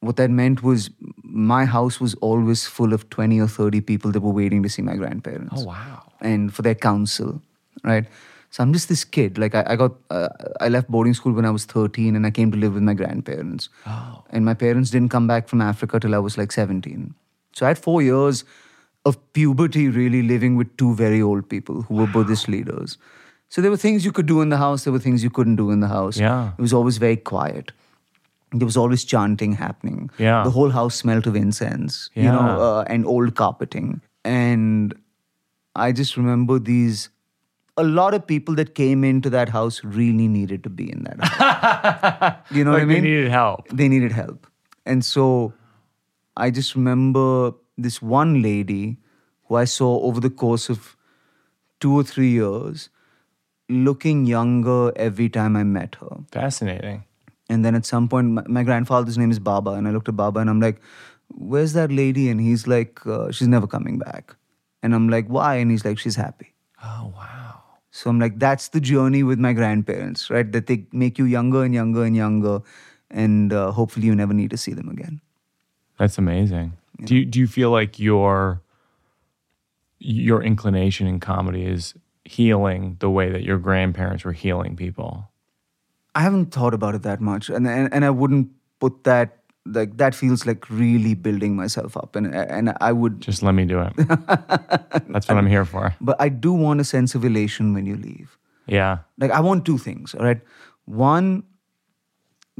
what 0.00 0.16
that 0.16 0.30
meant 0.30 0.64
was 0.64 0.90
my 1.22 1.64
house 1.66 2.00
was 2.00 2.14
always 2.14 2.66
full 2.66 2.92
of 2.92 3.08
twenty 3.10 3.38
or 3.38 3.46
thirty 3.46 3.80
people 3.80 4.10
that 4.10 4.20
were 4.20 4.32
waiting 4.32 4.64
to 4.64 4.68
see 4.68 4.82
my 4.82 4.96
grandparents. 4.96 5.54
Oh, 5.62 5.66
wow. 5.66 6.02
and 6.20 6.52
for 6.52 6.62
their 6.62 6.74
counsel, 6.74 7.40
right? 7.84 8.06
So 8.50 8.62
I'm 8.64 8.72
just 8.72 8.88
this 8.88 9.04
kid. 9.04 9.38
Like 9.38 9.54
I, 9.54 9.64
I 9.68 9.76
got, 9.76 9.92
uh, 10.10 10.28
I 10.60 10.68
left 10.68 10.88
boarding 10.88 11.14
school 11.14 11.32
when 11.32 11.44
I 11.44 11.50
was 11.50 11.64
13, 11.64 12.16
and 12.16 12.26
I 12.26 12.30
came 12.30 12.50
to 12.50 12.58
live 12.58 12.74
with 12.74 12.82
my 12.82 12.94
grandparents. 12.94 13.68
Oh. 13.86 14.24
And 14.30 14.44
my 14.44 14.54
parents 14.54 14.90
didn't 14.90 15.10
come 15.10 15.26
back 15.28 15.48
from 15.48 15.60
Africa 15.60 16.00
till 16.00 16.14
I 16.14 16.18
was 16.18 16.36
like 16.36 16.50
17. 16.52 17.14
So 17.52 17.66
I 17.66 17.68
had 17.68 17.78
four 17.78 18.02
years 18.02 18.44
of 19.04 19.16
puberty, 19.32 19.88
really 19.88 20.22
living 20.22 20.56
with 20.56 20.76
two 20.76 20.94
very 20.94 21.22
old 21.22 21.48
people 21.48 21.82
who 21.82 21.94
were 21.94 22.06
Buddhist 22.06 22.48
leaders. 22.48 22.98
So 23.48 23.60
there 23.60 23.70
were 23.70 23.76
things 23.76 24.04
you 24.04 24.12
could 24.12 24.26
do 24.26 24.40
in 24.40 24.48
the 24.48 24.56
house. 24.56 24.84
There 24.84 24.92
were 24.92 24.98
things 24.98 25.24
you 25.24 25.30
couldn't 25.30 25.56
do 25.56 25.70
in 25.70 25.80
the 25.80 25.88
house. 25.88 26.18
Yeah. 26.18 26.52
it 26.58 26.60
was 26.60 26.72
always 26.72 26.98
very 26.98 27.16
quiet. 27.16 27.72
There 28.52 28.66
was 28.66 28.76
always 28.76 29.04
chanting 29.04 29.52
happening. 29.52 30.10
Yeah. 30.18 30.42
the 30.42 30.50
whole 30.50 30.70
house 30.70 30.96
smelled 30.96 31.26
of 31.26 31.36
incense. 31.36 32.10
You 32.14 32.24
know, 32.24 32.60
uh, 32.60 32.84
and 32.88 33.06
old 33.06 33.36
carpeting. 33.36 34.00
And 34.24 34.94
I 35.76 35.92
just 35.92 36.16
remember 36.16 36.58
these. 36.58 37.10
A 37.76 37.82
lot 37.84 38.14
of 38.14 38.26
people 38.26 38.54
that 38.56 38.74
came 38.74 39.04
into 39.04 39.30
that 39.30 39.48
house 39.48 39.82
really 39.84 40.28
needed 40.28 40.62
to 40.64 40.70
be 40.70 40.90
in 40.90 41.04
that 41.04 41.22
house. 41.24 42.36
you 42.50 42.64
know 42.64 42.72
like 42.72 42.80
what 42.80 42.82
I 42.82 42.84
they 42.86 42.94
mean? 42.94 43.04
needed 43.04 43.30
help. 43.30 43.68
They 43.68 43.88
needed 43.88 44.12
help. 44.12 44.46
And 44.84 45.04
so 45.04 45.52
I 46.36 46.50
just 46.50 46.74
remember 46.74 47.52
this 47.78 48.02
one 48.02 48.42
lady 48.42 48.98
who 49.46 49.54
I 49.56 49.64
saw 49.64 50.00
over 50.02 50.20
the 50.20 50.30
course 50.30 50.68
of 50.68 50.96
two 51.80 51.94
or 51.94 52.02
three 52.02 52.30
years 52.30 52.90
looking 53.68 54.26
younger 54.26 54.92
every 54.96 55.28
time 55.28 55.56
I 55.56 55.62
met 55.64 55.94
her. 56.00 56.18
Fascinating. 56.32 57.04
And 57.48 57.64
then 57.64 57.74
at 57.74 57.86
some 57.86 58.08
point, 58.08 58.28
my, 58.30 58.42
my 58.46 58.62
grandfather's 58.62 59.16
name 59.18 59.30
is 59.30 59.38
Baba, 59.38 59.70
and 59.72 59.88
I 59.88 59.90
looked 59.90 60.08
at 60.08 60.16
Baba 60.16 60.38
and 60.40 60.48
I'm 60.50 60.60
like, 60.60 60.80
"Where's 61.28 61.72
that 61.72 61.90
lady?" 61.90 62.28
And 62.28 62.40
he's 62.40 62.66
like, 62.66 63.04
uh, 63.06 63.30
"She's 63.32 63.48
never 63.48 63.66
coming 63.66 63.98
back." 63.98 64.36
And 64.82 64.94
I'm 64.94 65.08
like, 65.08 65.26
"Why?" 65.26 65.56
And 65.56 65.70
he's 65.70 65.84
like, 65.84 65.98
"She's 65.98 66.14
happy." 66.16 66.52
Oh, 66.84 67.12
wow. 67.16 67.59
So 67.90 68.10
I'm 68.10 68.18
like, 68.18 68.38
"That's 68.38 68.68
the 68.68 68.80
journey 68.80 69.22
with 69.22 69.38
my 69.38 69.52
grandparents, 69.52 70.30
right? 70.30 70.50
That 70.52 70.66
they 70.66 70.86
make 70.92 71.18
you 71.18 71.24
younger 71.24 71.64
and 71.64 71.74
younger 71.74 72.04
and 72.04 72.14
younger, 72.14 72.60
and 73.10 73.52
uh, 73.52 73.72
hopefully 73.72 74.06
you 74.06 74.14
never 74.14 74.32
need 74.32 74.50
to 74.50 74.56
see 74.56 74.72
them 74.72 74.88
again." 74.88 75.20
That's 75.98 76.16
amazing. 76.16 76.72
Do 77.04 77.16
you, 77.16 77.24
do 77.24 77.38
you 77.38 77.46
feel 77.46 77.70
like 77.70 77.98
your 77.98 78.62
your 79.98 80.42
inclination 80.42 81.06
in 81.06 81.20
comedy 81.20 81.64
is 81.64 81.94
healing 82.24 82.96
the 83.00 83.10
way 83.10 83.30
that 83.30 83.42
your 83.42 83.58
grandparents 83.58 84.24
were 84.24 84.32
healing 84.32 84.76
people? 84.76 85.28
I 86.14 86.22
haven't 86.22 86.52
thought 86.52 86.74
about 86.74 86.94
it 86.94 87.02
that 87.02 87.20
much, 87.20 87.50
and 87.50 87.66
and, 87.66 87.92
and 87.92 88.04
I 88.04 88.10
wouldn't 88.10 88.50
put 88.78 89.04
that 89.04 89.39
like 89.78 89.96
that 89.98 90.14
feels 90.14 90.44
like 90.46 90.68
really 90.70 91.14
building 91.14 91.54
myself 91.56 91.96
up, 91.96 92.16
and 92.16 92.34
and 92.34 92.72
I 92.80 92.92
would, 92.92 93.20
Just 93.20 93.42
let 93.42 93.54
me 93.60 93.64
do 93.64 93.80
it. 93.80 93.92
That's 95.14 95.28
what 95.28 95.36
I'm 95.38 95.46
here 95.46 95.64
for. 95.64 95.94
but 96.00 96.20
I 96.26 96.28
do 96.28 96.52
want 96.52 96.80
a 96.80 96.84
sense 96.84 97.14
of 97.14 97.24
elation 97.24 97.72
when 97.74 97.86
you 97.86 97.96
leave. 97.96 98.36
Yeah. 98.72 98.98
like 99.22 99.32
i 99.36 99.38
want 99.44 99.64
two 99.68 99.76
things 99.84 100.12
all 100.16 100.24
right 100.24 100.40
one 100.96 101.30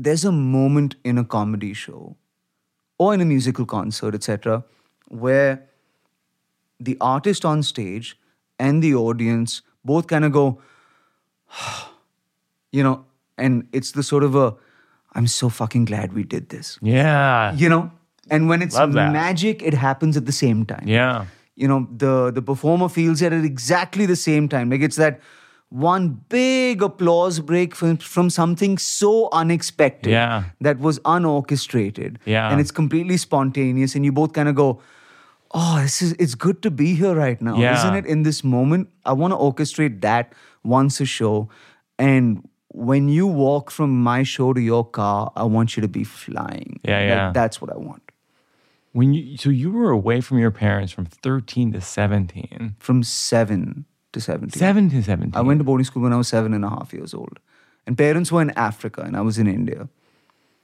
there's 0.06 0.24
a 0.30 0.32
moment 0.36 0.96
in 1.10 1.18
a 1.22 1.24
comedy 1.34 1.68
show 1.82 2.16
or 3.04 3.10
in 3.18 3.20
a 3.24 3.26
musical 3.32 3.66
concert 3.72 4.16
etc 4.18 4.56
where 5.26 5.52
the 6.88 6.96
artist 7.10 7.46
on 7.52 7.62
stage 7.68 8.10
and 8.68 8.82
the 8.86 8.90
audience 9.02 9.54
both 9.92 10.08
kind 10.14 10.28
of 10.30 10.32
go 10.38 10.46
you 12.80 12.82
know 12.82 13.04
and 13.38 13.68
it's 13.72 13.92
the 14.00 14.02
sort 14.10 14.24
of 14.30 14.34
a 14.34 14.46
i'm 15.14 15.26
so 15.26 15.48
fucking 15.48 15.84
glad 15.84 16.12
we 16.12 16.22
did 16.24 16.48
this 16.50 16.78
Yeah. 16.82 17.52
you 17.54 17.68
know 17.68 17.90
and 18.30 18.48
when 18.48 18.62
it's 18.62 18.76
magic 18.78 19.62
it 19.62 19.74
happens 19.74 20.16
at 20.16 20.26
the 20.26 20.32
same 20.32 20.64
time 20.64 20.84
Yeah. 20.86 21.26
you 21.56 21.68
know 21.68 21.86
the 22.04 22.30
the 22.30 22.42
performer 22.42 22.88
feels 22.88 23.22
it 23.22 23.32
at 23.32 23.44
exactly 23.44 24.06
the 24.06 24.16
same 24.16 24.48
time 24.48 24.70
like 24.70 24.80
it's 24.88 24.96
that 24.96 25.20
one 25.72 26.06
big 26.28 26.82
applause 26.82 27.38
break 27.48 27.74
from, 27.76 27.96
from 27.96 28.28
something 28.28 28.76
so 28.78 29.28
unexpected 29.32 30.10
Yeah. 30.10 30.44
that 30.60 30.78
was 30.80 30.98
unorchestrated 31.00 32.16
Yeah. 32.24 32.50
and 32.50 32.60
it's 32.60 32.70
completely 32.72 33.16
spontaneous 33.16 33.94
and 33.94 34.04
you 34.04 34.12
both 34.12 34.32
kind 34.32 34.48
of 34.48 34.54
go 34.54 34.80
oh 35.52 35.78
this 35.82 36.00
is 36.02 36.12
it's 36.18 36.34
good 36.34 36.62
to 36.62 36.70
be 36.70 36.94
here 36.94 37.14
right 37.14 37.40
now 37.40 37.56
Yeah. 37.56 37.78
isn't 37.78 37.94
it 37.94 38.06
in 38.06 38.22
this 38.22 38.42
moment 38.44 38.88
i 39.04 39.12
want 39.12 39.32
to 39.32 39.36
orchestrate 39.38 40.00
that 40.02 40.32
once 40.62 41.00
a 41.00 41.04
show 41.06 41.48
and 41.98 42.48
when 42.72 43.08
you 43.08 43.26
walk 43.26 43.70
from 43.70 44.02
my 44.02 44.22
show 44.22 44.52
to 44.52 44.60
your 44.60 44.84
car 44.84 45.32
i 45.36 45.42
want 45.42 45.76
you 45.76 45.80
to 45.82 45.88
be 45.88 46.04
flying 46.04 46.80
Yeah, 46.84 46.98
Like, 46.98 47.08
yeah. 47.08 47.32
that's 47.34 47.60
what 47.60 47.72
i 47.72 47.76
want 47.76 48.02
When 48.92 49.14
you 49.14 49.36
so 49.36 49.50
you 49.50 49.70
were 49.72 49.90
away 49.90 50.20
from 50.20 50.38
your 50.38 50.50
parents 50.50 50.92
from 50.92 51.06
13 51.06 51.72
to 51.72 51.80
17. 51.80 52.74
from 52.78 53.02
7 53.02 53.84
to 54.12 54.20
17 54.20 54.58
7 54.58 54.90
to 54.90 55.02
17. 55.02 55.32
I 55.38 55.42
went 55.42 55.60
to 55.60 55.64
boarding 55.64 55.84
school 55.84 56.02
when 56.02 56.12
I 56.12 56.16
was 56.16 56.28
seven 56.28 56.52
and 56.54 56.64
a 56.64 56.68
half 56.70 56.92
years 56.92 57.14
old. 57.14 57.38
And 57.86 57.96
parents 57.96 58.32
were 58.32 58.42
in 58.42 58.50
Africa 58.56 59.02
and 59.02 59.16
I 59.16 59.20
was 59.20 59.38
in 59.38 59.46
India. 59.46 59.88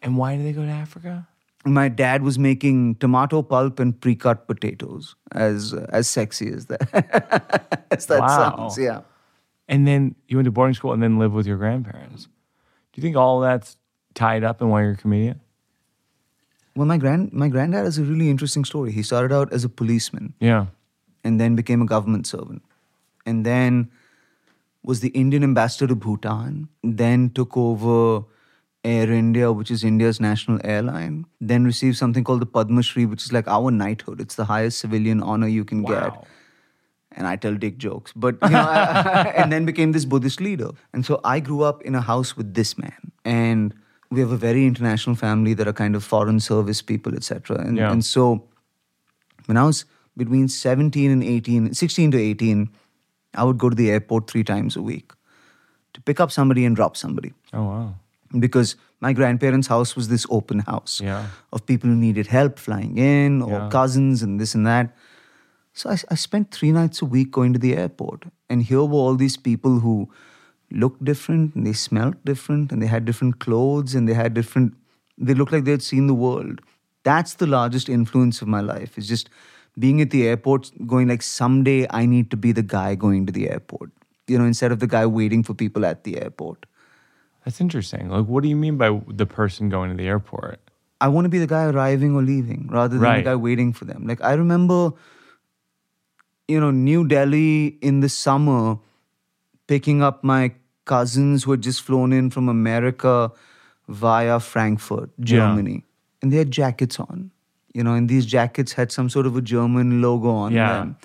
and 0.03 0.17
why 0.21 0.37
did 0.37 0.45
they 0.47 0.53
go 0.53 0.65
to 0.65 0.77
Africa? 0.87 1.27
my 1.65 1.89
dad 1.89 2.23
was 2.23 2.39
making 2.39 2.95
tomato 3.05 3.43
pulp 3.53 3.81
and 3.85 4.01
pre-cut 4.01 4.47
potatoes. 4.51 5.15
As 5.33 5.73
as 6.01 6.07
sexy 6.17 6.49
as 6.57 6.67
that 6.67 6.83
as 7.99 8.07
that 8.07 8.21
Wow. 8.21 8.37
sounds, 8.41 8.79
yeah. 8.79 9.01
And 9.69 9.87
then 9.87 10.15
you 10.29 10.37
went 10.37 10.45
to 10.47 10.51
boarding 10.53 10.75
school 10.75 10.93
and 10.93 11.03
then 11.03 11.19
lived 11.19 11.35
with 11.35 11.47
your 11.47 11.57
grandparents. 11.57 12.25
Do 12.25 13.01
you 13.01 13.03
think 13.03 13.17
all 13.17 13.41
that's 13.41 13.77
tied 14.15 14.45
up 14.45 14.63
in 14.63 14.69
why 14.69 14.83
you're 14.83 14.93
a 14.93 14.97
comedian? 14.97 15.41
Well, 16.77 16.87
my 16.87 16.99
grand 16.99 17.33
my 17.33 17.49
granddad 17.49 17.85
has 17.85 17.99
a 17.99 18.05
really 18.05 18.29
interesting 18.31 18.65
story. 18.65 18.93
He 18.93 19.03
started 19.03 19.33
out 19.35 19.53
as 19.53 19.65
a 19.65 19.69
policeman 19.69 20.35
Yeah. 20.41 20.67
and 21.25 21.41
then 21.41 21.57
became 21.57 21.83
a 21.83 21.87
government 21.87 22.27
servant, 22.27 22.63
and 23.25 23.45
then 23.47 23.91
was 24.83 25.01
the 25.01 25.09
Indian 25.09 25.43
ambassador 25.43 25.87
to 25.89 25.97
Bhutan. 25.97 26.69
Then 26.85 27.31
took 27.31 27.57
over 27.57 28.25
Air 28.85 29.11
India, 29.11 29.51
which 29.53 29.71
is 29.71 29.83
India's 29.83 30.21
national 30.21 30.61
airline. 30.63 31.25
Then 31.41 31.65
received 31.65 31.97
something 31.97 32.23
called 32.23 32.41
the 32.41 32.47
Padma 32.47 32.83
Shri, 32.83 33.05
which 33.07 33.25
is 33.25 33.33
like 33.33 33.49
our 33.49 33.71
knighthood. 33.73 34.21
It's 34.21 34.37
the 34.37 34.45
highest 34.45 34.79
civilian 34.79 35.23
honor 35.23 35.49
you 35.49 35.65
can 35.65 35.83
get. 35.83 36.13
And 37.17 37.27
I 37.27 37.37
tell 37.37 37.55
dick 37.55 37.79
jokes. 37.79 38.13
But 38.15 38.37
you 38.43 38.51
know, 38.51 38.61
I- 38.61 39.33
and 39.43 39.51
then 39.53 39.65
became 39.65 39.93
this 39.93 40.05
Buddhist 40.05 40.41
leader. 40.41 40.71
And 40.93 41.05
so 41.07 41.21
I 41.25 41.41
grew 41.41 41.63
up 41.63 41.83
in 41.83 41.95
a 41.95 42.01
house 42.03 42.37
with 42.37 42.55
this 42.55 42.77
man, 42.79 43.13
and 43.25 43.73
we 44.11 44.21
have 44.21 44.31
a 44.31 44.37
very 44.37 44.67
international 44.67 45.17
family 45.17 45.55
that 45.55 45.67
are 45.67 45.73
kind 45.73 45.97
of 45.97 46.05
foreign 46.05 46.41
service 46.41 46.83
people, 46.83 47.15
etc. 47.21 47.59
And 47.67 47.77
Yeah. 47.79 47.91
and 47.93 48.05
so 48.05 48.45
when 49.47 49.57
I 49.57 49.65
was 49.65 49.85
between 50.17 50.49
17 50.49 51.11
and 51.11 51.23
18, 51.23 51.73
16 51.75 52.11
to 52.13 52.19
18, 52.19 52.69
I 53.35 53.45
would 53.45 53.59
go 53.59 53.69
to 53.69 53.77
the 53.77 53.91
airport 53.91 54.31
three 54.31 54.45
times 54.45 54.77
a 54.77 54.83
week 54.83 55.13
to 55.95 56.01
pick 56.03 56.21
up 56.21 56.31
somebody 56.31 56.65
and 56.65 56.75
drop 56.77 56.97
somebody 56.97 57.33
Oh 57.53 57.65
wow. 57.65 57.95
because 58.39 58.77
my 59.01 59.13
grandparents' 59.13 59.67
house 59.69 59.95
was 59.97 60.09
this 60.09 60.25
open 60.31 60.61
house 60.61 61.01
Yeah. 61.03 61.27
of 61.53 61.67
people 61.67 61.91
who 61.91 61.97
needed 61.97 62.27
help 62.29 62.59
flying 62.59 62.97
in 62.99 63.43
or 63.43 63.51
Yeah. 63.59 63.69
cousins 63.71 64.23
and 64.23 64.41
this 64.41 64.55
and 64.55 64.67
that. 64.67 64.95
So 65.77 65.91
I, 65.91 65.99
I 66.11 66.15
spent 66.15 66.51
three 66.53 66.73
nights 66.73 67.03
a 67.03 67.05
week 67.05 67.31
going 67.31 67.53
to 67.53 67.59
the 67.59 67.77
airport, 67.77 68.25
and 68.49 68.63
here 68.63 68.83
were 68.83 68.95
all 69.07 69.15
these 69.15 69.37
people 69.37 69.81
who 69.81 70.09
looked 70.71 71.05
different 71.05 71.55
and 71.55 71.67
they 71.67 71.75
smelled 71.75 72.17
different 72.25 72.73
and 72.73 72.83
they 72.83 72.87
had 72.87 73.05
different 73.05 73.39
clothes 73.39 73.95
and 73.95 74.09
they 74.09 74.15
had 74.15 74.33
different. 74.33 74.75
They 75.19 75.35
looked 75.35 75.53
like 75.53 75.65
they 75.65 75.71
had 75.73 75.83
seen 75.83 76.07
the 76.07 76.15
world. 76.15 76.63
That's 77.05 77.35
the 77.35 77.47
largest 77.47 77.91
influence 77.91 78.41
of 78.43 78.49
my 78.49 78.63
life. 78.63 78.97
Is 78.97 79.07
just 79.07 79.29
being 79.79 80.01
at 80.01 80.11
the 80.11 80.27
airport, 80.27 80.73
going 80.87 81.09
like 81.09 81.21
someday 81.23 81.87
I 81.91 82.07
need 82.07 82.31
to 82.31 82.39
be 82.39 82.53
the 82.53 82.63
guy 82.63 82.95
going 82.95 83.27
to 83.27 83.33
the 83.33 83.51
airport. 83.51 83.91
You 84.27 84.39
know, 84.39 84.47
instead 84.47 84.73
of 84.73 84.81
the 84.81 84.87
guy 84.87 85.05
waiting 85.07 85.43
for 85.43 85.53
people 85.55 85.85
at 85.85 86.05
the 86.05 86.21
airport. 86.23 86.65
That's 87.45 87.61
interesting. 87.61 88.09
Like, 88.09 88.25
what 88.27 88.43
do 88.43 88.49
you 88.49 88.57
mean 88.57 88.77
by 88.79 88.99
the 89.09 89.27
person 89.27 89.69
going 89.69 89.91
to 89.91 89.97
the 89.97 90.09
airport? 90.09 90.59
I 91.01 91.09
want 91.09 91.27
to 91.27 91.29
be 91.29 91.39
the 91.39 91.47
guy 91.47 91.65
arriving 91.67 92.17
or 92.17 92.23
leaving 92.23 92.67
rather 92.73 92.95
than 92.95 93.03
Right. 93.03 93.19
the 93.19 93.31
guy 93.31 93.37
waiting 93.37 93.73
for 93.75 93.85
them. 93.85 94.07
Like 94.07 94.25
I 94.25 94.33
remember, 94.33 94.93
you 96.49 96.61
know, 96.61 96.71
New 96.71 97.07
Delhi 97.07 97.79
in 97.81 98.01
the 98.01 98.09
summer, 98.09 98.79
picking 99.67 100.03
up 100.03 100.23
my 100.23 100.53
cousins 100.85 101.45
who 101.45 101.51
had 101.51 101.61
just 101.63 101.83
flown 101.83 102.13
in 102.13 102.31
from 102.31 102.49
America 102.49 103.33
via 103.89 104.39
Frankfurt, 104.41 105.11
Germany, 105.21 105.85
and 106.23 106.33
they 106.33 106.37
had 106.37 106.51
jackets 106.51 107.01
on. 107.01 107.31
You 107.75 107.83
know, 107.85 107.95
and 107.95 108.09
these 108.09 108.25
jackets 108.25 108.73
had 108.73 108.91
some 108.91 109.11
sort 109.11 109.27
of 109.27 109.37
a 109.37 109.43
German 109.43 110.01
logo 110.01 110.31
on 110.31 110.53
Yeah. 110.53 110.69
them. 110.69 110.97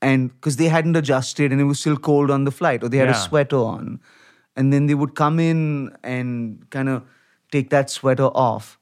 And 0.00 0.30
because 0.30 0.56
they 0.56 0.68
hadn't 0.68 0.96
adjusted 0.96 1.52
and 1.52 1.60
it 1.60 1.64
was 1.64 1.78
still 1.80 1.96
cold 1.96 2.30
on 2.30 2.44
the 2.44 2.50
flight, 2.50 2.82
or 2.82 2.88
they 2.88 2.96
had 2.96 3.10
a 3.10 3.14
sweater 3.14 3.58
on. 3.58 4.00
And 4.56 4.72
then 4.72 4.86
they 4.86 4.94
would 4.94 5.14
come 5.14 5.38
in 5.38 5.94
and 6.02 6.64
kind 6.70 6.88
of 6.88 7.02
take 7.50 7.70
that 7.70 7.90
sweater 7.90 8.30
off 8.46 8.78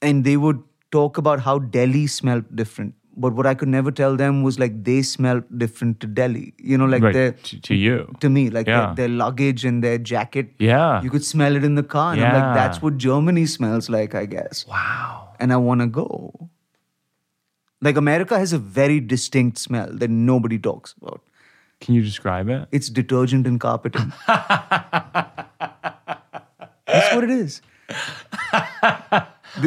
and 0.00 0.24
they 0.24 0.36
would 0.36 0.62
talk 0.90 1.18
about 1.18 1.40
how 1.40 1.58
Delhi 1.58 2.06
smelled 2.06 2.44
different. 2.54 2.94
But 3.16 3.34
what 3.34 3.46
I 3.46 3.54
could 3.54 3.68
never 3.68 3.90
tell 3.90 4.16
them 4.16 4.42
was 4.42 4.58
like 4.58 4.84
they 4.84 5.02
smelled 5.02 5.44
different 5.58 6.00
to 6.00 6.06
Delhi. 6.06 6.54
You 6.58 6.78
know, 6.78 6.86
like 6.86 7.02
right. 7.02 7.12
their 7.12 7.32
To, 7.32 7.60
to 7.60 7.74
you. 7.74 8.14
to 8.20 8.30
me, 8.30 8.48
like 8.50 8.66
Yeah. 8.66 8.86
their, 8.86 8.94
their 9.08 9.16
luggage 9.16 9.64
and 9.64 9.82
their 9.84 9.98
jacket. 9.98 10.52
Yeah. 10.58 11.02
You 11.02 11.10
could 11.10 11.24
smell 11.24 11.56
it 11.56 11.64
in 11.64 11.74
the 11.74 11.82
car. 11.82 12.12
And 12.14 12.22
I'm 12.24 12.32
like, 12.34 12.54
that's 12.54 12.80
what 12.80 12.96
Germany 12.96 13.44
smells 13.46 13.90
like, 13.90 14.14
I 14.14 14.24
guess. 14.26 14.66
Wow. 14.66 15.28
And 15.38 15.52
I 15.52 15.56
wanna 15.56 15.86
go. 15.88 16.48
Like 17.82 17.96
America 17.96 18.38
has 18.38 18.52
a 18.52 18.58
very 18.58 19.00
distinct 19.00 19.58
smell 19.58 19.88
that 19.92 20.08
nobody 20.08 20.58
talks 20.58 20.94
about. 21.02 21.20
Can 21.80 21.94
you 21.94 22.02
describe 22.02 22.48
it? 22.48 22.68
It's 22.70 22.88
detergent 22.88 23.46
and 23.46 23.60
carpeting. 23.60 24.12
That's 24.26 25.34
what 27.14 27.24
it 27.24 27.30
is. 27.30 27.60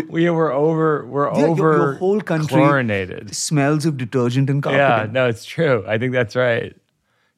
We 0.10 0.30
were 0.30 0.52
over. 0.52 1.06
We're 1.06 1.32
Yeah, 1.34 1.40
your- 1.40 1.50
over. 1.50 1.72
your 1.78 1.94
whole 1.96 2.22
country 2.22 2.48
chlorinated. 2.48 3.36
smells 3.36 3.86
of 3.86 3.98
detergent 3.98 4.50
and 4.50 4.62
carpeting. 4.64 4.86
Yeah, 4.88 5.08
no, 5.12 5.28
it's 5.28 5.46
true. 5.46 5.84
I 5.88 5.98
think 5.98 6.12
that's 6.14 6.36
right. 6.36 6.76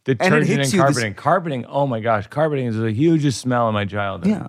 Detergent 0.05 0.33
and, 0.35 0.45
hits 0.47 0.73
you 0.73 0.77
this- 0.79 0.85
carpeting. 0.85 1.13
Carpeting. 1.15 1.65
Oh 1.65 1.85
my 1.87 1.99
gosh, 1.99 2.27
carpeting 2.27 2.67
is 2.67 2.77
the 2.77 2.91
hugest 2.91 3.41
smell 3.41 3.67
in 3.67 3.73
my 3.73 3.83
childhood. 3.85 4.29
Yeah. 4.29 4.47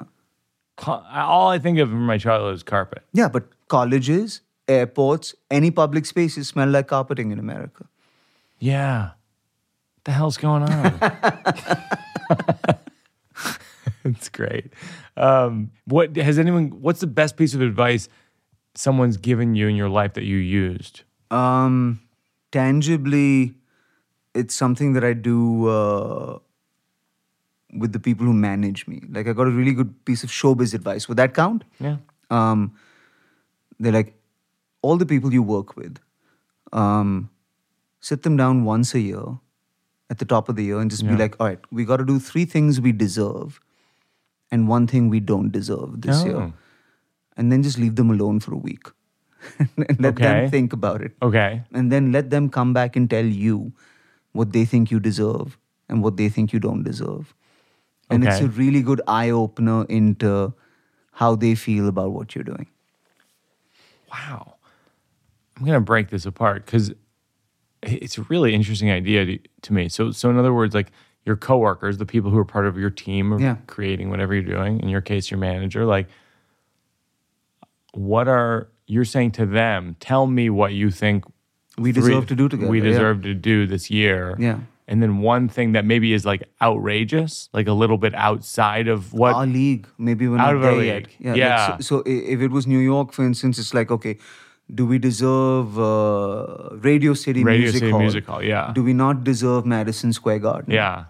All 0.87 1.49
I 1.49 1.59
think 1.59 1.79
of 1.81 1.91
in 1.91 1.99
my 1.99 2.19
childhood 2.19 2.55
is 2.55 2.63
carpet. 2.63 3.03
Yeah, 3.13 3.29
but 3.29 3.45
colleges, 3.67 4.43
airports, 4.69 5.35
any 5.51 5.73
public 5.73 6.07
spaces 6.07 6.47
smell 6.49 6.69
like 6.69 6.87
carpeting 6.87 7.33
in 7.33 7.41
America. 7.41 7.87
Yeah. 8.61 9.03
What 9.97 10.05
the 10.05 10.13
hell's 10.13 10.37
going 10.37 10.63
on? 10.63 11.01
it's 14.09 14.29
great. 14.29 14.73
Um, 15.17 15.71
what 15.87 16.17
has 16.17 16.39
anyone? 16.39 16.71
What's 16.83 17.01
the 17.01 17.07
best 17.07 17.37
piece 17.37 17.55
of 17.55 17.61
advice 17.61 18.09
someone's 18.75 19.17
given 19.17 19.55
you 19.55 19.69
in 19.69 19.77
your 19.77 19.89
life 19.89 20.15
that 20.15 20.25
you 20.25 20.37
used? 20.37 21.03
Um, 21.31 22.01
tangibly, 22.53 23.55
it's 24.35 24.55
something 24.55 24.93
that 24.95 25.05
I 25.05 25.13
do 25.13 25.67
uh, 25.69 26.39
with 27.77 27.93
the 27.93 27.99
people 28.01 28.25
who 28.27 28.33
manage 28.33 28.87
me. 28.87 29.03
Like, 29.11 29.27
I 29.29 29.33
got 29.33 29.47
a 29.47 29.51
really 29.51 29.73
good 29.75 30.05
piece 30.05 30.23
of 30.25 30.31
showbiz 30.31 30.75
advice. 30.75 31.09
Would 31.09 31.19
that 31.19 31.35
count? 31.35 31.65
Yeah. 31.81 31.97
um, 32.31 32.75
they're 33.81 33.93
like 33.93 34.15
all 34.83 34.97
the 34.97 35.07
people 35.07 35.33
you 35.33 35.43
work 35.43 35.77
with 35.77 35.99
um, 36.73 37.31
sit 38.01 38.23
them 38.25 38.37
down 38.37 38.65
once 38.65 38.93
a 38.95 38.99
year 39.01 39.39
at 40.11 40.19
the 40.19 40.25
top 40.25 40.49
of 40.49 40.57
the 40.57 40.65
year 40.65 40.81
and 40.81 40.91
just 40.91 41.05
Yeah. 41.05 41.11
be 41.13 41.17
like 41.17 41.37
all 41.41 41.47
right 41.47 41.61
we 41.71 41.85
got 41.85 41.99
to 41.99 42.05
do 42.05 42.19
three 42.19 42.45
things 42.45 42.81
we 42.81 42.91
deserve 42.91 43.61
and 44.51 44.69
one 44.69 44.87
thing 44.87 45.09
we 45.09 45.21
don't 45.21 45.51
deserve 45.53 46.01
this 46.03 46.25
Oh. 46.25 46.29
year 46.29 46.53
and 47.37 47.53
then 47.53 47.63
just 47.63 47.79
leave 47.79 47.97
them 47.97 48.11
alone 48.11 48.41
for 48.41 48.55
a 48.55 48.57
week 48.57 48.89
and 49.59 49.69
let 50.01 50.15
Okay. 50.15 50.23
them 50.25 50.51
think 50.51 50.73
about 50.73 51.01
it 51.03 51.13
Okay. 51.23 51.63
and 51.73 51.93
then 51.93 52.13
let 52.13 52.31
them 52.31 52.49
come 52.49 52.73
back 52.73 52.97
and 52.97 53.09
tell 53.11 53.25
you 53.25 53.73
what 54.33 54.53
they 54.53 54.65
think 54.65 54.91
you 54.91 55.01
deserve 55.01 55.59
and 55.89 56.03
what 56.03 56.17
they 56.17 56.29
think 56.29 56.53
you 56.53 56.61
don't 56.61 56.83
deserve. 56.83 57.35
And 58.11 58.25
it's 58.25 58.41
a 58.41 58.49
really 58.49 58.81
good 58.81 59.03
eye 59.07 59.31
opener 59.31 59.85
into 59.85 60.55
how 61.13 61.35
they 61.35 61.55
feel 61.55 61.89
about 61.89 62.13
what 62.13 62.35
you're 62.35 62.45
doing. 62.45 62.67
Wow. 64.11 64.55
I'm 65.57 65.65
going 65.65 65.75
to 65.75 65.81
break 65.81 66.09
this 66.09 66.25
apart 66.25 66.65
because 66.65 66.93
it's 67.83 68.17
a 68.17 68.23
really 68.23 68.55
interesting 68.55 68.91
idea 68.91 69.25
to, 69.27 69.39
to 69.63 69.73
me. 69.73 69.89
So, 69.89 70.11
so 70.11 70.31
in 70.31 70.39
other 70.39 70.55
words, 70.55 70.75
like 70.75 70.91
your 71.27 71.37
coworkers, 71.37 71.99
the 71.99 72.07
people 72.07 72.31
who 72.31 72.39
are 72.39 72.45
part 72.45 72.67
of 72.67 72.79
your 72.79 72.91
team 72.91 73.33
of 73.33 73.41
Yeah. 73.41 73.57
creating 73.67 74.09
whatever 74.11 74.35
you're 74.35 74.43
doing, 74.43 74.81
in 74.81 74.89
your 74.89 75.01
case, 75.03 75.31
your 75.31 75.39
manager, 75.39 75.85
like, 75.85 76.09
what 77.93 78.29
are 78.29 78.69
you're 78.87 79.05
saying 79.05 79.33
to 79.33 79.47
them? 79.47 79.97
Tell 80.01 80.27
me 80.27 80.49
what 80.51 80.73
you 80.73 80.91
think 80.91 81.25
We 81.77 81.93
deserve 81.93 82.27
to 82.29 82.35
do 82.35 82.49
together. 82.49 82.71
We 82.71 82.79
yeah. 82.79 82.85
deserve 82.85 83.23
to 83.23 83.35
do 83.35 83.67
this 83.67 83.91
year. 83.91 84.35
Yeah. 84.39 84.61
And 84.87 85.03
then 85.03 85.19
one 85.19 85.49
thing 85.49 85.73
that 85.73 85.85
maybe 85.85 86.15
is 86.15 86.25
like 86.25 86.43
outrageous, 86.63 87.51
like 87.53 87.67
a 87.69 87.73
little 87.75 87.99
bit 87.99 88.15
outside 88.15 88.89
of 88.89 89.13
what 89.13 89.35
our 89.35 89.47
league. 89.47 89.87
Maybe 89.99 90.27
we're 90.27 90.39
Out 90.39 90.47
not 90.47 90.57
of 90.57 90.65
our 90.65 90.75
there 90.77 90.85
yet. 90.85 90.97
league. 90.97 91.27
like, 91.27 91.37
Yeah. 91.37 91.77
so, 91.79 91.99
so 91.99 92.03
if 92.07 92.41
it 92.41 92.51
was 92.51 92.67
New 92.67 92.79
York, 92.79 93.13
for 93.13 93.25
instance, 93.25 93.59
it's 93.59 93.75
like 93.75 93.91
okay, 93.91 94.17
do 94.75 94.85
we 94.87 94.99
deserve 94.99 95.79
uh, 95.79 96.77
Radio 96.89 97.15
City 97.15 97.43
Radio 97.45 97.63
Music 97.63 97.79
City 97.81 97.91
Hall? 97.91 98.01
Music 98.01 98.27
Hall, 98.27 98.43
yeah. 98.43 98.73
Do 98.75 98.83
we 98.85 98.93
not 98.93 99.25
deserve 99.25 99.65
Madison 99.67 100.13
Square 100.13 100.41
Garden? 100.41 100.73
Yeah. 100.75 101.05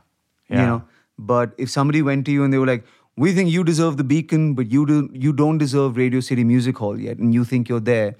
Yeah. 0.48 0.60
You 0.60 0.66
know. 0.66 0.82
But 1.18 1.52
if 1.58 1.68
somebody 1.70 2.00
went 2.02 2.24
to 2.26 2.32
you 2.32 2.44
and 2.44 2.52
they 2.52 2.58
were 2.58 2.66
like, 2.66 2.84
"We 3.16 3.32
think 3.32 3.50
you 3.50 3.64
deserve 3.64 3.96
the 3.96 4.04
Beacon, 4.04 4.54
but 4.54 4.70
you 4.70 4.86
do 4.86 5.08
you 5.12 5.32
don't 5.32 5.58
deserve 5.58 5.96
Radio 5.96 6.20
City 6.20 6.44
Music 6.44 6.76
Hall 6.78 6.98
yet, 7.06 7.18
and 7.18 7.34
you 7.34 7.44
think 7.44 7.68
you're 7.68 7.80
there," 7.80 8.14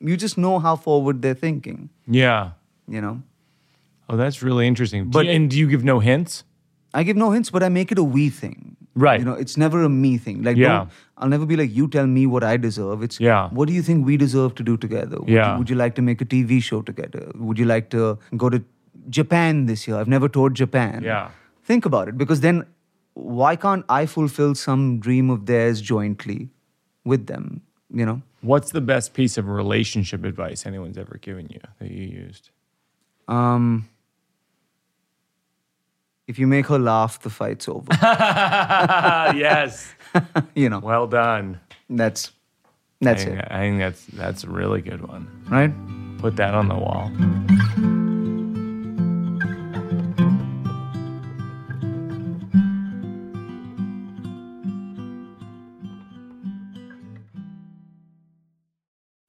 you 0.00 0.16
just 0.16 0.38
know 0.38 0.58
how 0.58 0.74
forward 0.76 1.20
they're 1.22 1.34
thinking. 1.34 1.90
Yeah. 2.06 2.52
You 2.88 3.02
know. 3.02 3.22
Oh, 4.08 4.16
that's 4.16 4.42
really 4.42 4.66
interesting. 4.66 5.04
Do 5.04 5.10
But- 5.18 5.26
you- 5.26 5.32
and 5.32 5.50
do 5.50 5.58
you 5.58 5.68
give 5.68 5.84
no 5.84 6.00
hints? 6.00 6.44
I 6.94 7.02
give 7.02 7.18
no 7.18 7.30
hints, 7.32 7.50
but 7.50 7.62
I 7.62 7.68
make 7.68 7.92
it 7.92 7.98
a 7.98 8.02
we 8.02 8.30
thing. 8.30 8.77
Right. 9.04 9.20
You 9.20 9.26
know, 9.26 9.34
it's 9.44 9.56
never 9.62 9.82
a 9.86 9.88
me 9.88 10.12
thing. 10.26 10.42
Like, 10.48 10.56
Yeah. 10.62 10.68
don't, 10.78 10.90
I'll 11.18 11.28
never 11.32 11.46
be 11.50 11.56
like, 11.60 11.74
you 11.80 11.88
tell 11.96 12.06
me 12.14 12.24
what 12.34 12.44
I 12.50 12.56
deserve. 12.64 13.02
It's, 13.08 13.20
Yeah. 13.24 13.48
what 13.58 13.68
do 13.72 13.74
you 13.78 13.82
think 13.88 14.06
we 14.06 14.16
deserve 14.22 14.54
to 14.60 14.64
do 14.70 14.76
together? 14.86 15.20
Would, 15.20 15.28
Yeah. 15.28 15.52
You, 15.52 15.58
would 15.58 15.70
you 15.74 15.76
like 15.82 15.94
to 16.00 16.02
make 16.08 16.20
a 16.26 16.28
TV 16.34 16.58
show 16.70 16.80
together? 16.90 17.22
Would 17.50 17.58
you 17.64 17.66
like 17.74 17.90
to 17.90 18.02
go 18.44 18.50
to 18.56 18.62
Japan 19.18 19.66
this 19.66 19.86
year? 19.88 19.96
I've 20.00 20.08
never 20.16 20.28
toured 20.38 20.54
Japan. 20.62 21.02
Yeah. 21.12 21.30
Think 21.72 21.84
about 21.92 22.08
it, 22.08 22.18
because 22.24 22.40
then 22.48 22.64
why 23.14 23.54
can't 23.56 23.84
I 23.88 24.06
fulfill 24.06 24.54
some 24.54 24.84
dream 25.08 25.30
of 25.38 25.46
theirs 25.54 25.80
jointly 25.94 26.50
with 27.04 27.26
them? 27.26 27.62
you 27.98 28.04
know. 28.06 28.20
What's 28.42 28.70
the 28.72 28.80
best 28.88 29.14
piece 29.18 29.38
of 29.38 29.48
relationship 29.48 30.24
advice 30.30 30.64
anyone's 30.70 30.98
ever 30.98 31.16
given 31.26 31.46
you 31.52 31.60
that 31.80 31.90
you 31.90 32.02
used? 32.06 32.50
Um, 33.26 33.88
if 36.28 36.38
you 36.38 36.46
make 36.46 36.66
her 36.66 36.78
laugh, 36.78 37.20
the 37.22 37.30
fight's 37.30 37.68
over. 37.68 37.88
yes. 39.36 39.92
you 40.54 40.68
know, 40.68 40.78
Well 40.78 41.06
done. 41.08 41.58
that's 41.90 42.30
I 43.00 43.04
that's 43.04 43.24
think, 43.24 43.38
it, 43.38 43.48
I 43.50 43.58
think 43.58 43.78
that's 43.78 44.04
that's 44.06 44.44
a 44.44 44.50
really 44.50 44.80
good 44.82 45.06
one. 45.08 45.26
right? 45.50 45.72
Put 46.18 46.36
that 46.36 46.54
on 46.54 46.68
the 46.68 46.74
wall. 46.76 47.10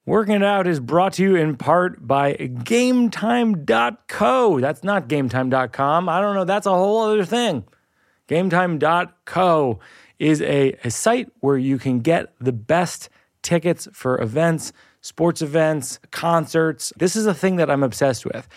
Working 0.10 0.36
It 0.38 0.43
Out 0.43 0.66
is 0.66 0.80
brought 0.80 1.14
to 1.14 1.22
you 1.22 1.36
in 1.36 1.55
part 1.55 2.07
by 2.07 2.34
GameTime.co. 2.34 3.70
That's 4.60 4.84
not 4.84 5.07
GameTime.com. 5.07 6.10
I 6.10 6.20
don't 6.20 6.34
know. 6.34 6.45
That's 6.45 6.66
a 6.66 6.72
whole 6.72 7.01
other 7.01 7.24
thing. 7.24 7.64
GameTime.co 8.28 9.80
is 10.18 10.41
a, 10.41 10.74
a 10.84 10.89
site 10.89 11.32
where 11.41 11.60
you 11.60 11.78
can 11.78 11.99
get 11.99 12.34
the 12.39 12.51
best 12.51 13.10
tickets 13.43 13.88
for 13.93 14.20
events, 14.20 14.74
sports 15.01 15.43
events, 15.43 15.99
concerts. 16.10 16.91
This 16.97 17.16
is 17.16 17.28
a 17.28 17.34
thing 17.36 17.57
that 17.57 17.70
I'm 17.70 17.84
obsessed 17.84 18.26
with. 18.26 18.47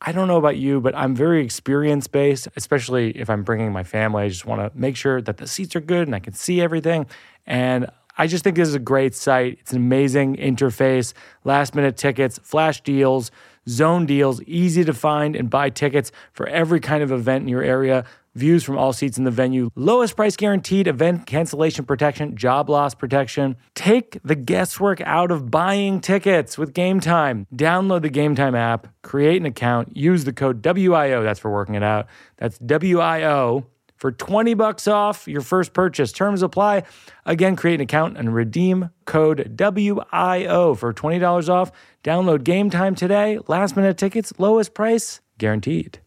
I 0.00 0.12
don't 0.12 0.28
know 0.28 0.36
about 0.36 0.56
you, 0.56 0.80
but 0.80 0.94
I'm 0.94 1.16
very 1.16 1.44
experience 1.44 2.06
based, 2.06 2.46
especially 2.54 3.10
if 3.18 3.28
I'm 3.28 3.42
bringing 3.42 3.72
my 3.72 3.82
family. 3.82 4.22
I 4.22 4.28
just 4.28 4.46
want 4.46 4.60
to 4.60 4.70
make 4.78 4.94
sure 4.94 5.20
that 5.20 5.38
the 5.38 5.48
seats 5.48 5.74
are 5.74 5.80
good 5.80 6.06
and 6.06 6.14
I 6.14 6.20
can 6.20 6.32
see 6.32 6.60
everything. 6.60 7.06
And 7.44 7.90
I 8.18 8.26
just 8.26 8.44
think 8.44 8.56
this 8.56 8.68
is 8.68 8.74
a 8.74 8.80
great 8.80 9.14
site. 9.14 9.58
It's 9.60 9.72
an 9.72 9.78
amazing 9.78 10.36
interface, 10.36 11.14
last 11.44 11.74
minute 11.74 11.96
tickets, 11.96 12.38
flash 12.42 12.82
deals, 12.82 13.30
zone 13.68 14.06
deals, 14.06 14.42
easy 14.42 14.84
to 14.84 14.92
find 14.92 15.34
and 15.34 15.48
buy 15.48 15.70
tickets 15.70 16.12
for 16.32 16.46
every 16.46 16.80
kind 16.80 17.02
of 17.02 17.10
event 17.10 17.42
in 17.42 17.48
your 17.48 17.62
area. 17.62 18.04
Views 18.34 18.64
from 18.64 18.78
all 18.78 18.94
seats 18.94 19.18
in 19.18 19.24
the 19.24 19.30
venue, 19.30 19.68
lowest 19.76 20.16
price 20.16 20.36
guaranteed, 20.36 20.86
event 20.86 21.26
cancellation 21.26 21.84
protection, 21.84 22.34
job 22.34 22.70
loss 22.70 22.94
protection. 22.94 23.56
Take 23.74 24.18
the 24.24 24.34
guesswork 24.34 25.02
out 25.02 25.30
of 25.30 25.50
buying 25.50 26.00
tickets 26.00 26.56
with 26.56 26.72
Game 26.72 26.98
Time. 26.98 27.46
Download 27.54 28.00
the 28.00 28.08
Game 28.08 28.34
Time 28.34 28.54
app, 28.54 28.88
create 29.02 29.36
an 29.36 29.44
account, 29.44 29.94
use 29.94 30.24
the 30.24 30.32
code 30.32 30.62
WIO, 30.62 31.22
that's 31.22 31.40
for 31.40 31.50
working 31.50 31.74
it 31.74 31.82
out. 31.82 32.06
That's 32.38 32.58
WIO 32.58 33.66
for 34.02 34.10
20 34.10 34.54
bucks 34.54 34.88
off 34.88 35.28
your 35.28 35.42
first 35.42 35.72
purchase. 35.72 36.10
Terms 36.10 36.42
apply. 36.42 36.82
Again, 37.24 37.54
create 37.54 37.76
an 37.76 37.82
account 37.82 38.18
and 38.18 38.34
redeem 38.34 38.90
code 39.04 39.56
WIO 39.56 40.76
for 40.76 40.92
$20 40.92 41.48
off. 41.48 41.70
Download 42.02 42.42
Game 42.42 42.68
Time 42.68 42.96
today. 42.96 43.38
Last 43.46 43.76
minute 43.76 43.96
tickets, 43.96 44.32
lowest 44.38 44.74
price 44.74 45.20
guaranteed. 45.38 46.00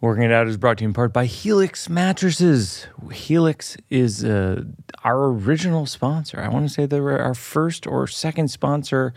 Working 0.00 0.24
It 0.24 0.32
Out 0.32 0.48
is 0.48 0.56
brought 0.56 0.78
to 0.78 0.82
you 0.82 0.88
in 0.88 0.92
part 0.92 1.12
by 1.12 1.26
Helix 1.26 1.88
Mattresses. 1.88 2.88
Helix 3.12 3.76
is 3.90 4.24
uh, 4.24 4.64
our 5.04 5.26
original 5.26 5.86
sponsor. 5.86 6.40
I 6.40 6.48
want 6.48 6.66
to 6.66 6.74
say 6.74 6.84
they 6.84 7.00
were 7.00 7.20
our 7.20 7.34
first 7.34 7.86
or 7.86 8.08
second 8.08 8.48
sponsor 8.48 9.14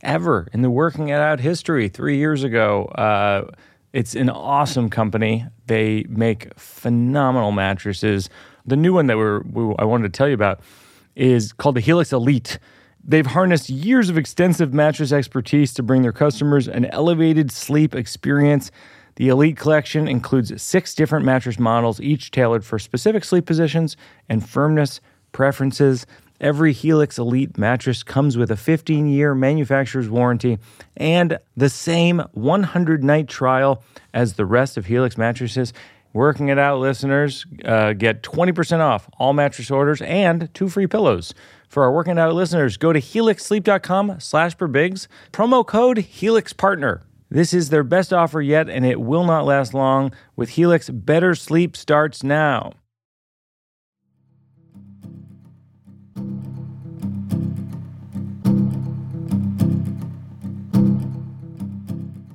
ever 0.00 0.48
in 0.54 0.62
the 0.62 0.70
Working 0.70 1.08
It 1.08 1.20
Out 1.20 1.40
history 1.40 1.90
three 1.90 2.16
years 2.16 2.42
ago. 2.42 2.86
Uh, 2.86 3.50
it's 3.92 4.14
an 4.14 4.30
awesome 4.30 4.88
company. 4.88 5.46
They 5.66 6.04
make 6.08 6.56
phenomenal 6.58 7.52
mattresses. 7.52 8.28
The 8.64 8.76
new 8.76 8.92
one 8.92 9.06
that 9.06 9.16
we're, 9.16 9.40
we, 9.40 9.74
I 9.78 9.84
wanted 9.84 10.12
to 10.12 10.16
tell 10.16 10.28
you 10.28 10.34
about 10.34 10.60
is 11.16 11.52
called 11.52 11.74
the 11.74 11.80
Helix 11.80 12.12
Elite. 12.12 12.58
They've 13.02 13.26
harnessed 13.26 13.70
years 13.70 14.08
of 14.08 14.18
extensive 14.18 14.72
mattress 14.72 15.10
expertise 15.10 15.74
to 15.74 15.82
bring 15.82 16.02
their 16.02 16.12
customers 16.12 16.68
an 16.68 16.84
elevated 16.86 17.50
sleep 17.50 17.94
experience. 17.94 18.70
The 19.16 19.28
Elite 19.28 19.56
collection 19.56 20.06
includes 20.06 20.62
six 20.62 20.94
different 20.94 21.24
mattress 21.24 21.58
models, 21.58 22.00
each 22.00 22.30
tailored 22.30 22.64
for 22.64 22.78
specific 22.78 23.24
sleep 23.24 23.46
positions 23.46 23.96
and 24.28 24.48
firmness 24.48 25.00
preferences. 25.32 26.06
Every 26.40 26.72
Helix 26.72 27.18
Elite 27.18 27.58
mattress 27.58 28.02
comes 28.02 28.38
with 28.38 28.50
a 28.50 28.56
15 28.56 29.08
year 29.08 29.34
manufacturer's 29.34 30.08
warranty 30.08 30.58
and 30.96 31.38
the 31.56 31.68
same 31.68 32.20
100 32.32 33.04
night 33.04 33.28
trial 33.28 33.82
as 34.14 34.34
the 34.34 34.46
rest 34.46 34.78
of 34.78 34.86
Helix 34.86 35.18
mattresses. 35.18 35.72
Working 36.12 36.48
it 36.48 36.58
out, 36.58 36.80
listeners 36.80 37.46
uh, 37.64 37.92
get 37.92 38.22
20% 38.22 38.80
off 38.80 39.08
all 39.18 39.32
mattress 39.32 39.70
orders 39.70 40.02
and 40.02 40.52
two 40.54 40.68
free 40.68 40.86
pillows. 40.86 41.34
For 41.68 41.84
our 41.84 41.92
working 41.92 42.18
out 42.18 42.34
listeners, 42.34 42.76
go 42.76 42.92
to 42.92 43.00
helixsleep.com 43.00 44.18
slash 44.18 44.56
promo 44.56 45.64
code 45.64 45.98
HelixPartner. 45.98 47.02
This 47.28 47.54
is 47.54 47.68
their 47.68 47.84
best 47.84 48.12
offer 48.12 48.42
yet, 48.42 48.68
and 48.68 48.84
it 48.84 49.00
will 49.00 49.24
not 49.24 49.44
last 49.44 49.72
long. 49.72 50.12
With 50.34 50.48
Helix, 50.50 50.90
better 50.90 51.36
sleep 51.36 51.76
starts 51.76 52.24
now. 52.24 52.72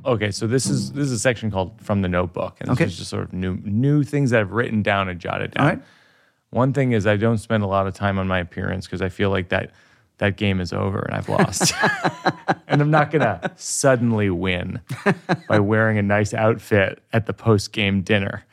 Okay, 0.06 0.32
so 0.32 0.46
this 0.48 0.68
is 0.68 0.92
this 0.92 1.06
is 1.06 1.12
a 1.14 1.20
section 1.20 1.50
called 1.52 1.82
"From 1.82 2.02
the 2.02 2.08
Notebook," 2.08 2.58
and 2.60 2.70
this 2.70 2.76
Okay. 2.78 2.86
is 2.86 2.98
just 2.98 3.10
sort 3.10 3.24
of 3.24 3.34
new 3.34 3.58
new 3.64 4.04
things 4.04 4.30
that 4.32 4.42
I've 4.42 4.52
written 4.52 4.82
down 4.84 5.10
and 5.10 5.20
jotted 5.20 5.52
down. 5.52 5.64
All 5.64 5.70
right. 5.72 5.82
One 6.52 6.74
thing 6.74 6.92
is 6.94 7.06
I 7.08 7.18
don't 7.18 7.40
spend 7.40 7.64
a 7.64 7.68
lot 7.68 7.88
of 7.88 7.94
time 7.94 8.18
on 8.20 8.28
my 8.28 8.40
appearance 8.40 8.86
because 8.86 9.02
I 9.02 9.10
feel 9.10 9.30
like 9.30 9.50
that 9.50 9.72
that 10.20 10.38
game 10.38 10.62
is 10.62 10.72
over 10.72 11.00
and 11.00 11.14
I've 11.16 11.28
lost. 11.28 11.74
and 12.68 12.82
I'm 12.82 12.92
not 12.92 13.12
gonna 13.12 13.52
suddenly 13.58 14.30
win 14.30 14.80
by 15.50 15.60
wearing 15.60 15.98
a 15.98 16.02
nice 16.04 16.34
outfit 16.34 17.02
at 17.12 17.26
the 17.26 17.34
post 17.34 17.74
game 17.74 18.02
dinner. 18.02 18.46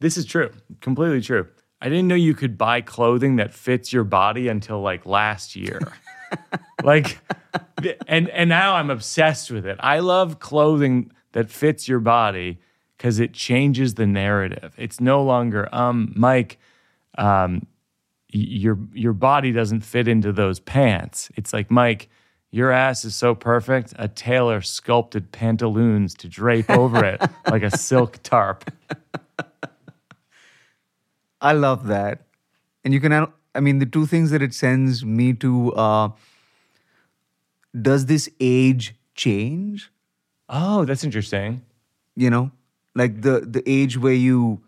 This 0.00 0.16
is 0.16 0.24
true, 0.24 0.50
completely 0.80 1.20
true. 1.20 1.48
I 1.80 1.88
didn't 1.88 2.06
know 2.08 2.14
you 2.16 2.34
could 2.34 2.58
buy 2.58 2.80
clothing 2.80 3.36
that 3.36 3.52
fits 3.54 3.92
your 3.92 4.04
body 4.04 4.46
until 4.48 4.80
like 4.80 5.06
last 5.06 5.56
year. 5.56 5.80
Like 6.82 7.18
and 8.06 8.28
and 8.30 8.48
now 8.48 8.74
I'm 8.74 8.90
obsessed 8.90 9.50
with 9.50 9.66
it. 9.66 9.76
I 9.80 10.00
love 10.00 10.40
clothing 10.40 11.12
that 11.32 11.50
fits 11.50 11.88
your 11.88 12.00
body 12.00 12.58
because 12.96 13.20
it 13.20 13.32
changes 13.32 13.94
the 13.94 14.06
narrative. 14.06 14.74
It's 14.76 15.00
no 15.00 15.22
longer 15.22 15.68
um 15.74 16.12
Mike 16.16 16.58
um 17.16 17.66
your 18.30 18.78
your 18.92 19.12
body 19.12 19.52
doesn't 19.52 19.80
fit 19.80 20.08
into 20.08 20.32
those 20.32 20.60
pants. 20.60 21.30
It's 21.36 21.52
like 21.52 21.70
Mike 21.70 22.08
your 22.50 22.70
ass 22.70 23.04
is 23.04 23.14
so 23.14 23.34
perfect. 23.34 23.92
A 23.98 24.08
tailor 24.08 24.62
sculpted 24.62 25.32
pantaloons 25.32 26.14
to 26.14 26.28
drape 26.28 26.70
over 26.70 27.04
it 27.04 27.20
like 27.50 27.62
a 27.62 27.76
silk 27.76 28.22
tarp. 28.22 28.70
I 31.40 31.52
love 31.52 31.86
that. 31.88 32.22
And 32.84 32.94
you 32.94 33.00
can, 33.00 33.28
I 33.58 33.60
mean, 33.60 33.80
the 33.80 33.86
two 33.86 34.06
things 34.06 34.30
that 34.30 34.40
it 34.40 34.54
sends 34.54 35.04
me 35.04 35.32
to 35.34 35.72
uh, 35.74 36.08
does 37.80 38.06
this 38.06 38.30
age 38.40 38.94
change? 39.14 39.90
Oh, 40.48 40.84
that's 40.84 41.02
interesting. 41.04 41.62
You 42.14 42.30
know, 42.30 42.50
like 42.94 43.22
the 43.22 43.40
the 43.40 43.62
age 43.66 43.98
where 43.98 44.14
you, 44.14 44.62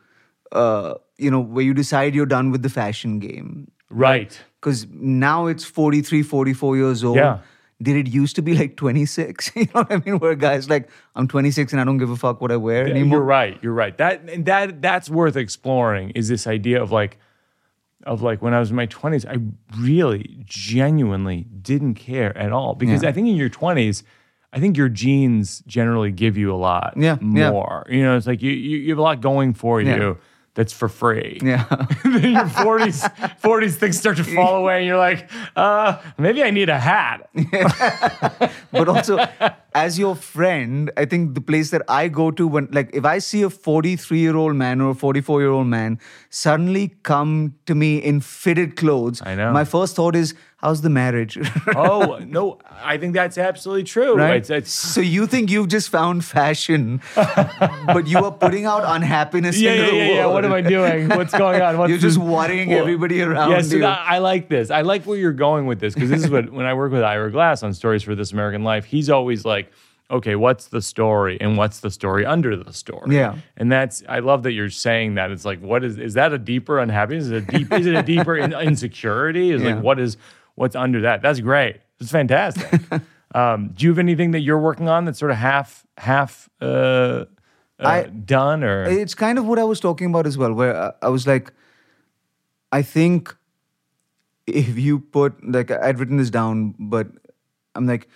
uh, 0.52 0.94
you 1.18 1.30
know, 1.30 1.40
where 1.40 1.64
you 1.64 1.72
decide 1.72 2.14
you're 2.16 2.26
done 2.26 2.50
with 2.50 2.62
the 2.62 2.68
fashion 2.68 3.20
game. 3.20 3.70
Right. 3.90 4.38
Because 4.60 4.86
now 4.90 5.46
it's 5.46 5.64
43, 5.64 6.22
44 6.22 6.76
years 6.76 7.04
old. 7.04 7.16
Yeah. 7.16 7.38
Did 7.82 7.96
it 7.96 8.08
used 8.08 8.36
to 8.36 8.42
be 8.42 8.54
like 8.54 8.76
26? 8.76 9.52
you 9.56 9.64
know 9.66 9.82
what 9.82 9.92
I 9.92 10.02
mean? 10.04 10.18
Where 10.18 10.34
guys 10.34 10.68
like, 10.68 10.88
I'm 11.16 11.26
26 11.26 11.72
and 11.72 11.80
I 11.80 11.84
don't 11.84 11.96
give 11.96 12.10
a 12.10 12.16
fuck 12.16 12.40
what 12.40 12.52
I 12.52 12.56
wear 12.56 12.86
Yeah, 12.86 12.94
anymore. 12.94 13.18
You're 13.18 13.24
right. 13.24 13.58
You're 13.62 13.72
right. 13.72 13.96
That 13.96 14.28
and 14.28 14.44
that 14.46 14.82
that's 14.82 15.08
worth 15.08 15.36
exploring. 15.36 16.10
Is 16.10 16.28
this 16.28 16.46
idea 16.46 16.82
of 16.82 16.92
like, 16.92 17.18
of 18.06 18.22
like 18.22 18.40
when 18.42 18.54
I 18.54 18.58
was 18.60 18.70
in 18.70 18.76
my 18.76 18.86
20s, 18.86 19.26
I 19.26 19.38
really 19.78 20.38
genuinely 20.46 21.46
didn't 21.62 21.94
care 21.94 22.36
at 22.36 22.52
all 22.52 22.74
because 22.74 23.02
Yeah. 23.02 23.08
I 23.10 23.12
think 23.12 23.28
in 23.28 23.36
your 23.36 23.50
20s, 23.50 24.02
I 24.52 24.58
think 24.58 24.76
your 24.76 24.88
genes 24.88 25.62
generally 25.66 26.10
give 26.10 26.36
you 26.36 26.52
a 26.52 26.56
lot 26.56 26.94
Yeah, 26.96 27.18
yeah. 27.20 27.50
more. 27.50 27.86
You 27.90 28.02
know, 28.02 28.16
it's 28.16 28.26
like 28.26 28.42
you, 28.42 28.50
you 28.52 28.78
you 28.78 28.88
have 28.90 28.98
a 28.98 29.02
lot 29.02 29.20
going 29.20 29.52
for 29.54 29.80
Yeah. 29.80 29.94
you 29.94 30.18
that's 30.54 30.72
for 30.72 30.88
free. 30.88 31.38
Yeah. 31.42 31.64
then 32.04 32.32
your 32.32 32.44
40s, 32.44 33.08
40s 33.40 33.74
things 33.80 33.98
start 33.98 34.16
to 34.16 34.24
fall 34.24 34.56
away, 34.56 34.78
and 34.78 34.86
you're 34.86 34.98
like, 34.98 35.30
uh, 35.56 35.98
maybe 36.18 36.42
I 36.42 36.50
need 36.50 36.68
a 36.68 36.78
hat. 36.78 37.30
but 38.72 38.88
also 38.88 39.18
as 39.74 39.98
your 39.98 40.14
friend 40.14 40.90
i 40.96 41.04
think 41.04 41.34
the 41.34 41.40
place 41.40 41.70
that 41.70 41.82
i 41.88 42.08
go 42.08 42.30
to 42.30 42.46
when 42.46 42.68
like 42.72 42.90
if 42.92 43.04
i 43.04 43.18
see 43.18 43.42
a 43.42 43.50
43 43.50 44.18
year 44.18 44.36
old 44.36 44.56
man 44.56 44.80
or 44.80 44.90
a 44.90 44.94
44 44.94 45.40
year 45.40 45.50
old 45.50 45.66
man 45.66 45.98
suddenly 46.28 46.96
come 47.02 47.54
to 47.66 47.74
me 47.74 47.98
in 47.98 48.20
fitted 48.20 48.76
clothes 48.76 49.22
I 49.24 49.34
know. 49.34 49.52
my 49.52 49.64
first 49.64 49.96
thought 49.96 50.16
is 50.16 50.34
how's 50.60 50.82
the 50.82 50.90
marriage? 50.90 51.38
oh 51.74 52.18
no, 52.26 52.58
I 52.82 52.98
think 52.98 53.14
that's 53.14 53.38
absolutely 53.38 53.84
true. 53.84 54.14
right? 54.16 54.36
It's, 54.36 54.50
it's, 54.50 54.72
so 54.72 55.00
you 55.00 55.26
think 55.26 55.50
you've 55.50 55.68
just 55.68 55.88
found 55.88 56.24
fashion, 56.24 57.00
but 57.16 58.06
you 58.06 58.18
are 58.18 58.32
putting 58.32 58.64
out 58.66 58.82
unhappiness 58.84 59.58
yeah, 59.58 59.72
into 59.72 59.84
yeah, 59.84 59.90
the 59.90 59.96
yeah, 59.96 60.06
world. 60.08 60.16
yeah. 60.16 60.26
What 60.26 60.44
am 60.44 60.52
I 60.52 60.60
doing? 60.60 61.08
What's 61.08 61.32
going 61.32 61.60
on? 61.62 61.78
What's 61.78 61.90
You're 61.90 61.98
just 61.98 62.18
worrying 62.18 62.68
Well, 62.70 62.80
everybody 62.80 63.22
around 63.22 63.50
Yes, 63.52 63.72
you. 63.72 63.84
I, 63.84 64.16
I 64.16 64.18
like 64.18 64.48
this. 64.48 64.70
I 64.70 64.82
like 64.82 65.04
where 65.04 65.16
you're 65.18 65.32
going 65.32 65.66
with 65.66 65.80
this 65.80 65.94
because 65.94 66.10
this 66.10 66.24
is 66.24 66.30
what 66.30 66.50
when 66.52 66.66
I 66.66 66.74
work 66.74 66.92
with 66.92 67.02
Ira 67.02 67.30
Glass 67.30 67.62
on 67.62 67.72
Stories 67.74 68.02
for 68.02 68.14
This 68.14 68.32
American 68.32 68.62
Life, 68.62 68.84
he's 68.84 69.08
always 69.10 69.44
like, 69.44 69.70
okay, 70.10 70.34
what's 70.34 70.66
the 70.66 70.82
story 70.82 71.40
and 71.40 71.56
what's 71.56 71.80
the 71.80 71.90
story 71.90 72.26
under 72.26 72.56
the 72.56 72.72
story? 72.72 73.14
Yeah. 73.14 73.36
and 73.56 73.70
that's 73.70 74.02
I 74.08 74.18
love 74.18 74.42
that 74.42 74.52
you're 74.52 74.68
saying 74.70 75.14
that. 75.14 75.30
It's 75.30 75.44
like, 75.44 75.60
what 75.60 75.84
is 75.84 75.98
is 75.98 76.14
that 76.14 76.32
a 76.32 76.38
deeper 76.38 76.78
unhappiness? 76.80 77.26
Is 77.26 77.30
it 77.30 77.36
a 77.48 77.58
deep? 77.58 77.72
is 77.72 77.86
it 77.86 77.94
a 77.94 78.02
deeper 78.02 78.36
in, 78.36 78.52
insecurity? 78.52 79.52
Is 79.52 79.62
Yeah. 79.62 79.74
like 79.76 79.84
what 79.84 79.98
is 80.00 80.16
what's 80.54 80.76
under 80.76 81.00
that? 81.02 81.22
That's 81.22 81.40
great. 81.40 81.80
It's 82.00 82.10
fantastic. 82.10 82.80
um, 83.34 83.70
do 83.74 83.84
you 83.84 83.90
have 83.90 83.98
anything 83.98 84.30
that 84.32 84.40
you're 84.40 84.58
working 84.58 84.88
on 84.88 85.04
that's 85.04 85.18
sort 85.18 85.30
of 85.30 85.36
half 85.36 85.86
half 85.98 86.48
uh, 86.60 86.64
uh, 86.64 87.24
I- 87.78 88.02
done 88.04 88.62
or 88.64 88.84
it's 88.84 89.14
kind 89.14 89.38
of 89.38 89.46
what 89.46 89.58
I 89.58 89.64
was 89.64 89.80
talking 89.80 90.08
about 90.08 90.26
as 90.26 90.36
well, 90.36 90.52
where 90.52 90.76
I, 90.76 90.92
I 91.02 91.08
was 91.08 91.26
like, 91.26 91.52
I 92.72 92.82
think 92.82 93.34
if 94.46 94.78
you 94.78 95.00
put 95.00 95.32
like 95.48 95.70
I'd 95.70 95.98
written 95.98 96.16
this 96.16 96.30
down, 96.30 96.74
but 96.78 97.06
I'm 97.74 97.86
like, 97.86 98.08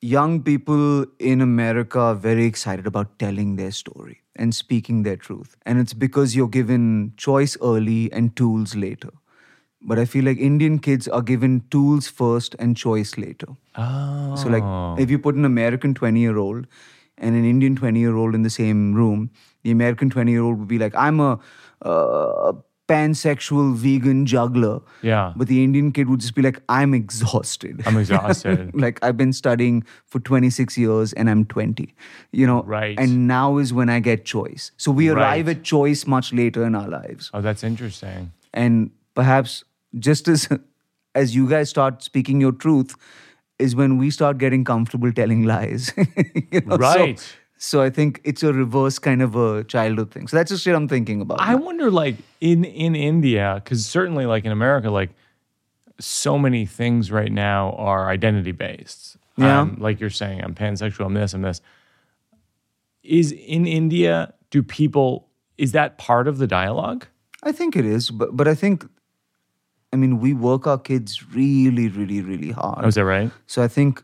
young 0.00 0.42
people 0.42 1.06
in 1.18 1.40
America 1.40 1.98
are 1.98 2.14
very 2.14 2.44
excited 2.44 2.86
about 2.86 3.18
telling 3.18 3.56
their 3.56 3.70
story 3.70 4.22
and 4.36 4.54
speaking 4.54 5.02
their 5.02 5.16
truth, 5.16 5.56
and 5.64 5.78
it's 5.80 5.94
because 5.94 6.36
you're 6.36 6.48
given 6.48 7.12
choice 7.16 7.56
early 7.62 8.12
and 8.12 8.36
tools 8.36 8.76
later. 8.76 9.10
But 9.82 9.98
I 9.98 10.04
feel 10.04 10.24
like 10.24 10.38
Indian 10.38 10.78
kids 10.78 11.06
are 11.08 11.22
given 11.22 11.62
tools 11.70 12.08
first 12.08 12.56
and 12.58 12.76
choice 12.76 13.16
later. 13.18 13.46
oh. 13.76 14.34
So, 14.36 14.48
like, 14.48 15.00
if 15.00 15.10
you 15.10 15.18
put 15.18 15.34
an 15.34 15.44
American 15.44 15.94
20 15.94 16.18
year 16.20 16.36
old 16.38 16.66
and 17.18 17.34
an 17.36 17.44
Indian 17.44 17.76
20 17.76 17.98
year 18.00 18.16
old 18.16 18.34
in 18.34 18.42
the 18.42 18.50
same 18.50 18.94
room, 18.94 19.30
the 19.62 19.70
American 19.70 20.10
20 20.10 20.30
year 20.32 20.42
old 20.42 20.58
would 20.58 20.68
be 20.68 20.78
like, 20.78 20.94
I'm 20.94 21.20
a 21.20 21.38
uh, 21.82 22.52
pansexual 22.88 23.74
vegan 23.74 24.26
juggler. 24.26 24.80
Yeah. 25.02 25.32
But 25.36 25.48
the 25.48 25.62
Indian 25.62 25.92
kid 25.92 26.08
would 26.08 26.20
just 26.20 26.34
be 26.34 26.42
like, 26.42 26.60
I'm 26.68 26.94
exhausted. 26.94 27.82
I'm 27.86 27.96
exhausted. 28.04 28.74
like, 28.74 28.98
I've 29.02 29.16
been 29.16 29.32
studying 29.32 29.84
for 30.06 30.20
26 30.20 30.76
years 30.78 31.12
and 31.12 31.28
I'm 31.30 31.44
20, 31.44 31.94
you 32.32 32.46
know? 32.46 32.62
Right. 32.62 32.98
And 32.98 33.26
now 33.28 33.58
is 33.58 33.72
when 33.72 33.88
I 33.88 34.00
get 34.00 34.24
choice. 34.24 34.70
So, 34.76 34.90
we 34.90 35.08
arrive 35.08 35.46
Right. 35.46 35.56
at 35.58 35.64
choice 35.64 36.06
much 36.06 36.32
later 36.32 36.64
in 36.64 36.74
our 36.74 36.88
lives 36.88 37.30
oh, 37.34 37.40
that's 37.40 37.62
interesting. 37.64 38.32
and 38.54 38.90
perhaps 39.16 39.56
just 40.08 40.28
as 40.34 40.48
as 41.24 41.34
you 41.34 41.48
guys 41.52 41.70
start 41.74 42.02
speaking 42.10 42.40
your 42.46 42.52
truth 42.66 42.94
is 43.66 43.74
when 43.80 43.96
we 44.00 44.10
start 44.14 44.38
getting 44.44 44.64
comfortable 44.70 45.12
telling 45.18 45.44
lies 45.50 45.92
You 46.52 46.60
know, 46.66 46.76
Right. 46.82 47.22
so, 47.66 47.80
i 47.82 47.90
think 47.98 48.20
it's 48.32 48.42
a 48.48 48.52
reverse 48.56 48.98
kind 49.06 49.22
of 49.26 49.36
a 49.42 49.46
childhood 49.74 50.10
thing 50.16 50.26
so 50.32 50.36
that's 50.38 50.50
just 50.54 50.64
shit 50.68 50.74
i'm 50.80 50.88
thinking 50.94 51.22
about 51.26 51.40
I 51.52 51.54
wonder, 51.68 51.90
like 51.90 52.16
in 52.52 52.64
in 52.86 52.94
India, 53.04 53.46
because 53.62 53.86
certainly, 53.86 54.26
like 54.32 54.44
in 54.44 54.52
America, 54.52 54.90
like 54.90 55.10
so 55.98 56.38
many 56.38 56.66
things 56.66 57.10
right 57.10 57.32
now 57.32 57.72
are 57.88 58.02
identity 58.10 58.52
based. 58.52 59.16
Yeah. 59.38 59.60
Um, 59.60 59.76
like 59.86 60.00
you're 60.00 60.10
saying, 60.18 60.42
I'm 60.44 60.54
pansexual. 60.54 61.06
I'm 61.06 61.14
this. 61.14 61.32
I'm 61.34 61.42
this. 61.46 61.60
Is 63.02 63.32
in 63.32 63.66
India? 63.66 64.34
Do 64.50 64.62
people? 64.62 65.28
Is 65.56 65.72
that 65.72 65.96
part 65.98 66.28
of 66.28 66.36
the 66.38 66.46
dialogue? 66.46 67.06
i 67.42 67.52
think 67.52 67.76
it 67.76 67.84
is 67.84 68.10
but 68.10 68.34
but 68.36 68.48
i 68.48 68.54
think 68.54 68.84
i 69.92 69.96
mean 69.96 70.18
we 70.18 70.32
work 70.34 70.66
our 70.66 70.78
kids 70.78 71.22
really 71.34 71.88
really 71.88 72.20
really 72.20 72.50
hard 72.50 72.84
Oh, 72.84 72.88
is 72.88 72.94
that 72.96 73.04
right? 73.04 73.30
so 73.46 73.62
i 73.62 73.68
think 73.68 74.02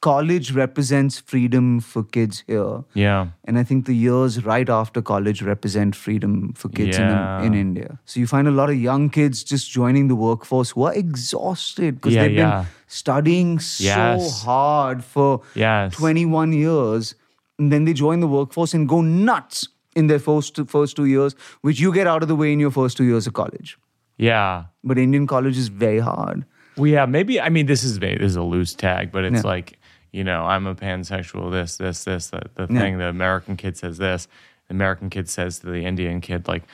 college 0.00 0.50
represents 0.52 1.18
freedom 1.20 1.78
for 1.80 2.02
kids 2.02 2.42
here 2.48 2.82
Yeah. 2.94 3.26
And 3.44 3.56
I 3.58 3.62
think 3.62 3.86
the 3.86 3.94
years 3.94 4.38
right 4.44 4.68
after 4.68 5.00
college 5.00 5.42
represent 5.48 5.94
freedom 5.94 6.32
for 6.62 6.68
kids 6.70 6.98
Yeah. 6.98 7.38
in, 7.44 7.44
in 7.46 7.54
India. 7.60 8.00
So 8.04 8.18
you 8.18 8.26
find 8.26 8.48
a 8.48 8.54
lot 8.56 8.68
of 8.68 8.80
young 8.84 9.10
kids 9.10 9.44
just 9.44 9.70
joining 9.70 10.08
the 10.08 10.16
workforce 10.16 10.70
who 10.70 10.82
are 10.88 10.92
exhausted 11.02 11.94
because 12.00 12.14
Yeah, 12.16 12.22
they've 12.24 12.36
yeah. 12.40 12.50
been 12.62 12.66
studying 12.88 13.52
so 13.60 13.84
Yes. 13.84 14.42
hard 14.42 15.04
for 15.04 15.40
Yes. 15.54 15.94
21 15.94 16.52
years. 16.52 17.14
And 17.60 17.70
then 17.76 17.84
they 17.84 17.94
join 18.02 18.18
the 18.26 18.32
workforce 18.34 18.74
and 18.74 18.88
go 18.88 19.00
nuts 19.02 19.68
in 19.94 20.08
their 20.08 20.18
first, 20.18 20.58
first 20.66 20.96
two 20.96 21.04
years, 21.04 21.36
which 21.60 21.78
you 21.78 21.92
get 22.00 22.08
out 22.08 22.22
of 22.26 22.28
the 22.34 22.34
way 22.44 22.52
in 22.52 22.58
your 22.58 22.72
first 22.72 22.96
two 22.96 23.04
years 23.04 23.28
of 23.28 23.34
college. 23.34 23.78
Yeah. 24.18 24.64
But 24.84 24.98
Indian 24.98 25.26
college 25.26 25.56
is 25.58 25.68
very 25.68 25.98
hard. 26.00 26.44
Well, 26.76 26.86
yeah, 26.86 27.06
maybe. 27.06 27.40
I 27.40 27.48
mean, 27.50 27.66
this 27.66 27.84
is 27.84 27.98
this 27.98 28.18
is 28.20 28.36
a 28.36 28.42
loose 28.42 28.74
tag, 28.74 29.12
but 29.12 29.24
it's 29.24 29.42
Yeah. 29.44 29.50
like 29.50 29.78
you 30.12 30.24
know, 30.24 30.44
I'm 30.44 30.66
a 30.66 30.74
pansexual. 30.74 31.50
This, 31.50 31.78
this, 31.78 32.04
this. 32.04 32.28
The, 32.28 32.42
the 32.54 32.66
Yeah. 32.70 32.80
thing. 32.80 32.98
The 32.98 33.06
American 33.08 33.56
kid 33.56 33.76
says 33.78 33.96
this. 33.98 34.28
The 34.68 34.74
American 34.74 35.08
kid 35.10 35.28
says 35.28 35.58
to 35.60 35.66
the 35.66 35.84
Indian 35.86 36.20
kid, 36.20 36.46
like, 36.48 36.64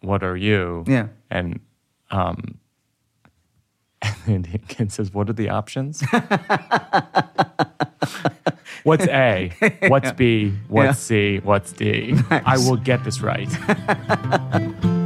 "What 0.00 0.22
are 0.24 0.36
you?" 0.36 0.84
Yeah. 0.86 1.06
And 1.30 1.60
um, 2.10 2.58
and 4.02 4.14
the 4.26 4.32
Indian 4.32 4.62
kid 4.68 4.92
says, 4.92 5.14
"What 5.14 5.28
are 5.30 5.34
the 5.34 5.50
options?" 5.50 6.02
What's 8.82 9.06
A? 9.06 9.50
What's 9.88 10.12
B? 10.12 10.52
What's 10.68 10.98
C? 10.98 11.38
What's 11.42 11.72
D? 11.72 12.14
I 12.30 12.58
will 12.58 12.76
get 12.76 13.02
this 13.04 13.20
right. 13.22 13.48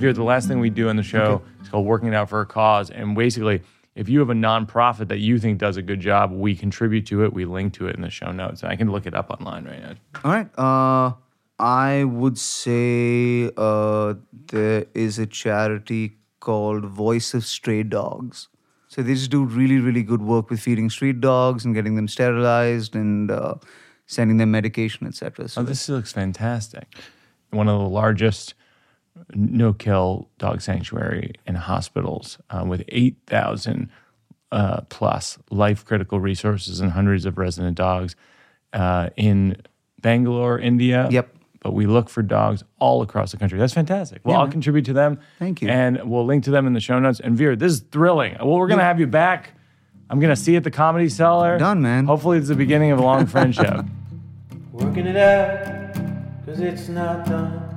Vir, 0.00 0.12
the 0.12 0.22
last 0.22 0.48
thing 0.48 0.60
we 0.60 0.70
do 0.70 0.88
on 0.88 0.96
the 0.96 1.02
show 1.02 1.42
is 1.62 1.68
called 1.68 1.86
Working 1.86 2.08
It 2.08 2.14
Out 2.14 2.28
for 2.30 2.40
a 2.40 2.46
Cause. 2.46 2.90
And 2.90 3.14
basically, 3.14 3.62
if 3.94 4.08
you 4.08 4.18
have 4.20 4.30
a 4.30 4.34
nonprofit 4.34 5.08
that 5.08 5.18
you 5.18 5.38
think 5.38 5.58
does 5.58 5.76
a 5.76 5.82
good 5.82 6.00
job, 6.00 6.32
we 6.32 6.56
contribute 6.56 7.06
to 7.06 7.24
it. 7.24 7.32
We 7.32 7.44
link 7.44 7.74
to 7.74 7.86
it 7.86 7.96
in 7.96 8.02
the 8.02 8.10
show 8.10 8.32
notes. 8.32 8.62
And 8.62 8.72
I 8.72 8.76
can 8.76 8.90
look 8.90 9.06
it 9.06 9.14
up 9.14 9.30
online 9.30 9.64
right 9.64 9.82
now. 9.82 9.94
All 10.24 10.32
right. 10.32 10.58
Uh, 10.58 11.12
I 11.58 12.04
would 12.04 12.38
say 12.38 13.50
uh, 13.56 14.14
there 14.32 14.86
is 14.94 15.18
a 15.18 15.26
charity 15.26 16.16
called 16.40 16.86
Voice 16.86 17.34
of 17.34 17.44
Stray 17.44 17.82
Dogs. 17.82 18.48
So 18.88 19.02
they 19.02 19.14
just 19.14 19.30
do 19.30 19.44
really, 19.44 19.78
really 19.78 20.02
good 20.02 20.22
work 20.22 20.50
with 20.50 20.60
feeding 20.60 20.88
street 20.90 21.20
dogs 21.20 21.64
and 21.64 21.74
getting 21.74 21.94
them 21.94 22.08
sterilized 22.08 22.96
and 22.96 23.30
uh, 23.30 23.54
sending 24.06 24.38
them 24.38 24.50
medication, 24.50 25.06
etc. 25.06 25.48
So 25.48 25.60
Oh, 25.60 25.64
this 25.64 25.88
looks 25.88 26.12
fantastic. 26.12 26.86
One 27.50 27.68
of 27.68 27.78
the 27.78 27.88
largest 27.88 28.54
no 29.34 29.72
kill 29.72 30.28
dog 30.38 30.60
sanctuary 30.60 31.34
and 31.46 31.56
hospitals 31.56 32.38
uh, 32.50 32.64
with 32.66 32.82
8,000 32.88 33.90
uh, 34.52 34.80
plus 34.88 35.38
life 35.50 35.84
critical 35.84 36.18
resources 36.20 36.80
and 36.80 36.92
hundreds 36.92 37.24
of 37.26 37.38
resident 37.38 37.76
dogs 37.76 38.16
uh, 38.72 39.10
in 39.16 39.56
Bangalore, 40.00 40.58
India. 40.58 41.08
Yep. 41.10 41.36
But 41.62 41.72
we 41.74 41.86
look 41.86 42.08
for 42.08 42.22
dogs 42.22 42.64
all 42.78 43.02
across 43.02 43.32
the 43.32 43.36
country. 43.36 43.58
That's 43.58 43.74
fantastic. 43.74 44.22
Well, 44.24 44.34
Yeah, 44.34 44.38
I'll 44.40 44.44
man. 44.46 44.52
contribute 44.52 44.86
to 44.86 44.92
them. 44.94 45.20
Thank 45.38 45.60
you. 45.60 45.68
And 45.68 46.00
we'll 46.10 46.24
link 46.24 46.44
to 46.44 46.50
them 46.50 46.66
in 46.66 46.72
the 46.72 46.80
show 46.80 46.98
notes. 46.98 47.20
And 47.20 47.36
Vir, 47.36 47.54
this 47.54 47.72
is 47.74 47.80
thrilling. 47.80 48.36
Well, 48.38 48.56
we're 48.56 48.66
going 48.66 48.78
to 48.78 48.84
have 48.84 48.98
you 48.98 49.06
back. 49.06 49.52
I'm 50.08 50.18
going 50.20 50.34
to 50.34 50.40
see 50.40 50.52
you 50.52 50.56
at 50.56 50.64
the 50.64 50.70
Comedy 50.70 51.08
Cellar. 51.10 51.58
Done, 51.58 51.82
man. 51.82 52.06
Hopefully, 52.06 52.38
it's 52.38 52.48
the 52.48 52.54
beginning 52.54 52.92
of 52.92 52.98
a 52.98 53.02
long 53.02 53.26
friendship. 53.26 53.84
Working 54.72 55.06
it 55.06 55.16
out, 55.16 55.94
cause 56.46 56.60
it's 56.60 56.88
not 56.88 57.26
done. 57.26 57.69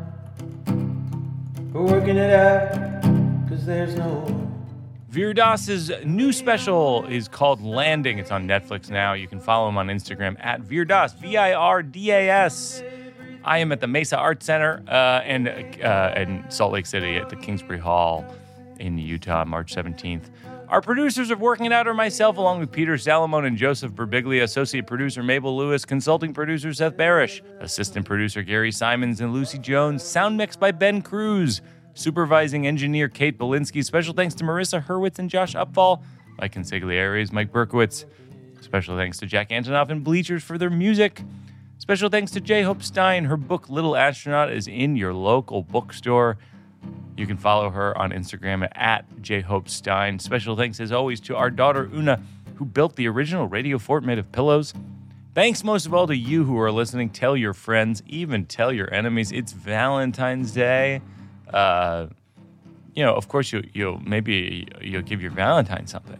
We're 1.74 1.82
working 1.82 2.18
it 2.18 2.30
out, 2.30 3.02
cause 3.50 3.66
there's 3.66 3.96
no 3.96 4.24
Vir 5.10 5.34
Das's 5.34 5.92
new 6.06 6.32
special 6.32 7.04
is 7.06 7.28
called 7.28 7.64
Landing. 7.64 8.20
It's 8.20 8.30
on 8.30 8.48
Netflix 8.48 8.92
now. 8.92 9.14
You 9.14 9.28
can 9.28 9.40
follow 9.40 9.70
him 9.70 9.78
on 9.80 9.88
Instagram 9.88 10.38
at 10.40 10.62
Vir 10.62 10.86
Das, 10.86 11.14
V 11.14 11.36
I 11.36 11.54
R 11.54 11.82
D 11.82 12.12
A 12.12 12.30
S. 12.30 12.84
I 13.44 13.58
am 13.58 13.72
at 13.72 13.80
the 13.80 13.88
Mesa 13.88 14.18
Art 14.18 14.44
Center 14.44 14.84
uh, 14.88 15.22
and 15.24 15.48
uh, 15.84 16.14
in 16.16 16.46
Salt 16.50 16.74
Lake 16.74 16.86
City 16.86 17.18
at 17.18 17.30
the 17.30 17.36
Kingsbury 17.36 17.80
Hall 17.80 18.24
in 18.80 19.00
Utah, 19.00 19.44
March 19.44 19.76
17th. 19.76 20.30
Our 20.74 20.82
producers 20.82 21.30
of 21.30 21.40
Working 21.40 21.68
It 21.68 21.72
Out 21.72 21.88
are 21.88 21.94
myself, 21.94 22.38
along 22.38 22.60
with 22.60 22.72
Peter 22.72 22.96
Salamone 22.96 23.46
and 23.46 23.56
Joseph 23.56 23.92
Birbiglia, 23.92 24.42
associate 24.42 24.88
producer 24.88 25.22
Mabel 25.22 25.56
Lewis, 25.56 25.86
consulting 25.86 26.34
producer 26.34 26.74
Seth 26.74 26.98
Barish, 26.98 27.42
assistant 27.60 28.08
producer 28.08 28.42
Gary 28.42 28.72
Simons 28.72 29.22
and 29.22 29.32
Lucy 29.32 29.60
Jones, 29.60 30.02
sound 30.02 30.36
mixed 30.36 30.60
by 30.60 30.72
Ben 30.72 31.04
Cruz, 31.04 31.62
supervising 31.94 32.66
engineer 32.66 33.08
Kate 33.08 33.38
Belinsky. 33.38 33.86
Special 33.86 34.16
thanks 34.16 34.34
to 34.34 34.44
Marissa 34.44 34.84
Hurwitz 34.84 35.20
and 35.20 35.30
Josh 35.30 35.54
Upfall, 35.54 36.02
Mike 36.40 36.56
Consigliere, 36.56 37.32
Mike 37.32 37.52
Berkowitz. 37.52 38.06
Special 38.62 38.98
thanks 38.98 39.20
to 39.20 39.28
Jack 39.28 39.50
Antonoff 39.50 39.92
and 39.92 40.04
Bleachers 40.04 40.42
for 40.42 40.58
their 40.58 40.72
music. 40.72 41.22
Special 41.78 42.10
thanks 42.10 42.32
to 42.32 42.42
J. 42.42 42.64
Hope 42.64 42.82
Stein. 42.82 43.26
Her 43.26 43.38
book, 43.38 43.70
Little 43.70 43.96
Astronaut, 43.96 44.52
is 44.52 44.68
in 44.68 44.96
your 44.96 45.14
local 45.14 45.62
bookstore. 45.62 46.40
You 47.16 47.28
can 47.28 47.38
follow 47.38 47.70
her 47.70 47.98
on 47.98 48.12
Instagram 48.12 48.68
at 48.76 49.08
jhopestein. 49.22 50.20
Special 50.20 50.56
thanks, 50.56 50.80
as 50.80 50.92
always, 50.92 51.20
to 51.22 51.36
our 51.36 51.50
daughter 51.50 51.90
Una, 51.94 52.22
who 52.56 52.66
built 52.66 52.96
the 52.96 53.08
original 53.08 53.48
radio 53.48 53.78
fort 53.78 54.04
made 54.04 54.18
of 54.20 54.32
pillows. 54.32 54.74
Thanks 55.36 55.64
most 55.64 55.86
of 55.86 55.94
all 55.94 56.08
to 56.08 56.16
you 56.16 56.44
who 56.44 56.60
are 56.60 56.72
listening. 56.72 57.10
Tell 57.10 57.36
your 57.36 57.54
friends, 57.54 58.04
even 58.08 58.46
tell 58.46 58.72
your 58.72 58.92
enemies. 58.94 59.32
It's 59.32 59.52
Valentine's 59.52 60.52
Day. 60.52 61.02
uh, 61.54 62.08
you 62.96 63.04
know, 63.04 63.16
of 63.16 63.28
course, 63.28 63.52
you, 63.52 63.64
you'll 63.74 64.00
maybe 64.00 64.68
you'll 64.82 65.02
give 65.02 65.22
your 65.22 65.32
Valentine 65.32 65.88
something, 65.88 66.20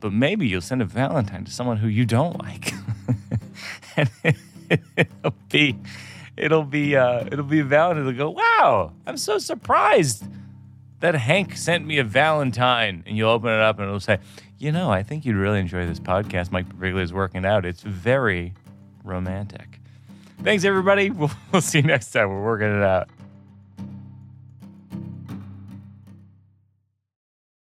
but 0.00 0.12
maybe 0.12 0.46
you'll 0.46 0.60
send 0.60 0.82
a 0.82 0.84
Valentine 0.84 1.44
to 1.44 1.52
someone 1.52 1.76
who 1.76 1.88
you 1.88 2.04
don't 2.04 2.38
like, 2.42 2.72
and 3.96 4.10
it'll 4.96 5.34
be, 5.50 5.76
it'll 6.38 6.64
be, 6.64 6.96
uh, 6.96 7.26
it'll 7.30 7.44
be 7.44 7.60
Valentine. 7.60 8.04
They'll 8.04 8.14
go, 8.14 8.30
"Wow, 8.30 8.92
I'm 9.06 9.16
so 9.16 9.38
surprised 9.38 10.24
that 11.00 11.14
Hank 11.14 11.56
sent 11.56 11.86
me 11.86 11.98
a 11.98 12.04
Valentine," 12.04 13.02
and 13.06 13.16
you'll 13.16 13.30
open 13.30 13.50
it 13.50 13.60
up 13.60 13.78
and 13.78 13.86
it'll 13.86 14.00
say, 14.00 14.18
"You 14.58 14.72
know, 14.72 14.90
I 14.90 15.02
think 15.02 15.24
you'd 15.24 15.36
really 15.36 15.60
enjoy 15.60 15.86
this 15.86 16.00
podcast. 16.00 16.50
Mike 16.50 16.68
Birbiglia 16.68 17.02
is 17.02 17.12
working 17.12 17.44
out. 17.44 17.64
It's 17.64 17.82
very 17.82 18.54
romantic." 19.04 19.80
Thanks, 20.42 20.64
everybody. 20.64 21.10
We'll, 21.10 21.30
we'll 21.52 21.62
see 21.62 21.78
you 21.78 21.84
next 21.84 22.12
time. 22.12 22.28
We're 22.28 22.44
working 22.44 22.68
it 22.68 22.82
out. 22.82 23.08